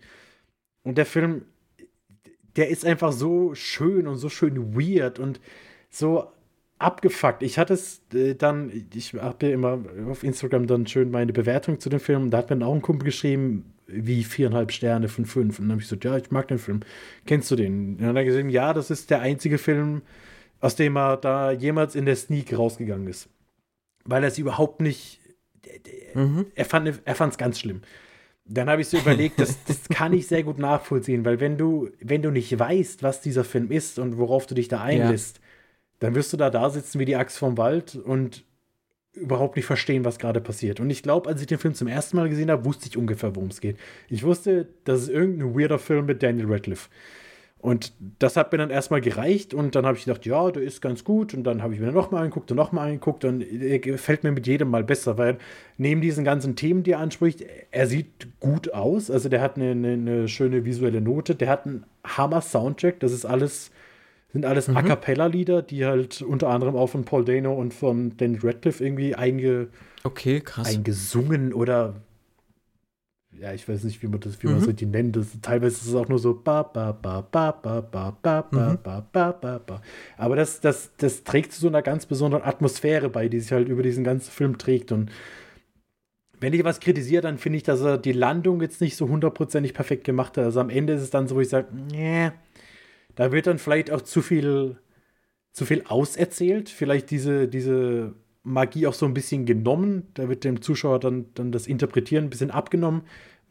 [0.83, 1.43] Und der Film,
[2.55, 5.39] der ist einfach so schön und so schön weird und
[5.89, 6.27] so
[6.77, 7.41] abgefuckt.
[7.41, 11.79] Ich hatte es äh, dann, ich habe ja immer auf Instagram dann schön meine Bewertung
[11.79, 12.29] zu dem Film.
[12.29, 15.59] Da hat mir dann auch ein Kumpel geschrieben, wie viereinhalb Sterne von fünf.
[15.59, 16.81] Und dann habe ich gesagt, ja, ich mag den Film.
[17.25, 17.93] Kennst du den?
[17.93, 20.01] Und dann hat er gesagt, ja, das ist der einzige Film,
[20.65, 23.29] aus dem er da jemals in der Sneak rausgegangen ist.
[24.03, 25.19] Weil er es überhaupt nicht.
[26.15, 26.47] Mhm.
[26.55, 27.81] Er fand es ganz schlimm.
[28.45, 31.89] Dann habe ich so überlegt, das, das kann ich sehr gut nachvollziehen, weil wenn du,
[31.99, 35.43] wenn du nicht weißt, was dieser Film ist und worauf du dich da einlässt, ja.
[35.99, 38.43] dann wirst du da da sitzen wie die Axt vom Wald und
[39.13, 40.79] überhaupt nicht verstehen, was gerade passiert.
[40.79, 43.35] Und ich glaube, als ich den Film zum ersten Mal gesehen habe, wusste ich ungefähr,
[43.35, 43.77] worum es geht.
[44.09, 46.89] Ich wusste, das ist irgendein weirder Film mit Daniel Radcliffe.
[47.59, 50.81] Und das hat mir dann erstmal gereicht und dann habe ich gedacht, ja, der ist
[50.81, 51.33] ganz gut.
[51.33, 54.45] Und dann habe ich mir nochmal angeguckt und nochmal angeguckt und er gefällt mir mit
[54.45, 55.39] jedem Mal besser, weil
[55.77, 59.09] neben diesen ganzen Themen, die er anspricht, er sieht gut aus.
[59.09, 62.99] Also der hat eine, eine, eine schöne visuelle Note, der hat einen Hammer-Soundtrack.
[62.99, 63.71] Das ist alles,
[64.31, 64.77] sind alles mhm.
[64.77, 69.15] A Cappella-Lieder, die halt unter anderem auch von Paul Dano und von Danny Radcliffe irgendwie
[69.15, 69.69] einge,
[70.03, 70.67] okay, krass.
[70.67, 71.95] eingesungen oder
[73.39, 75.15] ja, ich weiß nicht, wie man das, wie man so die nennt.
[75.15, 78.75] Das, teilweise ist es auch nur so ba ba ba ba ba ba ba ba
[78.75, 79.81] ba ba ba ba.
[80.17, 83.67] Aber das, das, das trägt zu so einer ganz besonderen Atmosphäre bei, die sich halt
[83.67, 84.91] über diesen ganzen Film trägt.
[84.91, 85.11] Und
[86.39, 89.73] wenn ich was kritisiere, dann finde ich, dass er die Landung jetzt nicht so hundertprozentig
[89.73, 90.45] perfekt gemacht hat.
[90.45, 92.31] Also am Ende ist es dann so, wo ich sage, nee,
[93.15, 94.77] da wird dann vielleicht auch zu viel,
[95.51, 96.69] zu viel auserzählt.
[96.69, 98.13] Vielleicht diese, diese
[98.45, 100.07] Magie auch so ein bisschen genommen.
[100.13, 103.01] Da wird dem Zuschauer dann, dann das Interpretieren ein bisschen abgenommen.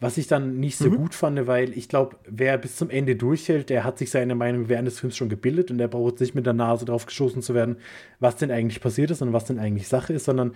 [0.00, 0.96] Was ich dann nicht so mhm.
[0.96, 4.68] gut fand, weil ich glaube, wer bis zum Ende durchhält, der hat sich seine Meinung
[4.68, 7.54] während des Films schon gebildet und der braucht nicht mit der Nase drauf geschossen zu
[7.54, 7.76] werden,
[8.18, 10.54] was denn eigentlich passiert ist und was denn eigentlich Sache ist, sondern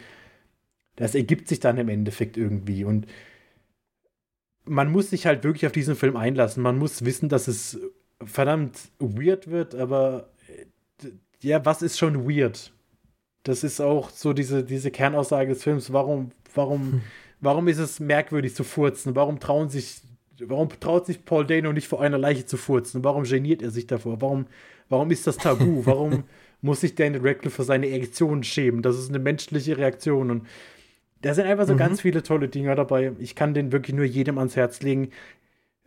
[0.96, 2.84] das ergibt sich dann im Endeffekt irgendwie.
[2.84, 3.06] Und
[4.64, 6.62] man muss sich halt wirklich auf diesen Film einlassen.
[6.62, 7.78] Man muss wissen, dass es
[8.24, 11.10] verdammt weird wird, aber äh,
[11.40, 12.72] ja, was ist schon weird?
[13.42, 15.92] Das ist auch so diese, diese Kernaussage des Films.
[15.92, 17.00] Warum, warum, hm.
[17.40, 19.16] warum ist es merkwürdig zu furzen?
[19.16, 20.02] Warum trauen sich,
[20.40, 23.04] warum traut sich Paul Dano nicht vor einer Leiche zu furzen?
[23.04, 24.20] Warum geniert er sich davor?
[24.20, 24.46] Warum,
[24.88, 25.82] warum ist das tabu?
[25.86, 26.24] Warum
[26.60, 28.82] muss sich Daniel Radcliffe für seine Erektion schämen?
[28.82, 30.46] Das ist eine menschliche Reaktion und
[31.22, 31.78] da sind einfach so mhm.
[31.78, 33.12] ganz viele tolle Dinge dabei.
[33.18, 35.10] Ich kann den wirklich nur jedem ans Herz legen.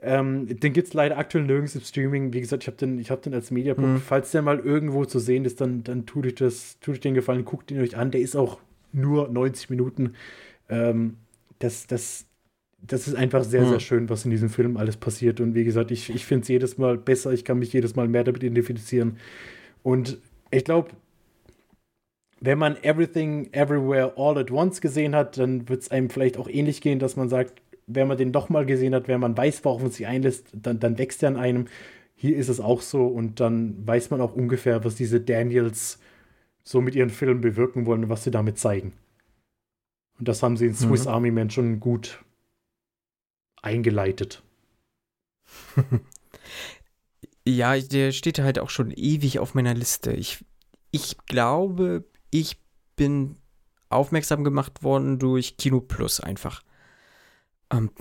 [0.03, 2.33] Ähm, den gibt es leider aktuell nirgends im Streaming.
[2.33, 3.85] Wie gesagt, ich habe den, hab den als Mediabook.
[3.85, 4.01] Mhm.
[4.01, 7.13] Falls der mal irgendwo zu sehen ist, dann, dann tut euch das, tut euch den
[7.13, 8.09] Gefallen, guckt ihn euch an.
[8.09, 8.59] Der ist auch
[8.91, 10.15] nur 90 Minuten.
[10.69, 11.17] Ähm,
[11.59, 12.25] das, das,
[12.81, 13.69] das ist einfach sehr, mhm.
[13.69, 15.39] sehr schön, was in diesem Film alles passiert.
[15.39, 17.31] Und wie gesagt, ich, ich finde es jedes Mal besser.
[17.31, 19.17] Ich kann mich jedes Mal mehr damit identifizieren.
[19.83, 20.17] Und
[20.49, 20.89] ich glaube,
[22.39, 26.49] wenn man Everything Everywhere All at Once gesehen hat, dann wird es einem vielleicht auch
[26.49, 29.63] ähnlich gehen, dass man sagt, wenn man den doch mal gesehen hat, wenn man weiß,
[29.65, 31.65] worauf man sich einlässt, dann, dann wächst er an einem.
[32.15, 35.99] Hier ist es auch so und dann weiß man auch ungefähr, was diese Daniels
[36.63, 38.93] so mit ihren Filmen bewirken wollen und was sie damit zeigen.
[40.19, 41.11] Und das haben sie in Swiss mhm.
[41.11, 42.23] Army Man schon gut
[43.61, 44.43] eingeleitet.
[47.47, 50.11] ja, der steht halt auch schon ewig auf meiner Liste.
[50.11, 50.45] Ich,
[50.91, 52.59] ich glaube, ich
[52.95, 53.37] bin
[53.89, 56.61] aufmerksam gemacht worden durch Kino Plus einfach.
[57.71, 57.91] Ähm,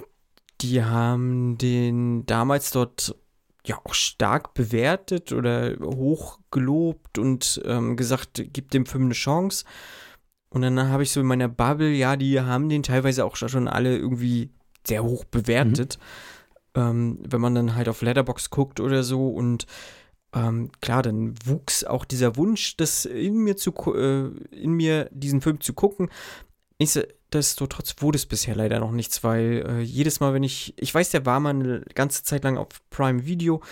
[0.60, 3.16] die haben den damals dort
[3.64, 9.64] ja auch stark bewertet oder hoch gelobt und ähm, gesagt, gib dem Film eine Chance.
[10.50, 13.68] Und dann habe ich so in meiner Bubble, ja, die haben den teilweise auch schon
[13.68, 14.50] alle irgendwie
[14.86, 15.98] sehr hoch bewertet.
[16.74, 16.80] Mhm.
[16.82, 19.66] Ähm, wenn man dann halt auf Letterbox guckt oder so und
[20.32, 25.40] ähm, klar, dann wuchs auch dieser Wunsch, das in mir zu äh, in mir diesen
[25.40, 26.08] Film zu gucken.
[27.32, 31.10] Nichtsdestotrotz wurde es bisher leider noch nichts, weil äh, jedes Mal, wenn ich, ich weiß,
[31.10, 33.62] der war mal eine ganze Zeit lang auf Prime Video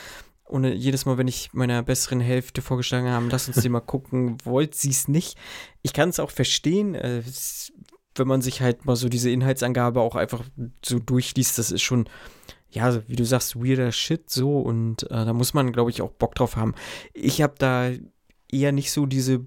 [0.45, 3.81] und äh, jedes Mal, wenn ich meiner besseren Hälfte vorgeschlagen habe, lass uns den mal
[3.81, 5.37] gucken, wollte sie es nicht.
[5.83, 7.23] Ich kann es auch verstehen, äh,
[8.15, 10.45] wenn man sich halt mal so diese Inhaltsangabe auch einfach
[10.85, 12.09] so durchliest, das ist schon
[12.71, 16.11] ja, wie du sagst, weirder Shit so und äh, da muss man, glaube ich, auch
[16.11, 16.75] Bock drauf haben.
[17.15, 17.91] Ich habe da
[18.51, 19.47] eher nicht so diese,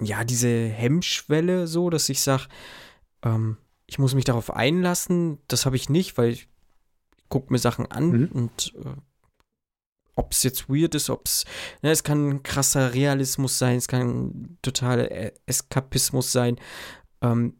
[0.00, 2.48] ja, diese Hemmschwelle so, dass ich sage,
[3.22, 5.38] ähm, ich muss mich darauf einlassen.
[5.48, 6.48] Das habe ich nicht, weil ich
[7.28, 8.28] gucke mir Sachen an mhm.
[8.32, 9.00] und äh,
[10.16, 11.44] ob es jetzt weird ist, ob es,
[11.82, 16.56] ne, es kann ein krasser Realismus sein, es kann totaler Eskapismus sein.
[17.22, 17.54] Ähm,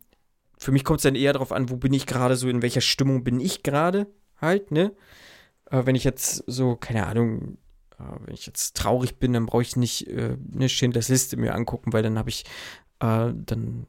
[0.58, 2.82] für mich kommt es dann eher darauf an, wo bin ich gerade so, in welcher
[2.82, 4.06] Stimmung bin ich gerade
[4.40, 4.92] halt, ne?
[5.64, 7.69] Aber wenn ich jetzt so, keine Ahnung, äh,
[8.24, 11.92] wenn ich jetzt traurig bin, dann brauche ich nicht äh, eine Schindlers Liste mir angucken,
[11.92, 12.44] weil dann habe ich,
[13.00, 13.86] äh, dann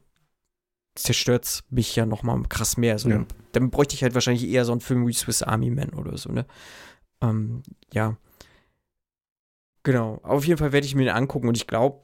[0.94, 2.98] zerstört es mich ja noch mal krass mehr.
[2.98, 3.16] So, ja.
[3.16, 6.16] dann, dann, bräuchte ich halt wahrscheinlich eher so einen Film wie Swiss Army Man oder
[6.18, 6.46] so, ne?
[7.20, 8.16] Ähm, ja.
[9.84, 10.20] Genau.
[10.22, 12.00] Auf jeden Fall werde ich mir den angucken und ich glaube,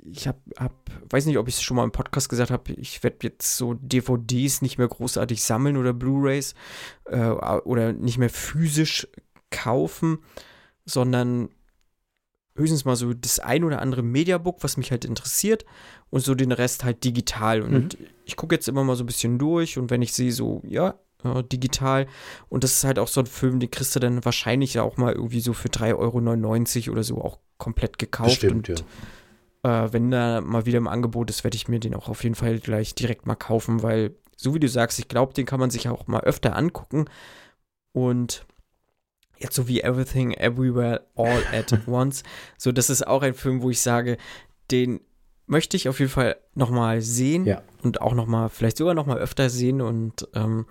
[0.00, 3.02] ich habe, hab, weiß nicht, ob ich es schon mal im Podcast gesagt habe, ich
[3.02, 6.54] werde jetzt so DVDs nicht mehr großartig sammeln oder Blu-rays
[7.06, 9.08] äh, oder nicht mehr physisch
[9.50, 10.18] kaufen,
[10.88, 11.48] sondern
[12.56, 15.64] höchstens mal so das ein oder andere Mediabook, was mich halt interessiert
[16.10, 17.62] und so den Rest halt digital.
[17.62, 18.06] Und mhm.
[18.24, 20.98] ich gucke jetzt immer mal so ein bisschen durch und wenn ich sehe, so, ja,
[21.22, 22.06] äh, digital.
[22.48, 25.12] Und das ist halt auch so ein Film, den kriegst du dann wahrscheinlich auch mal
[25.12, 28.32] irgendwie so für 3,99 Euro oder so auch komplett gekauft.
[28.32, 28.84] Stimmt, und, ja
[29.62, 32.34] äh, wenn da mal wieder im Angebot ist, werde ich mir den auch auf jeden
[32.34, 35.70] Fall gleich direkt mal kaufen, weil, so wie du sagst, ich glaube, den kann man
[35.70, 37.06] sich auch mal öfter angucken.
[37.92, 38.46] Und
[39.38, 42.22] jetzt so wie Everything Everywhere All at Once,
[42.56, 44.18] so das ist auch ein Film, wo ich sage,
[44.70, 45.00] den
[45.46, 47.62] möchte ich auf jeden Fall nochmal sehen ja.
[47.82, 50.66] und auch nochmal, vielleicht sogar nochmal öfter sehen und ähm,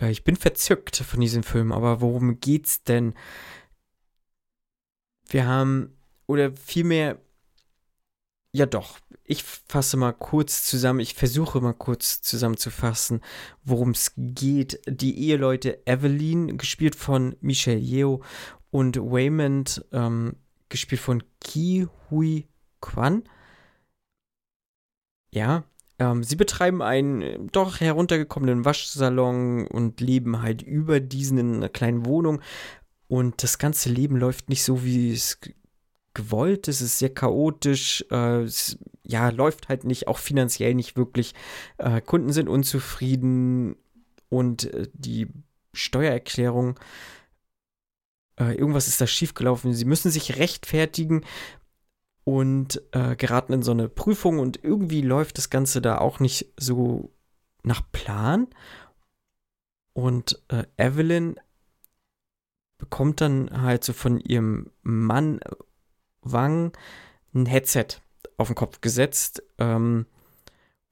[0.00, 3.14] äh, ich bin verzückt von diesem Film, aber worum geht's denn?
[5.28, 5.96] Wir haben,
[6.26, 7.18] oder vielmehr,
[8.52, 8.98] ja doch,
[9.30, 13.20] ich fasse mal kurz zusammen, ich versuche mal kurz zusammenzufassen,
[13.62, 14.80] worum es geht.
[14.88, 18.24] Die Eheleute Evelyn, gespielt von Michelle Yeo,
[18.72, 20.34] und Waymond, ähm,
[20.68, 22.48] gespielt von Ki Hui
[22.80, 23.22] Kwan.
[25.32, 25.62] Ja,
[26.00, 32.40] ähm, sie betreiben einen äh, doch heruntergekommenen Waschsalon und leben halt über diesen kleinen Wohnung.
[33.06, 35.38] Und das ganze Leben läuft nicht so, wie es
[36.14, 41.34] gewollt, es ist sehr chaotisch, äh, es, ja, läuft halt nicht, auch finanziell nicht wirklich.
[41.78, 43.76] Äh, Kunden sind unzufrieden
[44.28, 45.28] und äh, die
[45.72, 46.78] Steuererklärung,
[48.38, 49.74] irgendwas ist da schiefgelaufen.
[49.74, 51.26] Sie müssen sich rechtfertigen
[52.24, 57.12] und geraten in so eine Prüfung und irgendwie läuft das Ganze da auch nicht so
[57.64, 58.48] nach Plan.
[59.92, 60.42] Und
[60.78, 61.38] Evelyn
[62.78, 65.40] bekommt dann halt so von ihrem Mann
[66.22, 66.72] Wang
[67.34, 67.86] ein Headset
[68.36, 70.06] auf den Kopf gesetzt ähm,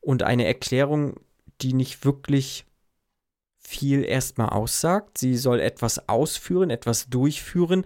[0.01, 1.21] und eine Erklärung,
[1.61, 2.67] die nicht wirklich
[3.57, 5.19] viel erstmal aussagt.
[5.19, 7.85] Sie soll etwas ausführen, etwas durchführen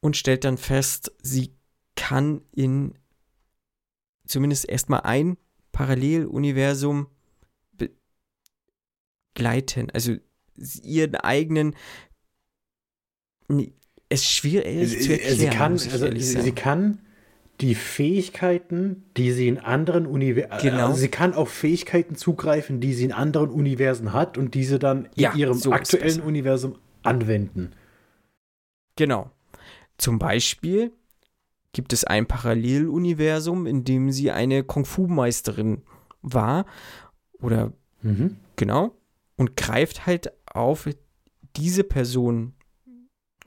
[0.00, 1.54] und stellt dann fest, sie
[1.96, 2.94] kann in
[4.26, 5.36] zumindest erstmal ein
[5.72, 7.08] Paralleluniversum
[9.34, 9.90] begleiten.
[9.90, 10.16] Also
[10.82, 11.74] ihren eigenen.
[14.08, 15.36] Es ist schwierig zu erklären.
[15.36, 16.98] Sie kann, also, sie kann
[17.60, 20.86] die Fähigkeiten, die sie in anderen Universen, genau.
[20.86, 25.08] also sie kann auf Fähigkeiten zugreifen, die sie in anderen Universen hat und diese dann
[25.14, 27.72] ja, in ihrem so aktuellen Universum anwenden.
[28.96, 29.30] Genau.
[29.98, 30.92] Zum Beispiel
[31.72, 35.82] gibt es ein Paralleluniversum, in dem sie eine Kung-Fu-Meisterin
[36.22, 36.64] war
[37.40, 37.72] oder
[38.02, 38.36] mhm.
[38.56, 38.94] genau
[39.36, 40.88] und greift halt auf
[41.56, 42.54] diese Person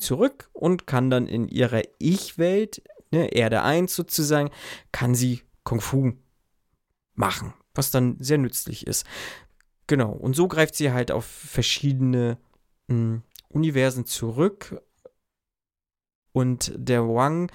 [0.01, 4.49] zurück und kann dann in ihrer Ich-Welt ne, Erde 1 sozusagen,
[4.91, 6.13] kann sie Kung Fu
[7.13, 9.05] machen, was dann sehr nützlich ist.
[9.87, 12.37] Genau, und so greift sie halt auf verschiedene
[12.87, 14.81] mh, hm, Universen zurück.
[16.31, 17.51] Und der Wang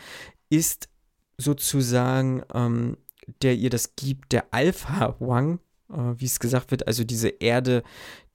[0.50, 0.90] ist
[1.38, 2.98] sozusagen, ähm,
[3.42, 5.60] der ihr das gibt, der Alpha Wang,
[5.90, 7.82] äh, wie es gesagt wird, also diese Erde,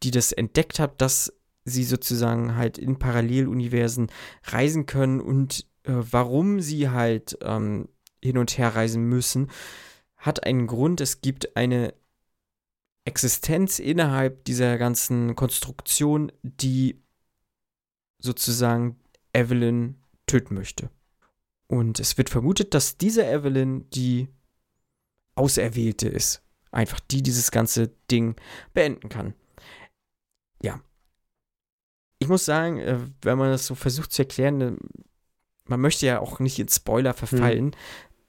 [0.03, 1.33] die das entdeckt hat, dass
[1.63, 4.11] sie sozusagen halt in Paralleluniversen
[4.43, 7.87] reisen können und äh, warum sie halt ähm,
[8.23, 9.49] hin und her reisen müssen,
[10.17, 11.01] hat einen Grund.
[11.01, 11.93] Es gibt eine
[13.05, 17.01] Existenz innerhalb dieser ganzen Konstruktion, die
[18.19, 18.99] sozusagen
[19.33, 20.89] Evelyn töten möchte.
[21.67, 24.27] Und es wird vermutet, dass diese Evelyn die
[25.35, 26.43] Auserwählte ist.
[26.71, 28.35] Einfach die dieses ganze Ding
[28.73, 29.33] beenden kann.
[30.61, 30.81] Ja.
[32.21, 34.77] Ich muss sagen, äh, wenn man das so versucht zu erklären,
[35.65, 37.71] man möchte ja auch nicht in Spoiler verfallen.
[37.71, 37.71] Hm.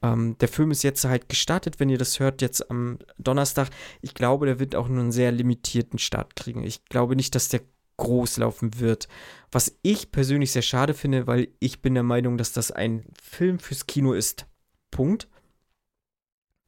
[0.01, 3.69] Ähm, der Film ist jetzt halt gestartet, wenn ihr das hört, jetzt am Donnerstag.
[4.01, 6.63] Ich glaube, der wird auch nur einen sehr limitierten Start kriegen.
[6.63, 7.61] Ich glaube nicht, dass der
[7.97, 9.07] groß laufen wird.
[9.51, 13.59] Was ich persönlich sehr schade finde, weil ich bin der Meinung, dass das ein Film
[13.59, 14.47] fürs Kino ist.
[14.89, 15.27] Punkt.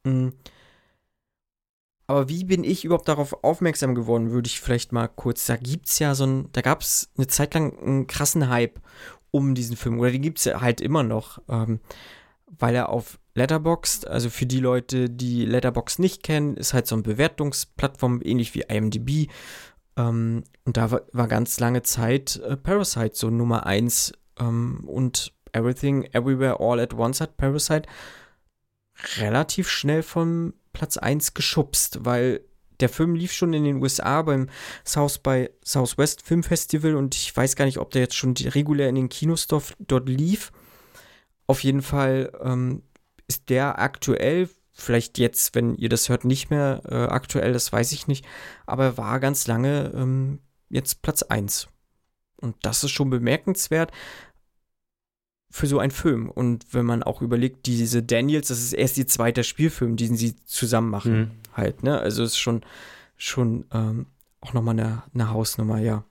[0.04, 0.34] Mhm.
[2.08, 5.64] Aber wie bin ich überhaupt darauf aufmerksam geworden, würde ich vielleicht mal kurz sagen.
[5.64, 8.80] Gibt es ja so ein, da gab es eine Zeit lang einen krassen Hype
[9.32, 10.00] um diesen Film.
[10.00, 11.80] Oder den gibt es ja halt immer noch, ähm,
[12.46, 16.96] weil er auf Letterboxd, also für die Leute, die Letterboxd nicht kennen, ist halt so
[16.96, 19.30] eine Bewertungsplattform, ähnlich wie IMDb.
[19.98, 25.34] Ähm, und da war, war, ganz lange Zeit äh, Parasite so Nummer 1 ähm, und
[25.54, 27.90] Everything, Everywhere, All at Once hat Parasite
[29.18, 32.42] relativ schnell von Platz 1 geschubst, weil
[32.82, 34.50] der Film lief schon in den USA beim
[34.86, 38.90] South by Southwest Film Festival und ich weiß gar nicht, ob der jetzt schon regulär
[38.90, 40.52] in den Kinos dort lief.
[41.48, 42.84] Auf jeden Fall ähm,
[43.28, 47.94] ist der aktuell, vielleicht jetzt, wenn ihr das hört, nicht mehr äh, aktuell, das weiß
[47.94, 48.26] ich nicht,
[48.66, 50.40] aber war ganz lange ähm,
[50.70, 51.70] jetzt Platz 1.
[52.36, 53.92] Und das ist schon bemerkenswert
[55.56, 56.30] für so einen Film.
[56.30, 60.36] Und wenn man auch überlegt, diese Daniels, das ist erst ihr zweiter Spielfilm, den sie
[60.46, 61.18] zusammen machen.
[61.18, 62.00] Mhm halt, ne?
[62.00, 62.62] Also ist schon,
[63.18, 64.08] schon ähm,
[64.42, 66.06] auch nochmal eine, eine Hausnummer, ja.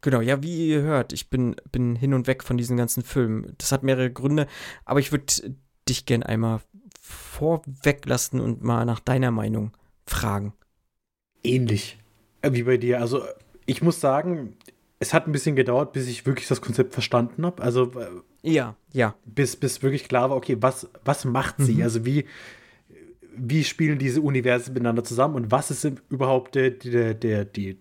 [0.00, 3.54] Genau, ja, wie ihr hört, ich bin, bin hin und weg von diesen ganzen Filmen.
[3.58, 4.46] Das hat mehrere Gründe,
[4.84, 5.56] aber ich würde
[5.88, 6.60] dich gern einmal
[7.00, 9.72] vorweg lassen und mal nach deiner Meinung
[10.06, 10.52] fragen.
[11.42, 11.98] Ähnlich
[12.42, 13.00] äh, wie bei dir.
[13.00, 13.22] Also
[13.66, 14.56] ich muss sagen,
[14.98, 17.62] es hat ein bisschen gedauert, bis ich wirklich das Konzept verstanden habe.
[17.62, 18.08] Also äh,
[18.44, 19.14] ja, ja.
[19.24, 21.76] Bis, bis wirklich klar war, okay, was, was macht sie?
[21.76, 21.82] Mhm.
[21.82, 22.26] Also wie,
[23.36, 27.74] wie spielen diese Universen miteinander zusammen und was ist überhaupt der, der, der, der,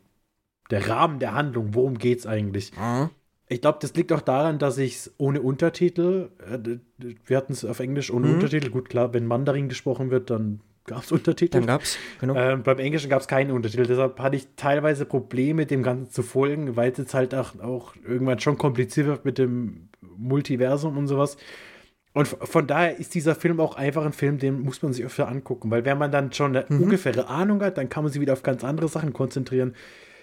[0.72, 1.74] der Rahmen der Handlung?
[1.74, 2.72] Worum geht es eigentlich?
[2.78, 3.10] Mhm.
[3.50, 6.78] Ich glaube, das liegt auch daran, dass ich es ohne Untertitel, äh,
[7.26, 8.36] wir hatten es auf Englisch ohne mhm.
[8.36, 11.52] Untertitel, gut klar, wenn Mandarin gesprochen wird, dann gab es Untertitel.
[11.52, 12.36] Dann gab es, genau.
[12.36, 16.24] Ähm, beim Englischen gab es keine Untertitel, deshalb hatte ich teilweise Probleme, dem Ganzen zu
[16.24, 21.08] folgen, weil es jetzt halt auch, auch irgendwann schon kompliziert wird mit dem Multiversum und
[21.08, 21.38] sowas.
[22.14, 25.28] Und von daher ist dieser Film auch einfach ein Film, den muss man sich öfter
[25.28, 26.84] angucken, weil wenn man dann schon eine mhm.
[26.84, 29.76] ungefähre Ahnung hat, dann kann man sich wieder auf ganz andere Sachen konzentrieren.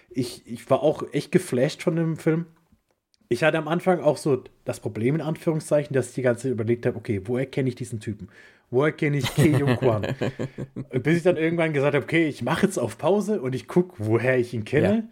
[0.09, 2.47] Ich, ich war auch echt geflasht von dem Film.
[3.29, 6.53] Ich hatte am Anfang auch so das Problem, in Anführungszeichen, dass ich die ganze Zeit
[6.53, 8.29] überlegt habe, okay, woher kenne ich diesen Typen?
[8.71, 10.07] Woher kenne ich Ke Jung Kwan?
[11.03, 13.97] Bis ich dann irgendwann gesagt habe, okay, ich mache jetzt auf Pause und ich gucke,
[13.99, 15.09] woher ich ihn kenne.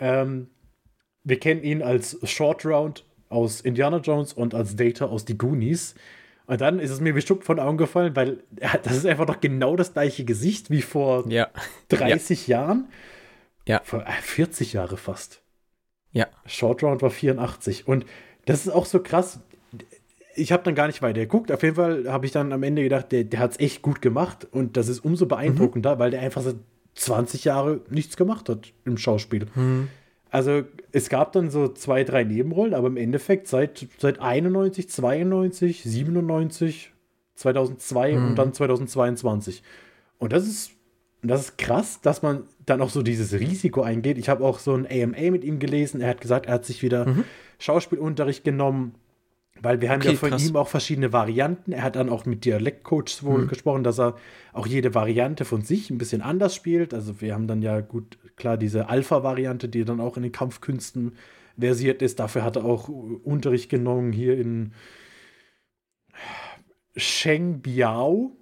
[0.00, 0.22] Ja.
[0.22, 0.48] Ähm,
[1.24, 5.94] wir kennen ihn als Short Round aus Indiana Jones und als Data aus Die Goonies.
[6.46, 8.42] Und dann ist es mir bestimmt von Augen gefallen, weil
[8.82, 11.48] das ist einfach doch genau das gleiche Gesicht wie vor ja.
[11.88, 12.60] 30 ja.
[12.60, 12.88] Jahren.
[13.66, 13.80] Ja.
[13.84, 15.40] Vor 40 äh, Jahre fast.
[16.12, 16.26] Ja.
[16.46, 17.86] Short Round war 84.
[17.88, 18.04] Und
[18.44, 19.40] das ist auch so krass.
[20.34, 21.52] ich habe dann gar nicht weiter geguckt.
[21.52, 24.02] Auf jeden Fall habe ich dann am Ende gedacht, der, der hat es echt gut
[24.02, 24.46] gemacht.
[24.50, 25.98] Und das ist umso beeindruckender, mhm.
[26.00, 26.56] weil der einfach seit
[26.94, 29.46] 20 Jahre nichts gemacht hat im Schauspiel.
[29.54, 29.88] Mhm.
[30.32, 35.82] Also es gab dann so zwei, drei Nebenrollen, aber im Endeffekt seit, seit 91, 92,
[35.82, 36.90] 97,
[37.34, 38.26] 2002 mhm.
[38.28, 39.62] und dann 2022.
[40.18, 40.70] Und das ist,
[41.22, 44.16] das ist krass, dass man dann auch so dieses Risiko eingeht.
[44.16, 46.00] Ich habe auch so ein AMA mit ihm gelesen.
[46.00, 47.24] Er hat gesagt, er hat sich wieder mhm.
[47.58, 48.94] Schauspielunterricht genommen
[49.62, 50.48] weil wir haben okay, ja von krass.
[50.48, 51.72] ihm auch verschiedene Varianten.
[51.72, 53.48] Er hat dann auch mit Dialektcoaches wohl mhm.
[53.48, 54.16] gesprochen, dass er
[54.52, 56.92] auch jede Variante von sich ein bisschen anders spielt.
[56.92, 61.12] Also wir haben dann ja gut, klar, diese Alpha-Variante, die dann auch in den Kampfkünsten
[61.58, 62.18] versiert ist.
[62.18, 64.72] Dafür hat er auch Unterricht genommen hier in
[66.96, 68.36] Sheng Biao.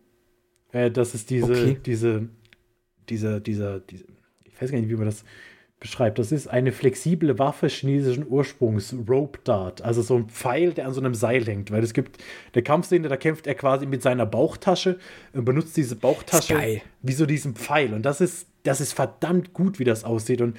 [0.72, 1.76] Äh, das ist diese, okay.
[1.84, 2.28] diese,
[3.10, 4.05] diese, diese, diese,
[4.44, 5.24] ich weiß gar nicht, wie man das
[5.81, 6.19] beschreibt.
[6.19, 10.93] Das ist eine flexible Waffe chinesischen Ursprungs, Rope Dart, also so ein Pfeil, der an
[10.93, 11.70] so einem Seil hängt.
[11.70, 12.23] Weil es gibt
[12.55, 14.98] eine Kampfszene, da kämpft er quasi mit seiner Bauchtasche
[15.32, 17.94] und benutzt diese Bauchtasche wie so diesen Pfeil.
[17.94, 20.43] Und das ist, das ist verdammt gut, wie das aussieht.
[20.43, 20.59] Und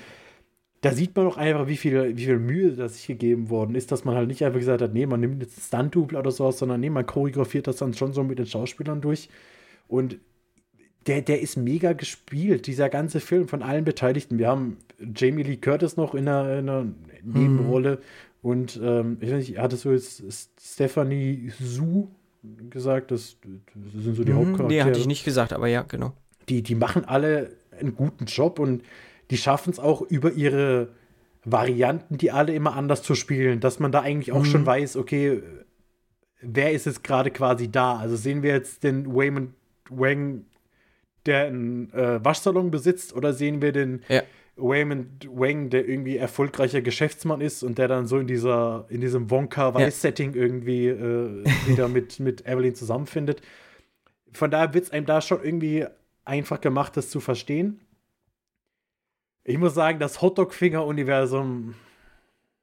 [0.81, 3.91] da sieht man auch einfach, wie viel, wie viel Mühe das sich gegeben worden ist,
[3.91, 6.81] dass man halt nicht einfach gesagt hat, nee, man nimmt jetzt Stunt-Double oder sowas, sondern
[6.81, 9.29] nee, man choreografiert das dann schon so mit den Schauspielern durch.
[9.87, 10.17] Und
[11.07, 14.37] der, der ist mega gespielt, dieser ganze Film von allen Beteiligten.
[14.37, 14.77] Wir haben
[15.15, 16.85] Jamie Lee Curtis noch in einer, in einer
[17.23, 18.49] Nebenrolle mhm.
[18.49, 20.23] und ähm, ich weiß nicht, hattest du jetzt
[20.59, 22.09] Stephanie Su
[22.69, 23.11] gesagt?
[23.11, 23.37] Das,
[23.73, 24.67] das sind so die mhm, Hauptcharaktere.
[24.67, 26.13] Nee, hatte ich nicht gesagt, aber ja, genau.
[26.49, 28.83] Die, die machen alle einen guten Job und
[29.31, 30.89] die schaffen es auch über ihre
[31.43, 34.45] Varianten, die alle immer anders zu spielen, dass man da eigentlich auch mhm.
[34.45, 35.41] schon weiß, okay,
[36.41, 37.97] wer ist jetzt gerade quasi da?
[37.97, 39.53] Also sehen wir jetzt den Wayman
[39.89, 40.45] Wang
[41.25, 44.23] der einen äh, Waschsalon besitzt, oder sehen wir den ja.
[44.55, 49.29] Waymond Wang, der irgendwie erfolgreicher Geschäftsmann ist und der dann so in dieser, in diesem
[49.29, 50.41] Wonka-Weiß-Setting ja.
[50.41, 53.41] irgendwie äh, wieder mit, mit Evelyn zusammenfindet.
[54.31, 55.85] Von daher wird es einem da schon irgendwie
[56.25, 57.81] einfach gemacht, das zu verstehen.
[59.43, 61.75] Ich muss sagen, das Hotdog-Finger-Universum.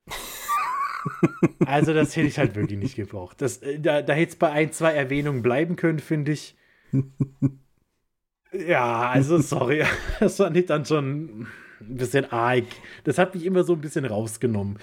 [1.67, 3.43] also, das hätte ich halt wirklich nicht gebraucht.
[3.43, 6.57] Das, äh, da da hätte es bei ein, zwei Erwähnungen bleiben können, finde ich.
[8.53, 9.85] Ja, also sorry,
[10.20, 11.47] das fand ich dann schon
[11.81, 12.65] ein bisschen arg.
[13.05, 14.79] Das hat mich immer so ein bisschen rausgenommen.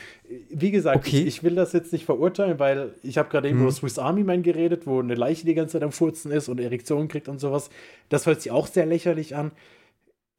[0.50, 1.22] Wie gesagt, okay.
[1.22, 3.64] ich, ich, will das jetzt nicht verurteilen, weil ich habe gerade eben mhm.
[3.64, 6.60] über Swiss Army Man geredet, wo eine Leiche die ganze Zeit am Furzen ist und
[6.60, 7.70] Erektion kriegt und sowas.
[8.10, 9.52] Das hört sich auch sehr lächerlich an.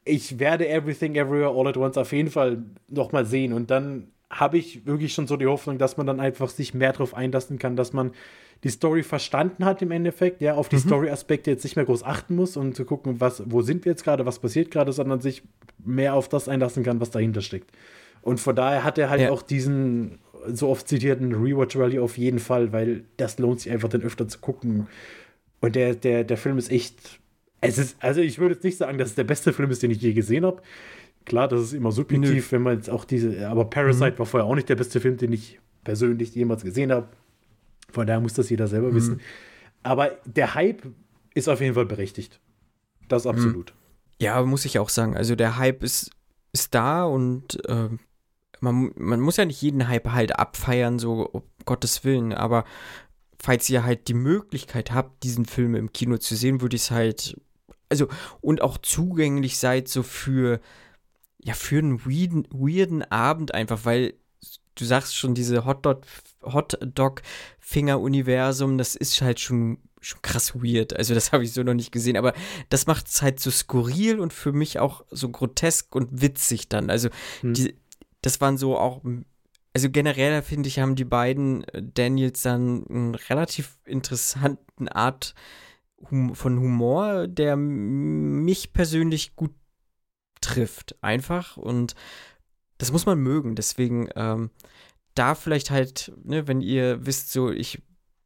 [0.04, 4.08] Ich werde Everything Everywhere All at Once auf jeden Fall noch mal sehen und dann
[4.30, 7.58] habe ich wirklich schon so die Hoffnung, dass man dann einfach sich mehr darauf einlassen
[7.58, 8.12] kann, dass man
[8.64, 10.80] die Story verstanden hat im Endeffekt, ja, auf die mhm.
[10.80, 14.02] Story-Aspekte jetzt nicht mehr groß achten muss und zu gucken, was, wo sind wir jetzt
[14.02, 15.42] gerade, was passiert gerade, sondern sich
[15.84, 17.70] mehr auf das einlassen kann, was dahinter steckt.
[18.22, 19.30] Und von daher hat er halt ja.
[19.30, 23.88] auch diesen so oft zitierten Rewatch Rally auf jeden Fall, weil das lohnt sich einfach,
[23.88, 24.88] den öfter zu gucken.
[25.60, 27.20] Und der, der, der Film ist echt.
[27.60, 29.90] Es ist, also ich würde jetzt nicht sagen, dass es der beste Film ist, den
[29.90, 30.62] ich je gesehen habe.
[31.26, 32.52] Klar, das ist immer subjektiv, Nö.
[32.52, 33.48] wenn man jetzt auch diese.
[33.48, 34.18] Aber Parasite mhm.
[34.20, 37.08] war vorher auch nicht der beste Film, den ich persönlich jemals gesehen habe.
[37.90, 38.94] Von daher muss das jeder selber mhm.
[38.94, 39.20] wissen.
[39.82, 40.82] Aber der Hype
[41.34, 42.40] ist auf jeden Fall berechtigt.
[43.08, 43.30] Das mhm.
[43.30, 43.74] absolut.
[44.20, 45.16] Ja, muss ich auch sagen.
[45.16, 46.10] Also der Hype ist,
[46.52, 47.88] ist da und äh,
[48.60, 52.64] man, man muss ja nicht jeden Hype halt abfeiern, so um Gottes Willen, aber
[53.38, 56.90] falls ihr halt die Möglichkeit habt, diesen Film im Kino zu sehen, würde ich es
[56.90, 57.36] halt,
[57.88, 58.08] also
[58.40, 60.60] und auch zugänglich seid so für,
[61.38, 64.14] ja, für einen weirden, weirden Abend einfach, weil
[64.74, 66.02] du sagst schon, diese Hotdog,
[66.42, 70.94] Hotdog-Finger-Universum, das ist halt schon, schon krass weird.
[70.96, 72.16] Also, das habe ich so noch nicht gesehen.
[72.16, 72.32] Aber
[72.68, 76.90] das macht es halt so skurril und für mich auch so grotesk und witzig dann.
[76.90, 77.08] Also,
[77.40, 77.54] hm.
[77.54, 77.74] die,
[78.22, 79.02] das waren so auch.
[79.72, 85.34] Also generell finde ich, haben die beiden äh, Daniels dann einen relativ interessanten Art
[86.32, 89.52] von Humor, der mich persönlich gut
[90.40, 90.96] trifft.
[91.02, 91.94] Einfach und
[92.78, 93.54] das muss man mögen.
[93.54, 94.50] Deswegen ähm,
[95.14, 97.82] da vielleicht halt, ne, wenn ihr wisst, so ich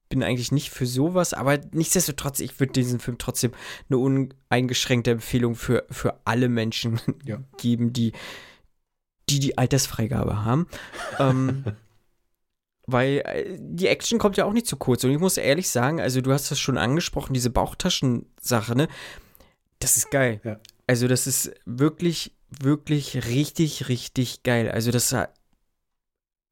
[0.08, 3.52] bin eigentlich nicht für sowas, aber nichtsdestotrotz, ich würde diesen Film trotzdem
[3.88, 7.38] eine uneingeschränkte Empfehlung für, für alle Menschen ja.
[7.58, 8.12] geben, die,
[9.28, 10.66] die die Altersfreigabe haben.
[11.18, 11.64] ähm,
[12.86, 15.04] weil äh, die Action kommt ja auch nicht zu kurz.
[15.04, 18.88] Und ich muss ehrlich sagen, also du hast das schon angesprochen, diese Bauchtaschensache, ne?
[19.78, 20.40] Das ist geil.
[20.44, 20.58] Ja.
[20.90, 24.68] Also das ist wirklich wirklich richtig, richtig geil.
[24.68, 25.12] Also das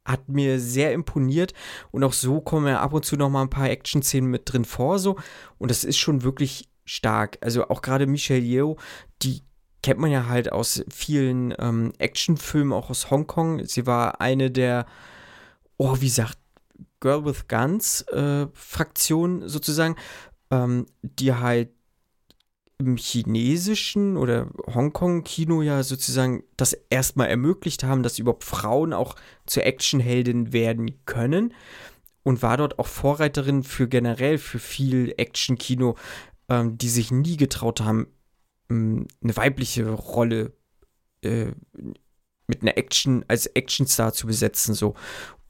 [0.04, 1.54] hat mir sehr imponiert
[1.90, 4.64] und auch so kommen ja ab und zu noch mal ein paar Action-Szenen mit drin
[4.64, 5.16] vor so
[5.58, 7.38] und das ist schon wirklich stark.
[7.40, 8.76] Also auch gerade Michelle Yeoh,
[9.22, 9.42] die
[9.82, 13.64] kennt man ja halt aus vielen ähm, Actionfilmen, auch aus Hongkong.
[13.64, 14.86] Sie war eine der,
[15.78, 16.38] oh, wie sagt,
[17.00, 18.46] Girl with Guns äh,
[19.48, 19.96] sozusagen,
[20.52, 21.70] ähm, die halt
[22.78, 29.64] im chinesischen oder Hongkong-Kino ja sozusagen das erstmal ermöglicht haben, dass überhaupt Frauen auch zur
[29.64, 31.52] Actionheldin werden können
[32.22, 35.96] und war dort auch Vorreiterin für generell für viel Action-Kino,
[36.48, 38.06] ähm, die sich nie getraut haben,
[38.70, 40.52] ähm, eine weibliche Rolle
[41.22, 41.46] äh,
[42.46, 44.94] mit einer Action als Actionstar zu besetzen so.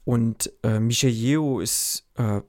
[0.03, 2.41] Und äh, Michelle Yeoh ist äh,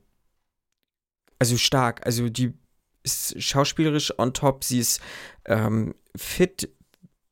[1.39, 2.55] also stark, also die
[3.03, 5.01] ist schauspielerisch on top, sie ist
[5.47, 6.69] ähm, fit,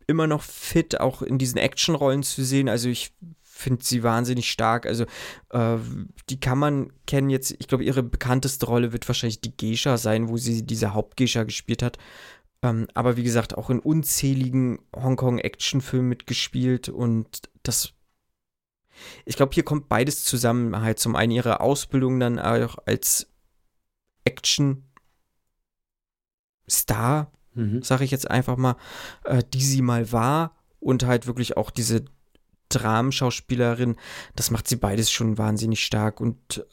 [0.07, 2.69] immer noch fit, auch in diesen Actionrollen zu sehen.
[2.69, 3.13] Also ich
[3.43, 4.87] finde sie wahnsinnig stark.
[4.87, 5.05] Also
[5.51, 5.77] äh,
[6.31, 10.29] die kann man kennen jetzt, ich glaube, ihre bekannteste Rolle wird wahrscheinlich die Geisha sein,
[10.29, 11.99] wo sie diese Hauptgeisha gespielt hat.
[12.63, 17.93] Ähm, aber wie gesagt, auch in unzähligen Hongkong-Actionfilmen mitgespielt und das
[19.25, 20.81] ich glaube, hier kommt beides zusammen.
[20.81, 23.29] Halt zum einen ihre Ausbildung dann auch als
[24.25, 24.88] Action
[26.69, 27.83] Star, mhm.
[27.83, 28.77] sage ich jetzt einfach mal,
[29.25, 32.05] äh, die sie mal war und halt wirklich auch diese
[32.69, 33.97] Dramenschauspielerin,
[34.37, 36.67] das macht sie beides schon wahnsinnig stark und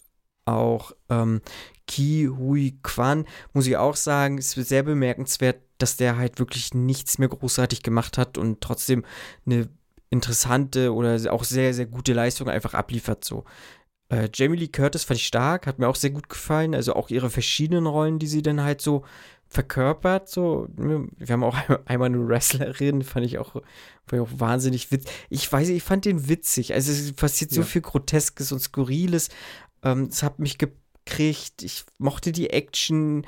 [0.46, 1.42] auch ähm,
[1.88, 7.18] Ki Hui Kwan, muss ich auch sagen, ist sehr bemerkenswert, dass der halt wirklich nichts
[7.18, 9.04] mehr großartig gemacht hat und trotzdem
[9.46, 9.70] eine
[10.10, 13.26] interessante oder auch sehr, sehr gute Leistung einfach abliefert.
[13.26, 13.44] So.
[14.10, 16.74] Äh, Jamie Lee Curtis fand ich stark, hat mir auch sehr gut gefallen.
[16.74, 19.04] Also auch ihre verschiedenen Rollen, die sie dann halt so
[19.56, 20.30] verkörpert.
[20.30, 25.12] So, wir haben auch einmal eine Wrestlerin, fand ich auch, fand ich auch wahnsinnig witzig.
[25.30, 26.74] Ich weiß, ich fand den witzig.
[26.74, 27.56] Also es passiert ja.
[27.56, 29.30] so viel Groteskes und Skurriles.
[29.82, 31.64] Ähm, es hat mich gekriegt.
[31.64, 33.26] Ich mochte die Action.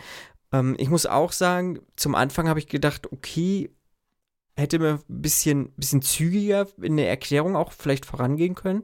[0.52, 3.72] Ähm, ich muss auch sagen, zum Anfang habe ich gedacht, okay,
[4.56, 8.84] hätte mir ein bisschen, bisschen zügiger in der Erklärung auch vielleicht vorangehen können.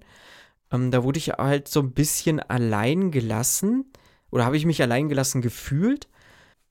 [0.72, 3.91] Ähm, da wurde ich halt so ein bisschen allein gelassen
[4.32, 6.07] oder habe ich mich allein gelassen gefühlt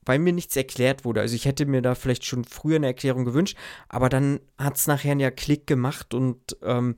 [0.05, 1.21] weil mir nichts erklärt wurde.
[1.21, 3.57] Also ich hätte mir da vielleicht schon früher eine Erklärung gewünscht,
[3.89, 6.97] aber dann hat es nachher ja Klick gemacht und ähm,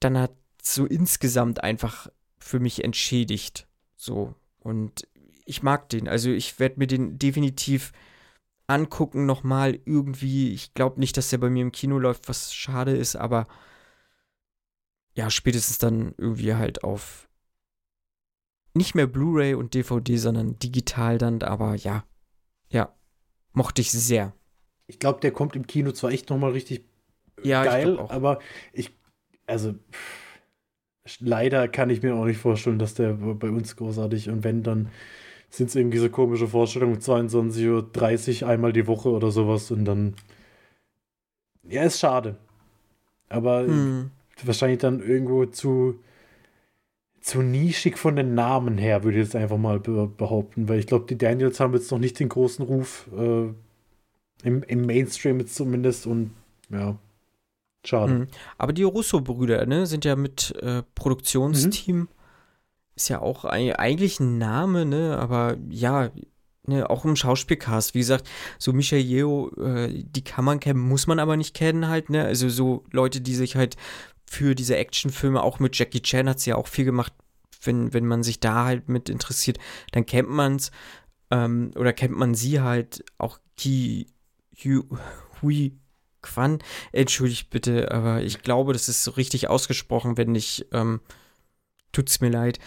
[0.00, 2.08] dann hat so insgesamt einfach
[2.38, 3.66] für mich entschädigt.
[3.96, 4.34] So.
[4.58, 5.06] Und
[5.44, 6.08] ich mag den.
[6.08, 7.92] Also ich werde mir den definitiv
[8.66, 10.52] angucken nochmal irgendwie.
[10.52, 13.46] Ich glaube nicht, dass der bei mir im Kino läuft, was schade ist, aber
[15.14, 17.23] ja, spätestens dann irgendwie halt auf
[18.74, 22.04] nicht mehr Blu-ray und DVD, sondern digital dann, aber ja,
[22.68, 22.94] ja,
[23.52, 24.34] mochte ich sehr.
[24.86, 26.84] Ich glaube, der kommt im Kino zwar echt nochmal richtig
[27.42, 28.38] ja, geil, ich aber
[28.72, 28.90] ich,
[29.46, 29.74] also
[31.18, 34.90] leider kann ich mir auch nicht vorstellen, dass der bei uns großartig und wenn, dann
[35.50, 40.14] sind es irgendwie so komische Vorstellungen, 22.30 Uhr einmal die Woche oder sowas und dann
[41.68, 42.36] ja, ist schade.
[43.28, 44.10] Aber hm.
[44.42, 45.98] wahrscheinlich dann irgendwo zu
[47.24, 51.06] zu nischig von den Namen her, würde ich jetzt einfach mal behaupten, weil ich glaube,
[51.08, 53.48] die Daniels haben jetzt noch nicht den großen Ruf, äh,
[54.46, 56.32] im, im Mainstream jetzt zumindest und
[56.68, 56.98] ja,
[57.82, 58.12] schade.
[58.12, 58.26] Mhm.
[58.58, 62.08] Aber die Russo-Brüder, ne, sind ja mit äh, Produktionsteam, mhm.
[62.94, 66.10] ist ja auch ein, eigentlich ein Name, ne, aber ja,
[66.66, 68.28] ne, auch im Schauspielcast, wie gesagt,
[68.58, 72.22] so Michael Yeo, äh, die kann man kennen, muss man aber nicht kennen halt, ne,
[72.22, 73.78] also so Leute, die sich halt
[74.26, 77.12] für diese Actionfilme, auch mit Jackie Chan hat sie ja auch viel gemacht,
[77.62, 79.58] wenn, wenn man sich da halt mit interessiert,
[79.92, 80.70] dann kennt man es
[81.30, 84.06] ähm, oder kennt man sie halt auch Ki
[85.42, 85.72] Hui
[86.22, 86.58] Quan,
[86.92, 91.00] entschuldigt bitte, aber ich glaube, das ist so richtig ausgesprochen, wenn nicht, ähm,
[91.92, 92.58] tut's mir leid.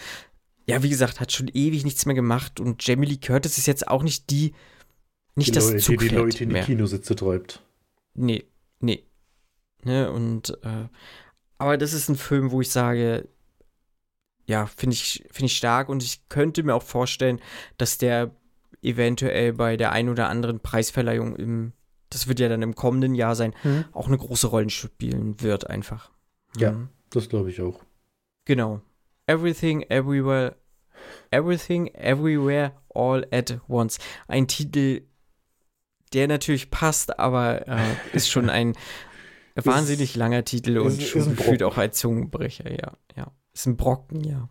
[0.66, 3.88] Ja, wie gesagt, hat schon ewig nichts mehr gemacht und Jamie Lee Curtis ist jetzt
[3.88, 4.54] auch nicht die,
[5.34, 7.62] nicht die das Leute, die Leute in die Kinositze träumt.
[8.14, 8.44] Nee,
[8.80, 9.04] nee.
[9.82, 10.88] Ne, und äh,
[11.58, 13.28] aber das ist ein Film, wo ich sage,
[14.46, 17.40] ja, finde ich, find ich stark und ich könnte mir auch vorstellen,
[17.76, 18.30] dass der
[18.82, 21.72] eventuell bei der ein oder anderen Preisverleihung im,
[22.10, 23.84] das wird ja dann im kommenden Jahr sein, mhm.
[23.92, 26.10] auch eine große Rolle spielen wird einfach.
[26.56, 26.88] Ja, mhm.
[27.10, 27.84] das glaube ich auch.
[28.44, 28.80] Genau.
[29.26, 30.56] Everything, Everywhere,
[31.30, 33.98] Everything, Everywhere, All at Once.
[34.26, 35.02] Ein Titel,
[36.14, 38.74] der natürlich passt, aber äh, ist schon ein,
[39.66, 42.92] Wahnsinnig langer Titel und ist, schon gefühlt auch ein Zungenbrecher, ja.
[43.16, 43.32] ja.
[43.52, 44.48] Ist ein Brocken, ja.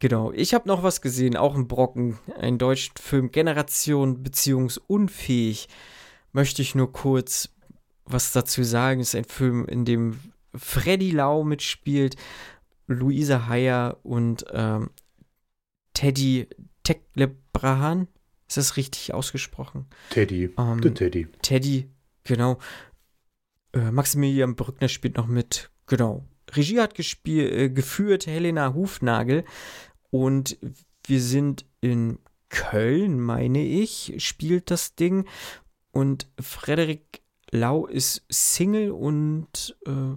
[0.00, 0.32] Genau.
[0.32, 5.68] Ich habe noch was gesehen, auch ein Brocken, einen deutschen Film, Generation beziehungsunfähig.
[6.32, 7.50] Möchte ich nur kurz
[8.04, 9.00] was dazu sagen.
[9.00, 10.18] Ist ein Film, in dem
[10.54, 12.16] Freddy Lau mitspielt,
[12.86, 14.90] Luisa Heyer und ähm,
[15.94, 16.48] Teddy
[16.82, 18.08] Teklebrahan.
[18.46, 19.86] Ist das richtig ausgesprochen?
[20.10, 20.50] Teddy.
[20.58, 21.28] Ähm, Teddy.
[21.40, 21.88] Teddy,
[22.24, 22.58] genau.
[23.74, 25.70] Äh, Maximilian Brückner spielt noch mit.
[25.86, 26.24] Genau.
[26.52, 29.44] Regie hat äh, geführt Helena Hufnagel
[30.10, 30.56] und
[31.06, 32.18] wir sind in
[32.48, 35.26] Köln, meine ich, spielt das Ding.
[35.90, 40.16] Und Frederik Lau ist Single und äh,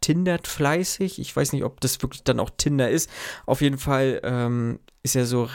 [0.00, 1.18] tindert fleißig.
[1.18, 3.10] Ich weiß nicht, ob das wirklich dann auch Tinder ist.
[3.44, 5.48] Auf jeden Fall ähm, ist er so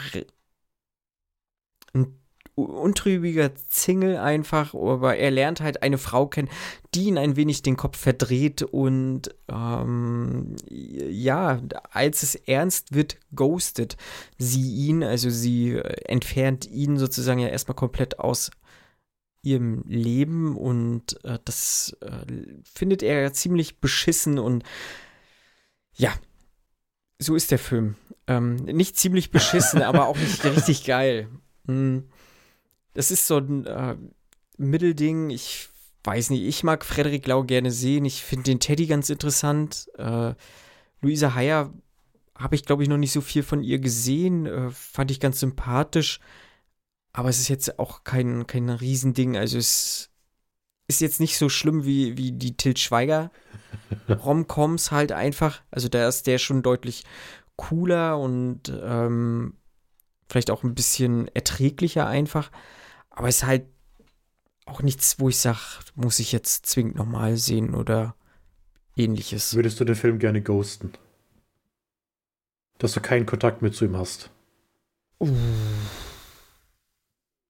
[1.92, 2.21] ein
[2.54, 6.50] untrübiger Single einfach, aber er lernt halt eine Frau kennen,
[6.94, 11.60] die ihn ein wenig den Kopf verdreht und ähm, ja,
[11.90, 13.96] als es ernst wird, ghostet
[14.36, 18.50] sie ihn, also sie entfernt ihn sozusagen ja erstmal komplett aus
[19.42, 22.26] ihrem Leben und äh, das äh,
[22.64, 24.62] findet er ziemlich beschissen und
[25.94, 26.12] ja,
[27.18, 27.96] so ist der Film.
[28.26, 31.28] Ähm, nicht ziemlich beschissen, aber auch nicht richtig geil.
[31.66, 32.08] Hm.
[32.94, 33.96] Das ist so ein äh,
[34.56, 35.30] Mittelding.
[35.30, 35.68] Ich
[36.04, 38.04] weiß nicht, ich mag Frederik Lau gerne sehen.
[38.04, 39.88] Ich finde den Teddy ganz interessant.
[39.96, 40.34] Äh,
[41.00, 41.72] Luisa Heyer
[42.36, 44.46] habe ich, glaube ich, noch nicht so viel von ihr gesehen.
[44.46, 46.20] Äh, fand ich ganz sympathisch.
[47.12, 49.36] Aber es ist jetzt auch kein, kein Riesending.
[49.36, 50.10] Also es
[50.88, 53.30] ist jetzt nicht so schlimm wie, wie die Til Schweiger
[54.08, 55.62] Romcoms halt einfach.
[55.70, 57.04] Also da ist der schon deutlich
[57.56, 59.54] cooler und ähm,
[60.28, 62.50] vielleicht auch ein bisschen erträglicher einfach.
[63.12, 63.66] Aber es ist halt
[64.66, 65.58] auch nichts, wo ich sage,
[65.94, 68.14] muss ich jetzt zwingend nochmal sehen oder
[68.96, 69.54] ähnliches.
[69.54, 70.92] Würdest du den Film gerne ghosten?
[72.78, 74.30] Dass du keinen Kontakt mehr zu ihm hast?
[75.20, 75.28] Uh.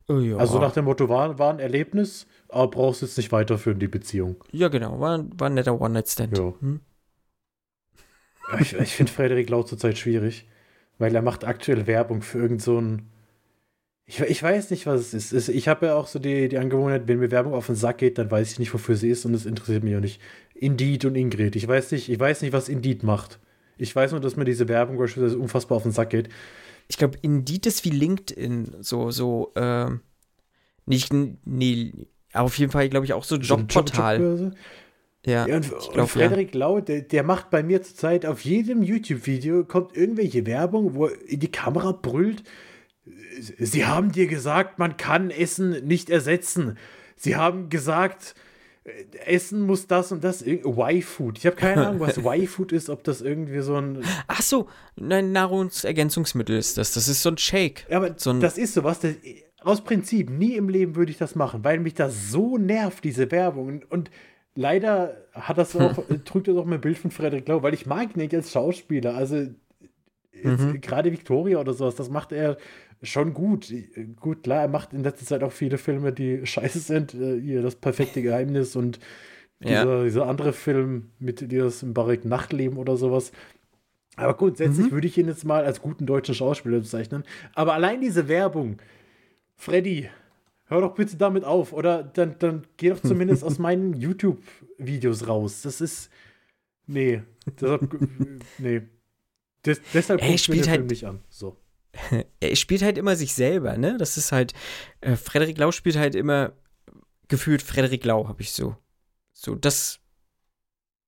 [0.09, 0.37] Oh, ja.
[0.37, 4.45] Also nach dem Motto, war, war ein Erlebnis, aber brauchst jetzt nicht weiterführen, die Beziehung.
[4.51, 6.37] Ja, genau, war, war ein netter One-Night-Stand.
[6.37, 6.53] Ja.
[6.61, 6.81] Hm?
[8.61, 10.47] Ich, ich finde Frederik Lau zurzeit schwierig,
[10.99, 13.05] weil er macht aktuell Werbung für irgendeinen so
[14.13, 15.49] ich, ich weiß nicht, was es ist.
[15.49, 18.19] Ich habe ja auch so die, die Angewohnheit, wenn mir Werbung auf den Sack geht,
[18.19, 20.21] dann weiß ich nicht, wofür sie ist und es interessiert mich auch nicht.
[20.55, 21.57] Indeed und Ingrid.
[21.57, 23.39] Ich weiß nicht, ich weiß nicht, was Indeed macht.
[23.79, 26.29] Ich weiß nur, dass mir diese Werbung beispielsweise unfassbar auf den Sack geht.
[26.89, 28.77] Ich glaube, Indeed ist wie LinkedIn.
[28.81, 29.87] So, so, äh,
[30.85, 31.13] nicht,
[31.47, 31.93] nee,
[32.35, 34.19] auf jeden Fall, glaube ich, auch so Jobportal.
[34.19, 34.55] So Job
[35.25, 36.59] ja, ja, und, glaub, und Frederik ja.
[36.59, 41.39] Lau, der, der, macht bei mir zurzeit auf jedem YouTube-Video kommt irgendwelche Werbung, wo in
[41.39, 42.43] die Kamera brüllt,
[43.41, 46.77] Sie haben dir gesagt, man kann Essen nicht ersetzen.
[47.17, 48.35] Sie haben gesagt,
[49.27, 50.45] Essen muss das und das.
[50.45, 51.39] Y-Food.
[51.39, 54.03] Ich habe keine Ahnung, was Y-Food ist, ob das irgendwie so ein.
[54.27, 54.69] Ach so,
[55.01, 56.93] ein Nahrungsergänzungsmittel ist das.
[56.93, 57.87] Das ist so ein Shake.
[57.89, 59.01] Ja, aber so das ist sowas.
[59.01, 59.15] Das,
[59.61, 63.31] aus Prinzip, nie im Leben würde ich das machen, weil mich das so nervt, diese
[63.31, 63.83] Werbung.
[63.89, 64.11] Und
[64.57, 68.17] leider hat das auch, trügt das auch mein Bild von Frederik Lau, weil ich mag
[68.17, 69.15] ihn nicht als Schauspieler.
[69.15, 69.47] Also
[70.43, 70.81] mhm.
[70.81, 72.57] gerade Victoria oder sowas, das macht er
[73.03, 73.73] schon gut.
[74.21, 77.15] Gut, klar, er macht in letzter Zeit auch viele Filme, die scheiße sind.
[77.15, 78.99] Äh, hier das perfekte Geheimnis und
[79.61, 80.05] dieser, ja.
[80.05, 83.33] dieser andere Film mit dieses im Barrik Nachtleben oder sowas.
[84.17, 84.93] Aber grundsätzlich mhm.
[84.93, 87.25] würde ich ihn jetzt mal als guten deutschen Schauspieler bezeichnen.
[87.55, 88.79] Aber allein diese Werbung,
[89.57, 90.11] Freddy,
[90.67, 91.73] hör doch bitte damit auf.
[91.73, 95.63] Oder dann, dann geh doch zumindest aus meinen YouTube-Videos raus.
[95.63, 96.11] Das ist.
[96.87, 97.23] Nee.
[97.61, 97.89] Deshalb,
[98.59, 98.83] nee.
[99.65, 101.21] Des, deshalb gucke ich mir halt, Film nicht an.
[101.29, 101.57] So.
[102.41, 103.97] er spielt halt immer sich selber, ne?
[103.99, 104.55] Das ist halt,
[105.01, 106.53] äh, Frederik Lau spielt halt immer
[107.29, 108.77] gefühlt Frederik Lau, habe ich so.
[109.33, 110.01] So, das.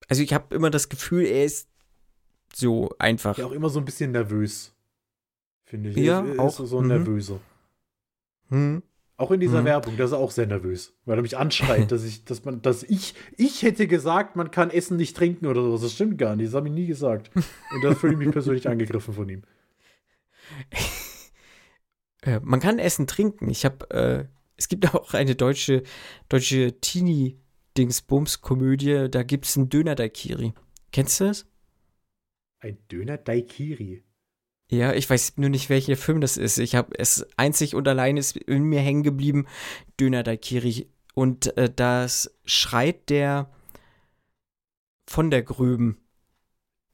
[0.08, 1.68] Also ich habe immer das Gefühl, er ist
[2.54, 3.38] so einfach.
[3.38, 4.74] Ja, auch immer so ein bisschen nervös.
[5.64, 5.96] Finde ich.
[5.96, 6.60] Ja, er, auch.
[6.60, 6.88] Ist so ein mhm.
[6.88, 7.40] nervöser.
[8.48, 8.82] Mhm.
[9.16, 9.66] Auch in dieser mhm.
[9.66, 12.62] Werbung, da ist er auch sehr nervös, weil er mich anschreit, dass ich, dass man,
[12.62, 15.82] dass ich, ich hätte gesagt, man kann Essen nicht trinken oder sowas.
[15.82, 17.30] Das stimmt gar nicht, das habe ich nie gesagt.
[17.34, 19.42] Und da fühle ich mich persönlich angegriffen von ihm.
[22.24, 23.50] Äh, man kann Essen trinken.
[23.50, 24.24] Ich habe, äh,
[24.56, 25.82] es gibt auch eine deutsche,
[26.28, 30.52] deutsche Teenie-Dingsbums-Komödie, da gibt es einen Döner-Daikiri.
[30.90, 31.46] Kennst du das?
[32.60, 34.02] Ein Döner-Daikiri?
[34.70, 36.58] Ja, ich weiß nur nicht, welcher Film das ist.
[36.58, 39.46] Ich habe es einzig und allein ist in mir hängen geblieben,
[40.00, 40.88] Döner Daikiri.
[41.14, 43.50] Und äh, das schreit der
[45.06, 45.98] von der Grüben.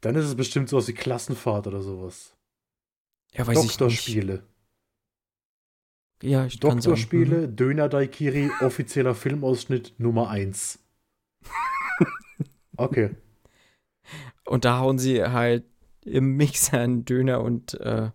[0.01, 2.35] Dann ist es bestimmt so aus wie Klassenfahrt oder sowas.
[3.35, 4.43] Ja, weiß Doktorspiele.
[6.20, 7.57] Ich Ja, ich Doktorspiele, mhm.
[7.57, 10.78] Döner Daikiri, offizieller Filmausschnitt Nummer 1.
[12.77, 13.16] okay.
[14.44, 15.65] Und da hauen sie halt
[16.05, 18.11] im Mixer einen Döner und äh,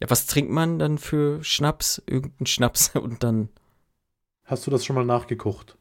[0.00, 2.02] ja, was trinkt man dann für Schnaps?
[2.06, 3.48] Irgendeinen Schnaps und dann.
[4.44, 5.76] Hast du das schon mal nachgekocht?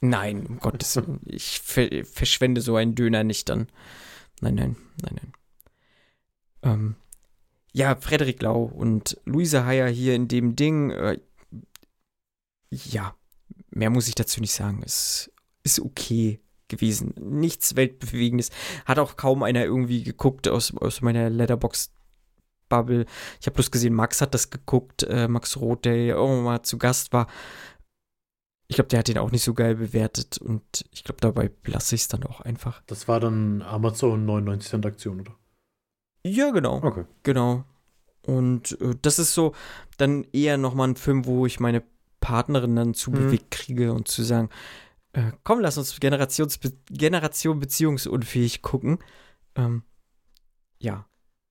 [0.00, 1.20] Nein, um Gottes Willen.
[1.24, 3.68] Ich ver verschwende so einen Döner nicht dann.
[4.40, 5.32] Nein, nein, nein, nein.
[6.62, 6.96] Ähm,
[7.72, 10.90] ja, Frederik Lau und Luise Heyer hier in dem Ding.
[10.90, 11.18] Äh,
[12.70, 13.14] ja,
[13.70, 14.82] mehr muss ich dazu nicht sagen.
[14.84, 15.30] Es
[15.62, 16.40] ist okay.
[16.68, 17.14] gewesen.
[17.18, 18.50] Nichts Weltbewegendes.
[18.84, 21.92] Hat auch kaum einer irgendwie geguckt aus, aus meiner Letterbox
[22.68, 23.06] Bubble.
[23.40, 26.62] Ich habe bloß gesehen, Max hat das geguckt, äh, Max Roth, der ja irgendwann mal
[26.62, 27.26] zu Gast war.
[28.68, 31.94] Ich glaube, der hat den auch nicht so geil bewertet und ich glaube, dabei lasse
[31.94, 32.82] ich es dann auch einfach.
[32.86, 35.34] Das war dann Amazon 99 Cent Aktion, oder?
[36.28, 36.82] Ja, genau.
[36.82, 37.04] Okay.
[37.22, 37.64] Genau.
[38.22, 39.54] Und äh, das ist so
[39.96, 41.82] dann eher nochmal ein Film, wo ich meine
[42.20, 43.14] Partnerin dann zu Mhm.
[43.14, 44.50] bewegt kriege und zu sagen,
[45.12, 46.60] äh, komm, lass uns Generations
[46.90, 48.98] Generation beziehungsunfähig gucken.
[49.54, 49.82] Ähm,
[50.78, 51.06] ja.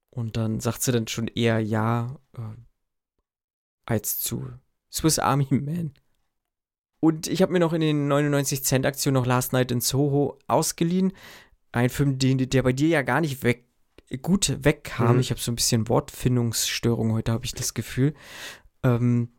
[0.09, 2.41] Und dann sagt sie dann schon eher ja äh,
[3.85, 4.47] als zu
[4.91, 5.93] Swiss Army Man.
[6.99, 10.39] Und ich habe mir noch in den 99 Cent Aktionen noch Last Night in Soho
[10.47, 11.13] ausgeliehen.
[11.71, 13.66] Ein Film, den, der bei dir ja gar nicht weg,
[14.21, 15.15] gut wegkam.
[15.15, 15.19] Mhm.
[15.19, 18.13] Ich habe so ein bisschen Wortfindungsstörung heute, habe ich das Gefühl.
[18.83, 19.29] Ähm,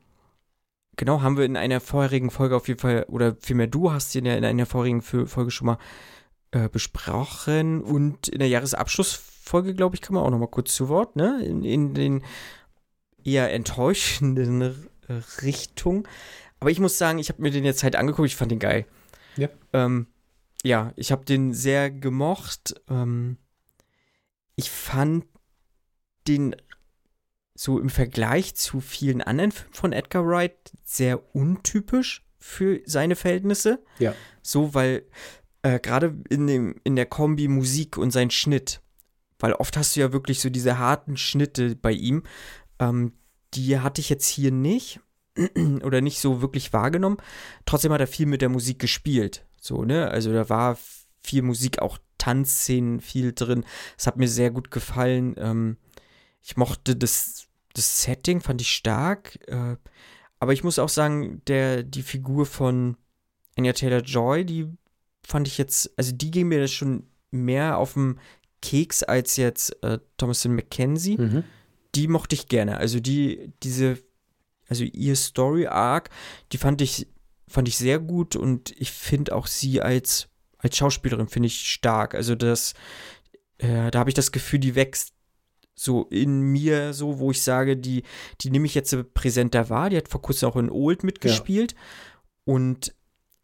[0.96, 4.26] genau, haben wir in einer vorherigen Folge auf jeden Fall, oder vielmehr du hast ihn
[4.26, 5.78] ja in einer vorherigen Fo- Folge schon mal
[6.50, 7.82] äh, besprochen.
[7.82, 11.42] Und in der Jahresabschlussfolge, glaube ich, kam man auch noch mal kurz zu Wort, ne?
[11.44, 12.22] In, in den
[13.24, 14.88] eher enttäuschenden
[15.42, 16.06] Richtung.
[16.60, 18.84] Aber ich muss sagen, ich habe mir den jetzt halt angeguckt, ich fand den geil.
[19.36, 19.48] Ja.
[19.72, 20.06] Ähm,
[20.62, 22.74] ja, ich habe den sehr gemocht.
[22.90, 23.38] Ähm,
[24.58, 25.24] ich fand
[26.26, 26.56] den
[27.54, 33.84] so im Vergleich zu vielen anderen Filmen von Edgar Wright sehr untypisch für seine Verhältnisse.
[34.00, 34.14] Ja.
[34.42, 35.04] So, weil
[35.62, 38.80] äh, gerade in, dem, in der Kombi Musik und sein Schnitt,
[39.38, 42.24] weil oft hast du ja wirklich so diese harten Schnitte bei ihm,
[42.80, 43.12] ähm,
[43.54, 45.00] die hatte ich jetzt hier nicht
[45.84, 47.18] oder nicht so wirklich wahrgenommen.
[47.64, 49.46] Trotzdem hat er viel mit der Musik gespielt.
[49.60, 50.08] So, ne?
[50.08, 50.76] Also da war
[51.22, 53.64] viel Musik, auch Tanzszenen viel drin.
[53.96, 55.34] Es hat mir sehr gut gefallen.
[55.38, 55.76] Ähm,
[56.42, 59.38] ich mochte das, das Setting, fand ich stark.
[59.48, 59.76] Äh,
[60.40, 62.96] aber ich muss auch sagen, der, die Figur von
[63.56, 64.68] Anya Taylor Joy, die
[65.26, 68.18] fand ich jetzt, also die ging mir schon mehr auf den
[68.62, 71.44] Keks als jetzt äh, Thomasin McKenzie Mhm.
[71.94, 72.78] die mochte ich gerne.
[72.78, 73.98] Also die, diese,
[74.68, 76.10] also ihr Story Arc,
[76.52, 77.06] die fand ich,
[77.46, 80.28] fand ich sehr gut und ich finde auch sie als,
[80.58, 82.14] als Schauspielerin finde ich stark.
[82.14, 82.74] Also das,
[83.58, 85.14] äh, da habe ich das Gefühl, die wächst
[85.74, 88.02] so in mir, so, wo ich sage, die,
[88.40, 89.90] die nehme ich jetzt präsenter wahr.
[89.90, 91.74] Die hat vor kurzem auch in Old mitgespielt.
[92.44, 92.94] Und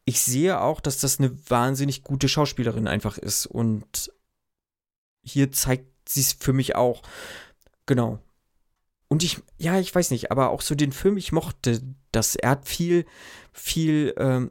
[0.04, 3.46] ich sehe auch, dass das eine wahnsinnig gute Schauspielerin einfach ist.
[3.46, 4.12] Und
[5.22, 7.02] hier zeigt sie es für mich auch.
[7.86, 8.18] Genau.
[9.08, 11.80] Und ich, ja, ich weiß nicht, aber auch so den Film, ich mochte
[12.10, 12.34] das.
[12.34, 13.06] Er hat viel,
[13.52, 14.50] viel, ähm,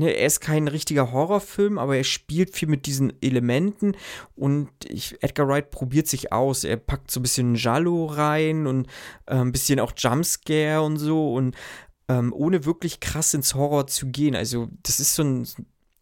[0.00, 3.96] ne, er ist kein richtiger Horrorfilm, aber er spielt viel mit diesen Elementen
[4.34, 6.64] und ich, Edgar Wright probiert sich aus.
[6.64, 8.86] Er packt so ein bisschen Jallo rein und
[9.26, 11.54] äh, ein bisschen auch Jumpscare und so und
[12.08, 14.34] ähm, ohne wirklich krass ins Horror zu gehen.
[14.34, 15.46] Also, das ist so ein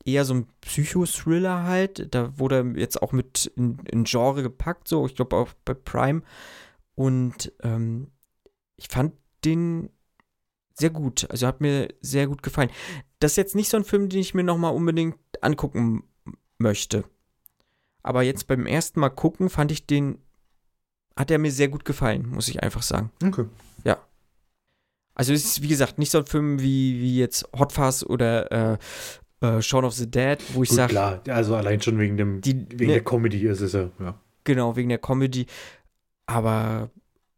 [0.04, 2.14] eher so ein Psychothriller halt.
[2.14, 6.22] Da wurde jetzt auch mit in, in Genre gepackt, so, ich glaube auch bei Prime.
[6.94, 8.10] Und ähm,
[8.76, 9.12] ich fand
[9.44, 9.90] den
[10.78, 11.28] sehr gut.
[11.30, 12.70] Also hat mir sehr gut gefallen.
[13.18, 16.04] Das ist jetzt nicht so ein Film, den ich mir nochmal unbedingt angucken
[16.58, 17.04] möchte.
[18.02, 20.18] Aber jetzt beim ersten Mal gucken, fand ich den,
[21.16, 23.10] hat er mir sehr gut gefallen, muss ich einfach sagen.
[23.24, 23.46] Okay.
[25.18, 28.78] Also es ist, wie gesagt, nicht so ein Film wie, wie jetzt Hot Fuzz oder
[29.42, 31.20] äh, äh, Shaun of the Dead, wo ich sage, klar.
[31.28, 33.90] Also allein schon wegen dem, die, wegen ne, der Comedy ist es ja.
[33.98, 34.20] ja.
[34.44, 35.46] Genau, wegen der Comedy.
[36.26, 36.90] Aber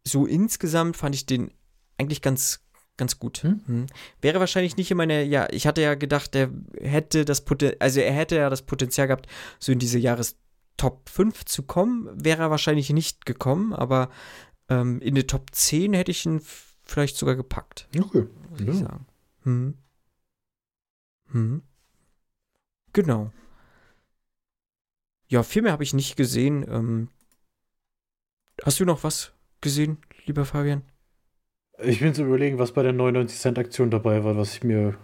[0.06, 1.52] so insgesamt fand ich den
[1.96, 2.60] eigentlich ganz,
[3.00, 3.42] ganz gut.
[3.42, 3.60] Hm?
[3.66, 3.86] Hm.
[4.20, 6.50] Wäre wahrscheinlich nicht in meiner, ja, ich hatte ja gedacht, er
[6.80, 9.26] hätte das Potenzial, also er hätte ja das Potenzial gehabt,
[9.58, 12.08] so in diese Jahrestop 5 zu kommen.
[12.14, 14.10] Wäre er wahrscheinlich nicht gekommen, aber
[14.68, 16.40] ähm, in die Top 10 hätte ich ihn
[16.84, 18.26] vielleicht sogar gepackt, Okay.
[18.50, 18.72] muss ich Ja.
[18.74, 19.06] sagen.
[19.42, 19.74] Hm.
[21.32, 21.62] Hm.
[22.92, 23.32] Genau.
[25.28, 26.64] Ja, viel mehr habe ich nicht gesehen.
[26.68, 27.08] Ähm,
[28.64, 30.82] hast du noch was gesehen, lieber Fabian?
[31.82, 34.94] Ich bin zu überlegen, was bei der 99 Cent Aktion dabei war, was ich mir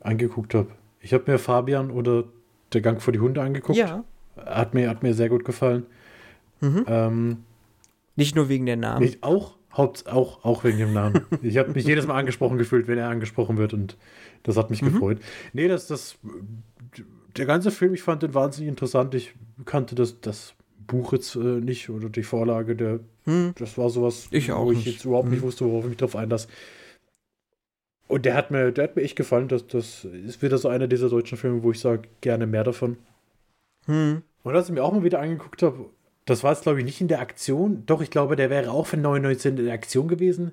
[0.00, 0.68] angeguckt habe.
[1.00, 2.24] Ich habe mir Fabian oder
[2.72, 3.78] der Gang vor die Hunde angeguckt.
[3.78, 4.04] Ja.
[4.36, 5.86] Hat mir, hat mir sehr gut gefallen.
[6.60, 6.84] Mhm.
[6.86, 7.36] Ähm,
[8.16, 9.02] Nicht nur wegen der Namen.
[9.04, 11.22] ich auch, Haupt, auch, auch wegen dem Namen.
[11.42, 13.96] ich habe mich jedes Mal angesprochen gefühlt, wenn er angesprochen wird und
[14.42, 14.92] das hat mich Mhm.
[14.92, 15.18] gefreut.
[15.52, 16.18] Nee, das, das,
[17.36, 19.14] der ganze Film, ich fand den wahnsinnig interessant.
[19.14, 19.34] Ich
[19.64, 20.54] kannte das, das
[20.86, 23.52] Buch jetzt äh, nicht oder die Vorlage, der, Hm.
[23.58, 24.86] das war sowas, Ich auch wo ich nicht.
[24.96, 25.46] jetzt überhaupt nicht Mhm.
[25.46, 26.48] wusste, worauf ich mich drauf einlasse.
[28.08, 29.48] Und der hat mir, der hat mir echt gefallen.
[29.48, 32.98] Das, das ist wieder so einer dieser deutschen Filme, wo ich sage, gerne mehr davon.
[33.86, 34.22] Hm.
[34.44, 35.86] Und was ich mir auch mal wieder angeguckt habe,
[36.28, 37.84] Das war jetzt, glaube ich, nicht in der Aktion.
[37.86, 40.50] Doch, ich glaube, der wäre auch für 99 Cent in der Aktion gewesen.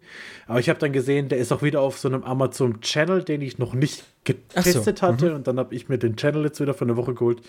[0.47, 3.57] Aber ich habe dann gesehen, der ist auch wieder auf so einem Amazon-Channel, den ich
[3.57, 5.01] noch nicht getestet so.
[5.07, 5.29] hatte.
[5.31, 5.35] Mhm.
[5.37, 7.41] Und dann habe ich mir den Channel jetzt wieder für eine Woche geholt.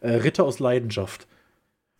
[0.00, 1.26] Äh, Ritter aus Leidenschaft.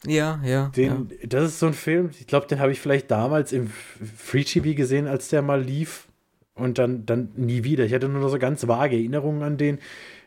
[0.06, 1.26] Ja, ja, den, ja.
[1.26, 3.70] Das ist so ein Film, ich glaube, den habe ich vielleicht damals im
[4.16, 6.08] Free TV gesehen, als der mal lief.
[6.54, 7.84] Und dann, dann nie wieder.
[7.84, 9.78] Ich hatte nur noch so ganz vage Erinnerungen an den.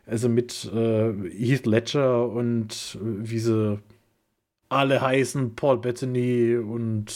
[0.08, 3.80] Also mit äh, Heath Ledger und äh, wie sie
[4.70, 7.14] alle heißen, Paul Bettany und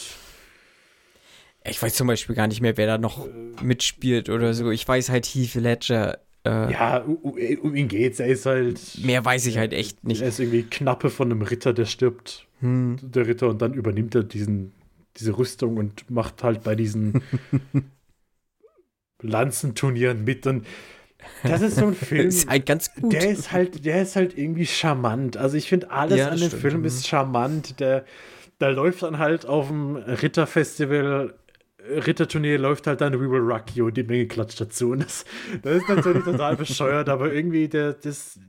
[1.65, 4.71] ich weiß zum Beispiel gar nicht mehr, wer da noch äh, mitspielt oder so.
[4.71, 6.19] Ich weiß halt Heath Ledger.
[6.45, 8.19] Äh, ja, um, ihn geht's.
[8.19, 8.79] Er ist halt.
[9.03, 10.21] Mehr weiß ich halt echt nicht.
[10.21, 12.47] Er ist irgendwie Knappe von einem Ritter, der stirbt.
[12.59, 12.97] Hm.
[13.01, 14.73] Der Ritter und dann übernimmt er diesen,
[15.17, 17.21] diese Rüstung und macht halt bei diesen
[19.21, 20.47] Lanzenturnieren mit.
[20.47, 20.65] Und
[21.43, 22.27] das ist so ein Film.
[22.27, 23.13] ist halt ganz gut.
[23.13, 25.37] Der ist halt, der ist halt irgendwie charmant.
[25.37, 26.61] Also ich finde, alles ja, an dem stimmt.
[26.61, 27.79] Film ist charmant.
[27.79, 28.05] Der,
[28.59, 31.33] da läuft dann halt auf dem Ritterfestival
[31.89, 34.91] Ritterturnier läuft halt dann We Will Rock You und die Menge klatscht dazu.
[34.91, 35.25] Und das,
[35.61, 38.39] das ist natürlich total bescheuert, aber irgendwie der, das,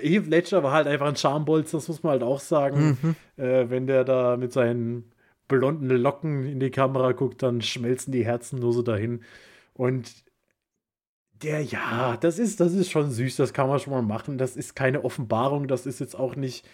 [0.00, 2.98] Heath Ledger war halt einfach ein Charmbolz, das muss man halt auch sagen.
[3.02, 3.16] Mhm.
[3.42, 5.12] Äh, wenn der da mit seinen
[5.48, 9.22] blonden Locken in die Kamera guckt, dann schmelzen die Herzen nur so dahin.
[9.74, 10.10] Und
[11.42, 14.38] der, ja, das ist, das ist schon süß, das kann man schon mal machen.
[14.38, 16.66] Das ist keine Offenbarung, das ist jetzt auch nicht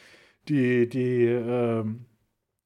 [0.48, 2.06] die, die ähm,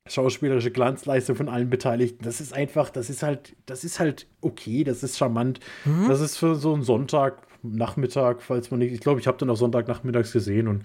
[0.06, 2.24] schauspielerische Glanzleistung von allen Beteiligten.
[2.24, 5.60] Das ist einfach, das ist halt, das ist halt okay, das ist charmant.
[5.84, 6.08] Mhm.
[6.08, 6.82] Das ist für so einen
[7.70, 10.84] Sonntagnachmittag, falls man nicht, ich glaube, ich habe den auch Sonntagnachmittags gesehen und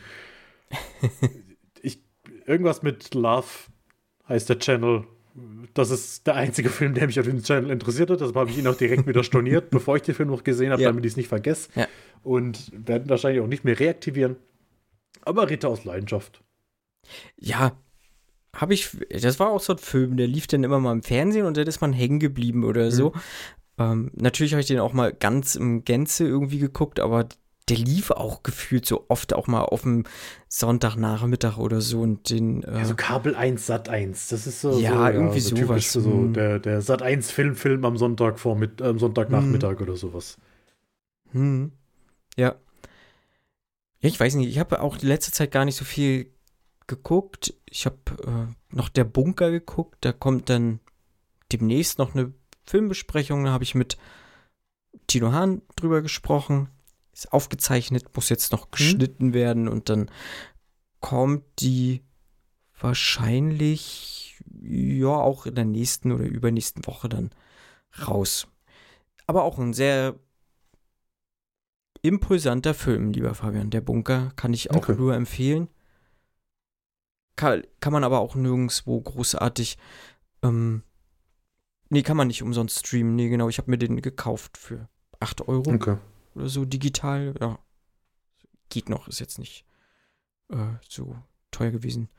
[1.81, 1.99] ich,
[2.45, 3.47] irgendwas mit Love
[4.27, 5.05] heißt der Channel
[5.73, 8.19] das ist der einzige Film, der mich auf dem Channel interessiert hat.
[8.19, 10.81] Deshalb habe ich ihn auch direkt wieder storniert, bevor ich den Film noch gesehen habe,
[10.81, 10.89] ja.
[10.89, 11.69] damit ich es nicht vergesse.
[11.75, 11.87] Ja.
[12.23, 14.35] Und werden wahrscheinlich auch nicht mehr reaktivieren.
[15.21, 16.43] Aber Ritter aus Leidenschaft.
[17.37, 17.77] Ja,
[18.53, 18.89] habe ich.
[19.09, 21.67] Das war auch so ein Film, der lief dann immer mal im Fernsehen und dann
[21.67, 23.13] ist man hängen geblieben oder so.
[23.81, 27.27] Ähm, natürlich habe ich den auch mal ganz im Gänze irgendwie geguckt, aber
[27.69, 30.03] der lief auch gefühlt so oft auch mal auf dem
[30.47, 32.63] Sonntagnachmittag oder so und den.
[32.63, 34.29] Äh, ja, so Kabel 1, Sat 1.
[34.29, 34.79] Das ist so.
[34.79, 35.91] Ja, so, irgendwie ja, so sowas.
[35.91, 36.33] So hm.
[36.33, 39.81] der, der Sat 1 Film, Film am Sonntag vor mit, äh, Sonntagnachmittag hm.
[39.81, 40.37] oder sowas.
[41.31, 41.71] Hm.
[42.35, 42.55] Ja.
[43.99, 44.49] Ja, ich weiß nicht.
[44.49, 46.31] Ich habe auch die letzte Zeit gar nicht so viel
[46.87, 47.53] geguckt.
[47.69, 49.99] Ich habe äh, noch der Bunker geguckt.
[50.01, 50.79] Da kommt dann
[51.51, 52.33] demnächst noch eine
[52.71, 53.97] Da habe ich mit
[55.07, 56.69] Tino Hahn drüber gesprochen
[57.13, 58.71] ist aufgezeichnet, muss jetzt noch mhm.
[58.71, 59.33] geschnitten hm.
[59.33, 60.09] werden und dann
[60.99, 62.03] kommt die
[62.79, 67.31] wahrscheinlich ja auch in der nächsten oder übernächsten Woche dann
[68.07, 68.47] raus.
[69.27, 70.15] Aber auch ein sehr
[72.01, 73.69] impulsanter Film, lieber Fabian.
[73.69, 74.95] Der Bunker kann ich auch okay.
[74.95, 75.67] nur empfehlen.
[77.35, 79.77] Kann, kann man aber auch nirgendwo großartig.
[80.41, 80.83] Ähm,
[81.91, 83.15] nee, kann man nicht umsonst streamen.
[83.15, 83.49] Nee, genau.
[83.49, 84.89] Ich habe mir den gekauft für
[85.19, 85.71] 8 Euro.
[85.71, 85.97] Okay
[86.35, 87.35] oder so digital.
[87.39, 87.59] Ja,
[88.69, 89.65] geht noch, ist jetzt nicht
[90.49, 91.15] äh, so
[91.51, 92.09] teuer gewesen.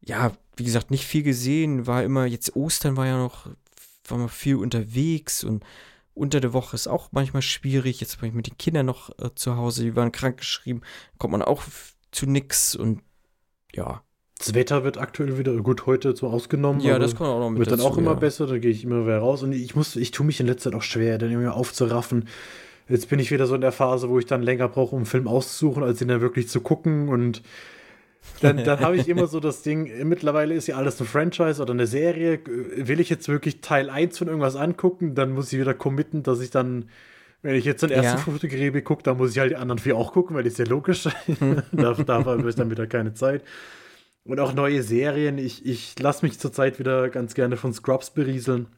[0.00, 3.48] Ja, wie gesagt, nicht viel gesehen, war immer, jetzt Ostern war ja noch,
[4.06, 5.64] war mal viel unterwegs und
[6.12, 8.00] unter der Woche ist auch manchmal schwierig.
[8.00, 10.82] Jetzt war ich mit den Kindern noch äh, zu Hause, die waren krank geschrieben,
[11.18, 11.62] kommt man auch
[12.12, 13.02] zu nix und
[13.72, 14.03] ja.
[14.38, 16.80] Das Wetter wird aktuell wieder gut heute so ausgenommen.
[16.80, 18.18] Ja, das kommt auch noch mit Wird dazu, dann auch immer ja.
[18.18, 19.42] besser, da gehe ich immer wieder raus.
[19.42, 22.28] Und ich muss, ich tue mich in letzter Zeit auch schwer, dann immer aufzuraffen.
[22.88, 25.06] Jetzt bin ich wieder so in der Phase, wo ich dann länger brauche, um einen
[25.06, 27.08] Film auszusuchen, als ihn dann wirklich zu gucken.
[27.08, 27.42] Und
[28.40, 31.72] dann, dann habe ich immer so das Ding, mittlerweile ist ja alles eine Franchise oder
[31.72, 32.40] eine Serie.
[32.76, 36.40] Will ich jetzt wirklich Teil 1 von irgendwas angucken, dann muss ich wieder committen, dass
[36.40, 36.90] ich dann,
[37.42, 38.24] wenn ich jetzt den ersten ja.
[38.24, 40.66] Fotogräbe gucke, dann muss ich halt die anderen vier auch gucken, weil das ist ja
[40.66, 41.04] logisch.
[41.72, 43.42] da, da habe ich dann wieder keine Zeit.
[44.24, 45.38] Und auch neue Serien.
[45.38, 48.68] Ich, ich lasse mich zurzeit wieder ganz gerne von Scrubs berieseln.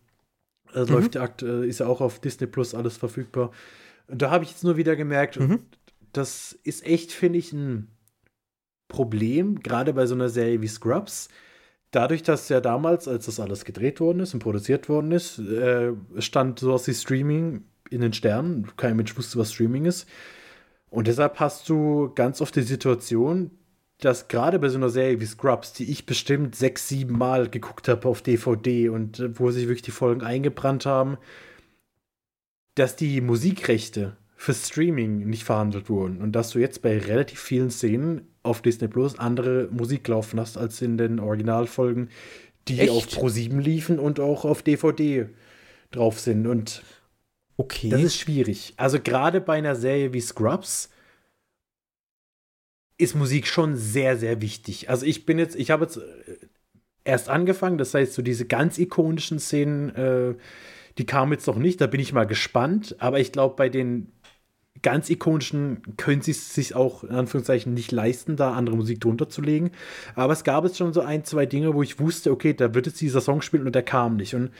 [0.74, 0.94] Das mhm.
[0.94, 3.52] läuft ja aktuell, ist ja auch auf Disney Plus alles verfügbar.
[4.08, 5.60] Und da habe ich jetzt nur wieder gemerkt, mhm.
[6.12, 7.88] das ist echt, finde ich, ein
[8.88, 11.28] Problem, gerade bei so einer Serie wie Scrubs.
[11.92, 15.92] Dadurch, dass ja damals, als das alles gedreht worden ist und produziert worden ist, äh,
[16.18, 18.68] stand sowas wie Streaming in den Sternen.
[18.76, 20.08] Kein Mensch wusste, was Streaming ist.
[20.90, 23.50] Und deshalb hast du ganz oft die Situation,
[24.00, 27.88] dass gerade bei so einer Serie wie Scrubs, die ich bestimmt sechs, sieben Mal geguckt
[27.88, 31.16] habe auf DVD und äh, wo sich wirklich die Folgen eingebrannt haben,
[32.74, 37.70] dass die Musikrechte für Streaming nicht verhandelt wurden und dass du jetzt bei relativ vielen
[37.70, 42.10] Szenen auf Disney Plus andere Musik laufen hast als in den Originalfolgen,
[42.68, 42.90] die Echt?
[42.90, 45.28] auf Pro 7 liefen und auch auf DVD
[45.90, 46.46] drauf sind.
[46.46, 46.82] Und
[47.56, 47.88] okay.
[47.88, 48.74] das ist schwierig.
[48.76, 50.90] Also gerade bei einer Serie wie Scrubs
[52.98, 54.88] ist Musik schon sehr, sehr wichtig.
[54.88, 56.00] Also ich bin jetzt, ich habe jetzt
[57.06, 57.78] erst angefangen.
[57.78, 60.34] Das heißt, so diese ganz ikonischen Szenen, äh,
[60.98, 61.80] die kamen jetzt noch nicht.
[61.80, 62.96] Da bin ich mal gespannt.
[62.98, 64.12] Aber ich glaube, bei den
[64.82, 69.28] ganz ikonischen können sie es sich auch in Anführungszeichen nicht leisten, da andere Musik drunter
[69.28, 69.70] zu legen.
[70.14, 72.86] Aber es gab jetzt schon so ein, zwei Dinge, wo ich wusste, okay, da wird
[72.86, 74.34] jetzt dieser Song spielen und der kam nicht.
[74.34, 74.50] Und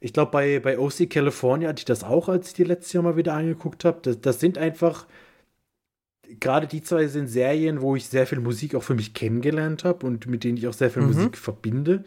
[0.00, 3.02] ich glaube, bei, bei OC California hatte ich das auch, als ich die letztes Jahr
[3.02, 3.98] mal wieder angeguckt habe.
[4.02, 5.06] Das, das sind einfach,
[6.38, 10.06] gerade die zwei sind Serien, wo ich sehr viel Musik auch für mich kennengelernt habe
[10.06, 11.08] und mit denen ich auch sehr viel mhm.
[11.08, 12.04] Musik verbinde.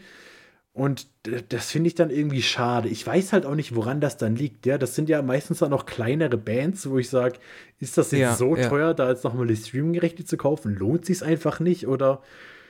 [0.74, 1.06] Und
[1.50, 2.88] das finde ich dann irgendwie schade.
[2.88, 4.66] Ich weiß halt auch nicht, woran das dann liegt.
[4.66, 7.38] Ja, das sind ja meistens dann noch kleinere Bands, wo ich sage,
[7.78, 8.68] ist das jetzt ja, so ja.
[8.68, 10.74] teuer, da jetzt nochmal die Streaming-Rechte zu kaufen?
[10.74, 11.86] Lohnt sich einfach nicht?
[11.86, 12.22] Oder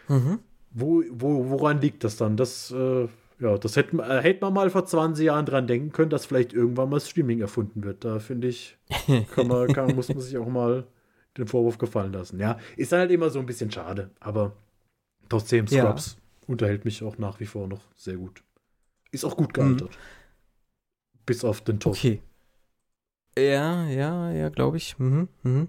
[0.09, 0.39] mhm.
[0.71, 2.37] wo, wo, woran liegt das dann?
[2.37, 3.09] Das, äh,
[3.41, 6.53] ja, das hätte, äh, hätte man mal vor 20 Jahren dran denken können, dass vielleicht
[6.53, 8.05] irgendwann mal Streaming erfunden wird.
[8.05, 8.77] Da finde ich,
[9.35, 10.85] kann man, kann, muss man sich auch mal
[11.37, 12.39] den Vorwurf gefallen lassen.
[12.39, 14.53] Ja, ist dann halt immer so ein bisschen schade, aber
[15.29, 16.17] trotzdem Scrubs.
[16.17, 18.43] Ja unterhält mich auch nach wie vor noch sehr gut.
[19.11, 19.91] Ist auch gut gealtert.
[19.91, 21.21] Mhm.
[21.27, 21.97] Bis auf den Tod.
[21.97, 22.21] Okay.
[23.39, 24.99] Ja, ja, ja, glaube ich.
[24.99, 25.69] Mhm, mhm.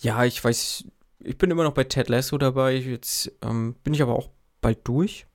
[0.00, 0.84] Ja, ich weiß,
[1.20, 2.74] ich bin immer noch bei Ted Lasso dabei.
[2.76, 4.30] Jetzt ähm, bin ich aber auch
[4.60, 5.26] bald durch.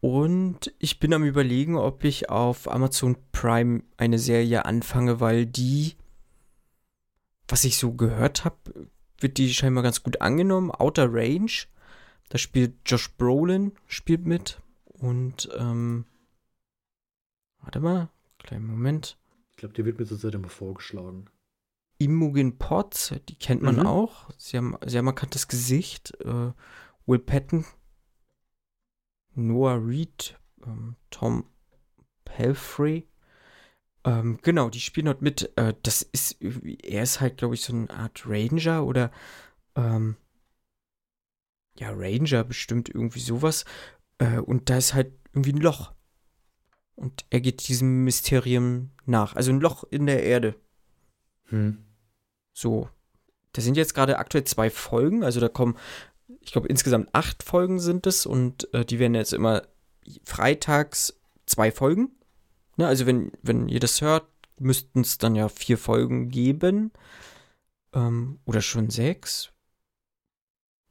[0.00, 5.94] Und ich bin am überlegen, ob ich auf Amazon Prime eine Serie anfange, weil die,
[7.48, 8.88] was ich so gehört habe,
[9.18, 10.70] wird die scheinbar ganz gut angenommen.
[10.70, 11.50] Outer Range
[12.28, 14.60] da spielt Josh Brolin, spielt mit.
[14.86, 16.06] Und, ähm,
[17.58, 19.18] warte mal, kleinen Moment.
[19.50, 21.26] Ich glaube, der wird mir zurzeit immer vorgeschlagen.
[21.98, 23.86] Imogen Potts, die kennt man mhm.
[23.86, 24.30] auch.
[24.36, 26.12] Sie haben sehr markantes Gesicht.
[26.20, 26.52] Äh,
[27.06, 27.64] Will Patton,
[29.34, 31.48] Noah Reed, ähm, Tom
[32.24, 33.06] Pelfrey.
[34.04, 35.50] Ähm, genau, die spielen dort mit.
[35.56, 39.10] Äh, das ist, er ist halt, glaube ich, so eine Art Ranger oder
[39.76, 40.16] ähm,
[41.76, 43.64] ja, Ranger bestimmt irgendwie sowas.
[44.18, 45.92] Äh, und da ist halt irgendwie ein Loch.
[46.94, 49.34] Und er geht diesem Mysterium nach.
[49.34, 50.54] Also ein Loch in der Erde.
[51.46, 51.84] Hm.
[52.52, 52.88] So.
[53.52, 55.24] Da sind jetzt gerade aktuell zwei Folgen.
[55.24, 55.76] Also da kommen,
[56.40, 58.26] ich glaube, insgesamt acht Folgen sind es.
[58.26, 59.62] Und äh, die werden jetzt immer
[60.24, 62.12] freitags zwei Folgen.
[62.76, 64.26] Ne, also wenn, wenn ihr das hört,
[64.58, 66.92] müssten es dann ja vier Folgen geben.
[67.92, 69.52] Ähm, oder schon sechs.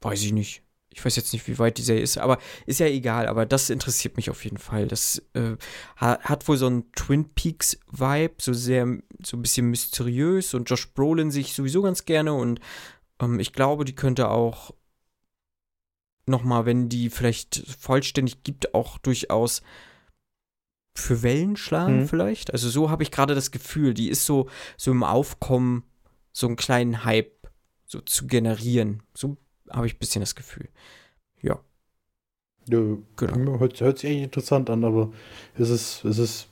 [0.00, 0.62] Weiß ich nicht.
[0.90, 3.26] Ich weiß jetzt nicht, wie weit die Serie ist, aber ist ja egal.
[3.26, 4.86] Aber das interessiert mich auf jeden Fall.
[4.86, 5.56] Das äh,
[5.96, 8.86] hat wohl so einen Twin Peaks-Vibe, so sehr,
[9.22, 12.60] so ein bisschen mysteriös und Josh Brolin sich sowieso ganz gerne und
[13.20, 14.72] ähm, ich glaube, die könnte auch
[16.26, 19.62] nochmal, wenn die vielleicht vollständig gibt, auch durchaus
[20.96, 22.08] für Wellen schlagen mhm.
[22.08, 22.52] vielleicht.
[22.52, 25.84] Also so habe ich gerade das Gefühl, die ist so, so im Aufkommen,
[26.32, 27.48] so einen kleinen Hype
[27.86, 29.02] so zu generieren.
[29.14, 29.36] So
[29.70, 30.68] habe ich ein bisschen das Gefühl.
[31.42, 31.60] Ja.
[32.68, 32.80] Ja,
[33.16, 33.58] genau.
[33.58, 35.12] Hört, hört sich eigentlich interessant an, aber
[35.58, 36.48] es ist, es ist,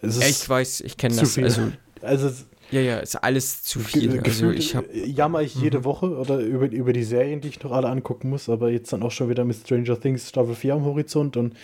[0.00, 1.34] es ist ich weiß, ich kenne das.
[1.34, 1.44] Viel.
[1.44, 1.72] Also,
[2.02, 2.30] also
[2.70, 4.20] ja, ja, ist alles zu viel.
[4.20, 5.84] Also ich hab, jammer ich jede mhm.
[5.84, 9.02] Woche oder über, über die Serien, die ich noch alle angucken muss, aber jetzt dann
[9.02, 11.54] auch schon wieder mit Stranger Things Staffel 4 am Horizont und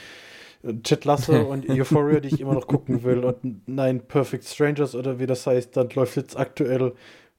[0.83, 5.19] Chet Lasso und Euphoria, die ich immer noch gucken will und nein, Perfect Strangers oder
[5.19, 6.93] wie das heißt, dann läuft jetzt aktuell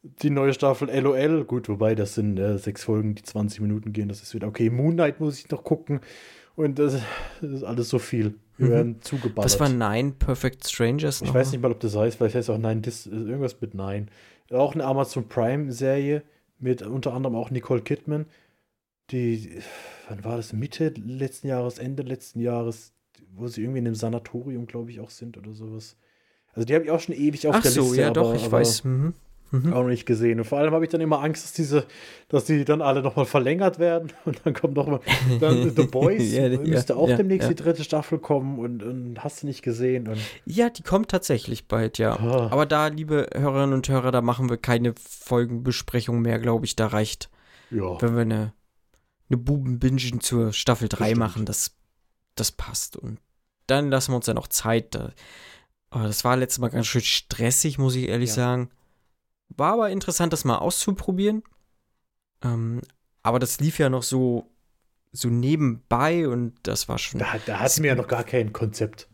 [0.04, 1.46] die neue Staffel LOL.
[1.46, 4.10] Gut, wobei das sind äh, sechs Folgen, die 20 Minuten gehen.
[4.10, 4.70] Das ist wieder okay.
[4.70, 6.02] Moon Knight muss ich noch gucken.
[6.56, 7.02] Und das,
[7.42, 8.36] das ist alles so viel.
[8.58, 8.72] Wir mhm.
[8.72, 9.46] werden zugeballert.
[9.46, 11.22] Das war Nine Perfect Strangers.
[11.22, 11.36] Ich noch?
[11.36, 14.08] weiß nicht mal, ob das heißt, vielleicht heißt es auch Nine, das, irgendwas mit Nine.
[14.52, 16.24] Auch eine Amazon Prime-Serie
[16.60, 18.26] mit unter anderem auch Nicole Kidman.
[19.12, 19.60] Die,
[20.10, 20.54] wann war das?
[20.54, 22.94] Mitte letzten Jahres, Ende letzten Jahres,
[23.36, 25.98] wo sie irgendwie in einem Sanatorium, glaube ich, auch sind oder sowas.
[26.54, 28.02] Also die habe ich auch schon ewig auf Ach der so, Liste.
[28.02, 28.84] Ja, aber, doch, ich aber, weiß.
[28.84, 29.14] Mhm.
[29.52, 29.74] Mhm.
[29.74, 30.40] Auch noch nicht gesehen.
[30.40, 31.86] Und vor allem habe ich dann immer Angst, dass diese,
[32.30, 34.12] dass die dann alle nochmal verlängert werden.
[34.26, 35.02] Und dann kommt noch mal
[35.40, 36.32] dann The Boys.
[36.32, 37.54] ja, müsste auch ja, demnächst ja.
[37.54, 40.08] die dritte Staffel kommen und, und, hast du nicht gesehen.
[40.08, 42.18] Und ja, die kommt tatsächlich bald, ja.
[42.22, 42.50] Oh.
[42.50, 46.78] Aber da, liebe Hörerinnen und Hörer, da machen wir keine Folgenbesprechung mehr, glaube ich.
[46.78, 47.30] Da reicht,
[47.72, 48.02] ja.
[48.02, 48.54] wenn wir eine,
[49.30, 51.46] eine Bubenbingen zur Staffel 3 machen.
[51.46, 51.76] Das,
[52.36, 52.98] das passt.
[52.98, 53.20] Und
[53.68, 54.96] dann lassen wir uns ja noch Zeit.
[54.96, 55.12] Da,
[55.92, 58.70] das war letztes Mal ganz schön stressig, muss ich ehrlich sagen.
[59.50, 61.44] War aber interessant, das mal auszuprobieren.
[62.44, 62.82] Ähm,
[63.24, 64.50] aber das lief ja noch so,
[65.12, 67.20] so nebenbei und das war schon.
[67.20, 69.08] Da, da hatten wir ja noch gar kein Konzept.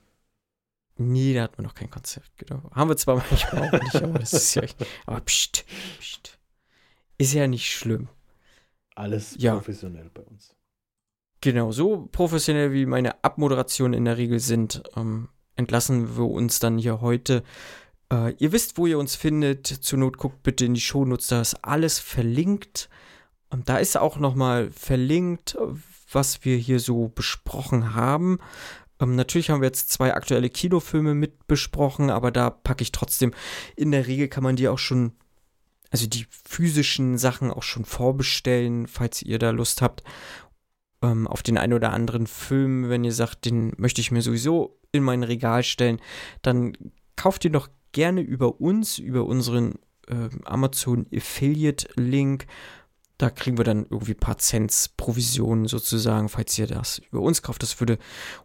[0.99, 2.69] Nee, da hatten wir noch kein Konzept, genau.
[2.71, 4.63] Haben wir zwar manchmal auch nicht, aber das ist ja.
[5.05, 5.65] Aber pst,
[5.99, 6.39] pst.
[7.19, 8.09] Ist ja nicht schlimm.
[8.95, 9.53] Alles ja.
[9.53, 10.55] professionell bei uns.
[11.41, 16.77] Genau, so professionell wie meine Abmoderationen in der Regel sind, ähm, entlassen wir uns dann
[16.77, 17.43] hier heute
[18.11, 19.67] äh, ihr wisst, wo ihr uns findet.
[19.67, 22.89] Zur Not guckt bitte in die Shownotes, da ist alles verlinkt.
[23.49, 25.57] Und da ist auch nochmal verlinkt,
[26.11, 28.39] was wir hier so besprochen haben.
[28.99, 33.33] Ähm, natürlich haben wir jetzt zwei aktuelle Kinofilme mit besprochen, aber da packe ich trotzdem,
[33.75, 35.13] in der Regel kann man die auch schon,
[35.91, 40.03] also die physischen Sachen auch schon vorbestellen, falls ihr da Lust habt
[41.01, 44.79] ähm, auf den einen oder anderen Film, wenn ihr sagt, den möchte ich mir sowieso
[44.91, 45.99] in mein Regal stellen,
[46.41, 46.73] dann
[47.15, 49.75] kauft ihr doch gerne über uns, über unseren
[50.07, 52.45] äh, Amazon Affiliate Link.
[53.17, 57.41] Da kriegen wir dann irgendwie ein paar Cents Provision sozusagen, falls ihr das über uns
[57.41, 57.63] kauft.
[57.63, 57.97] Das würde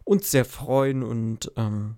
[0.03, 1.97] uns sehr freuen und ähm,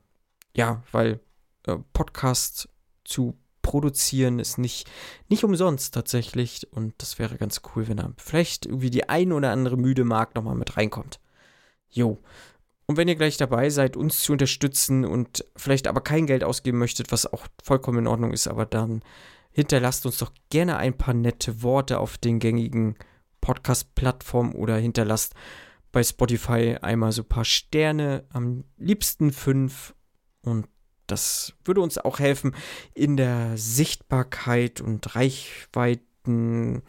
[0.56, 1.20] ja, weil
[1.68, 2.70] äh, Podcast
[3.06, 4.88] zu produzieren ist nicht,
[5.28, 6.68] nicht umsonst tatsächlich.
[6.72, 10.36] Und das wäre ganz cool, wenn da vielleicht irgendwie die ein oder andere müde Mark
[10.36, 11.20] nochmal mit reinkommt.
[11.90, 12.22] Jo.
[12.86, 16.78] Und wenn ihr gleich dabei seid, uns zu unterstützen und vielleicht aber kein Geld ausgeben
[16.78, 19.02] möchtet, was auch vollkommen in Ordnung ist, aber dann
[19.50, 22.96] hinterlasst uns doch gerne ein paar nette Worte auf den gängigen
[23.42, 25.34] Podcast-Plattformen oder hinterlasst
[25.92, 29.96] bei Spotify einmal so ein paar Sterne, am liebsten fünf.
[30.42, 30.68] Und
[31.08, 32.56] das würde uns auch helfen
[32.94, 36.84] in der Sichtbarkeit und Reichweiten,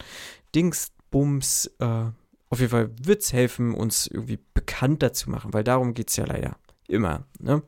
[0.55, 1.71] Dingsbums.
[1.79, 2.05] Äh,
[2.49, 6.15] auf jeden Fall wird es helfen, uns irgendwie bekannter zu machen, weil darum geht es
[6.15, 6.57] ja leider
[6.87, 7.25] immer.
[7.39, 7.61] Ne?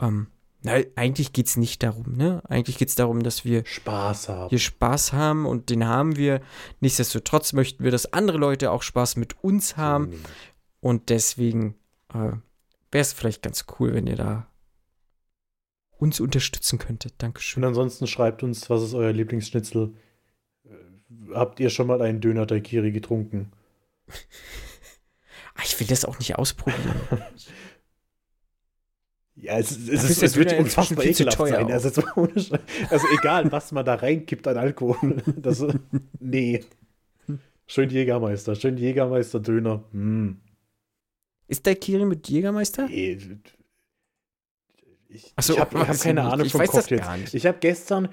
[0.00, 0.28] Ähm,
[0.62, 2.42] na, eigentlich geht es nicht darum, ne?
[2.46, 4.48] Eigentlich geht es darum, dass wir Spaß haben.
[4.50, 6.42] Hier Spaß haben und den haben wir.
[6.80, 10.22] Nichtsdestotrotz möchten wir, dass andere Leute auch Spaß mit uns haben.
[10.80, 11.76] Und deswegen
[12.12, 12.32] äh,
[12.92, 14.49] wäre es vielleicht ganz cool, wenn ihr da
[16.00, 17.14] uns unterstützen könntet.
[17.18, 17.62] Dankeschön.
[17.62, 19.94] Und ansonsten schreibt uns, was ist euer Lieblingsschnitzel?
[20.64, 23.52] Äh, habt ihr schon mal einen Döner Daikiri getrunken?
[25.56, 26.94] Ah, ich will das auch nicht ausprobieren.
[29.42, 31.72] Ja, es, es, es, es wird unfassbar ekelhaft sein.
[31.72, 32.02] Also,
[32.90, 35.22] also, egal, was man da reinkippt an Alkohol.
[35.36, 35.64] Das,
[36.18, 36.62] nee.
[37.66, 38.54] Schön Jägermeister.
[38.54, 39.84] Schön Jägermeister-Döner.
[39.92, 40.32] Mm.
[41.48, 42.86] Ist der Kiri mit Jägermeister?
[42.86, 43.18] Nee.
[45.12, 47.34] Ich, so, ich habe hab keine Ahnung ich vom Cocktails.
[47.34, 48.08] Ich habe gestern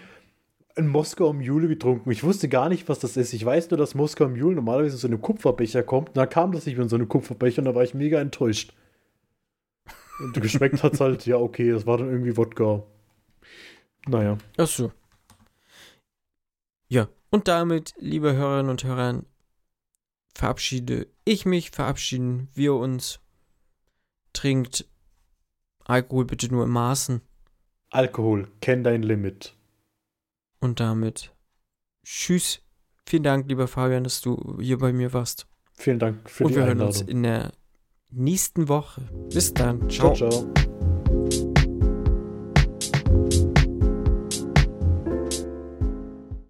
[0.76, 2.10] ein Moskauer Mule getrunken.
[2.12, 3.34] Ich wusste gar nicht, was das ist.
[3.34, 6.10] Ich weiß nur, dass Moskauer Mule normalerweise in so einem Kupferbecher kommt.
[6.10, 8.20] Und dann kam das nicht mehr in so einem Kupferbecher und da war ich mega
[8.20, 8.74] enttäuscht.
[10.20, 12.84] Und geschmeckt hat es halt, ja, okay, das war dann irgendwie Wodka.
[14.08, 14.38] Naja.
[14.58, 14.92] Ach so.
[16.88, 19.22] Ja, und damit, liebe Hörerinnen und Hörer,
[20.34, 23.20] verabschiede ich mich, verabschieden wir uns.
[24.34, 24.88] Trinkt
[25.88, 27.22] Alkohol bitte nur in Maßen.
[27.90, 29.56] Alkohol, kenn dein Limit.
[30.60, 31.32] Und damit
[32.04, 32.62] tschüss.
[33.06, 35.48] Vielen Dank, lieber Fabian, dass du hier bei mir warst.
[35.74, 36.88] Vielen Dank für Und die Einladung.
[36.88, 37.52] Und wir hören uns in der
[38.12, 39.02] nächsten Woche.
[39.34, 39.90] Bis dann.
[39.90, 40.30] Ciao, ciao.
[40.30, 40.87] ciao.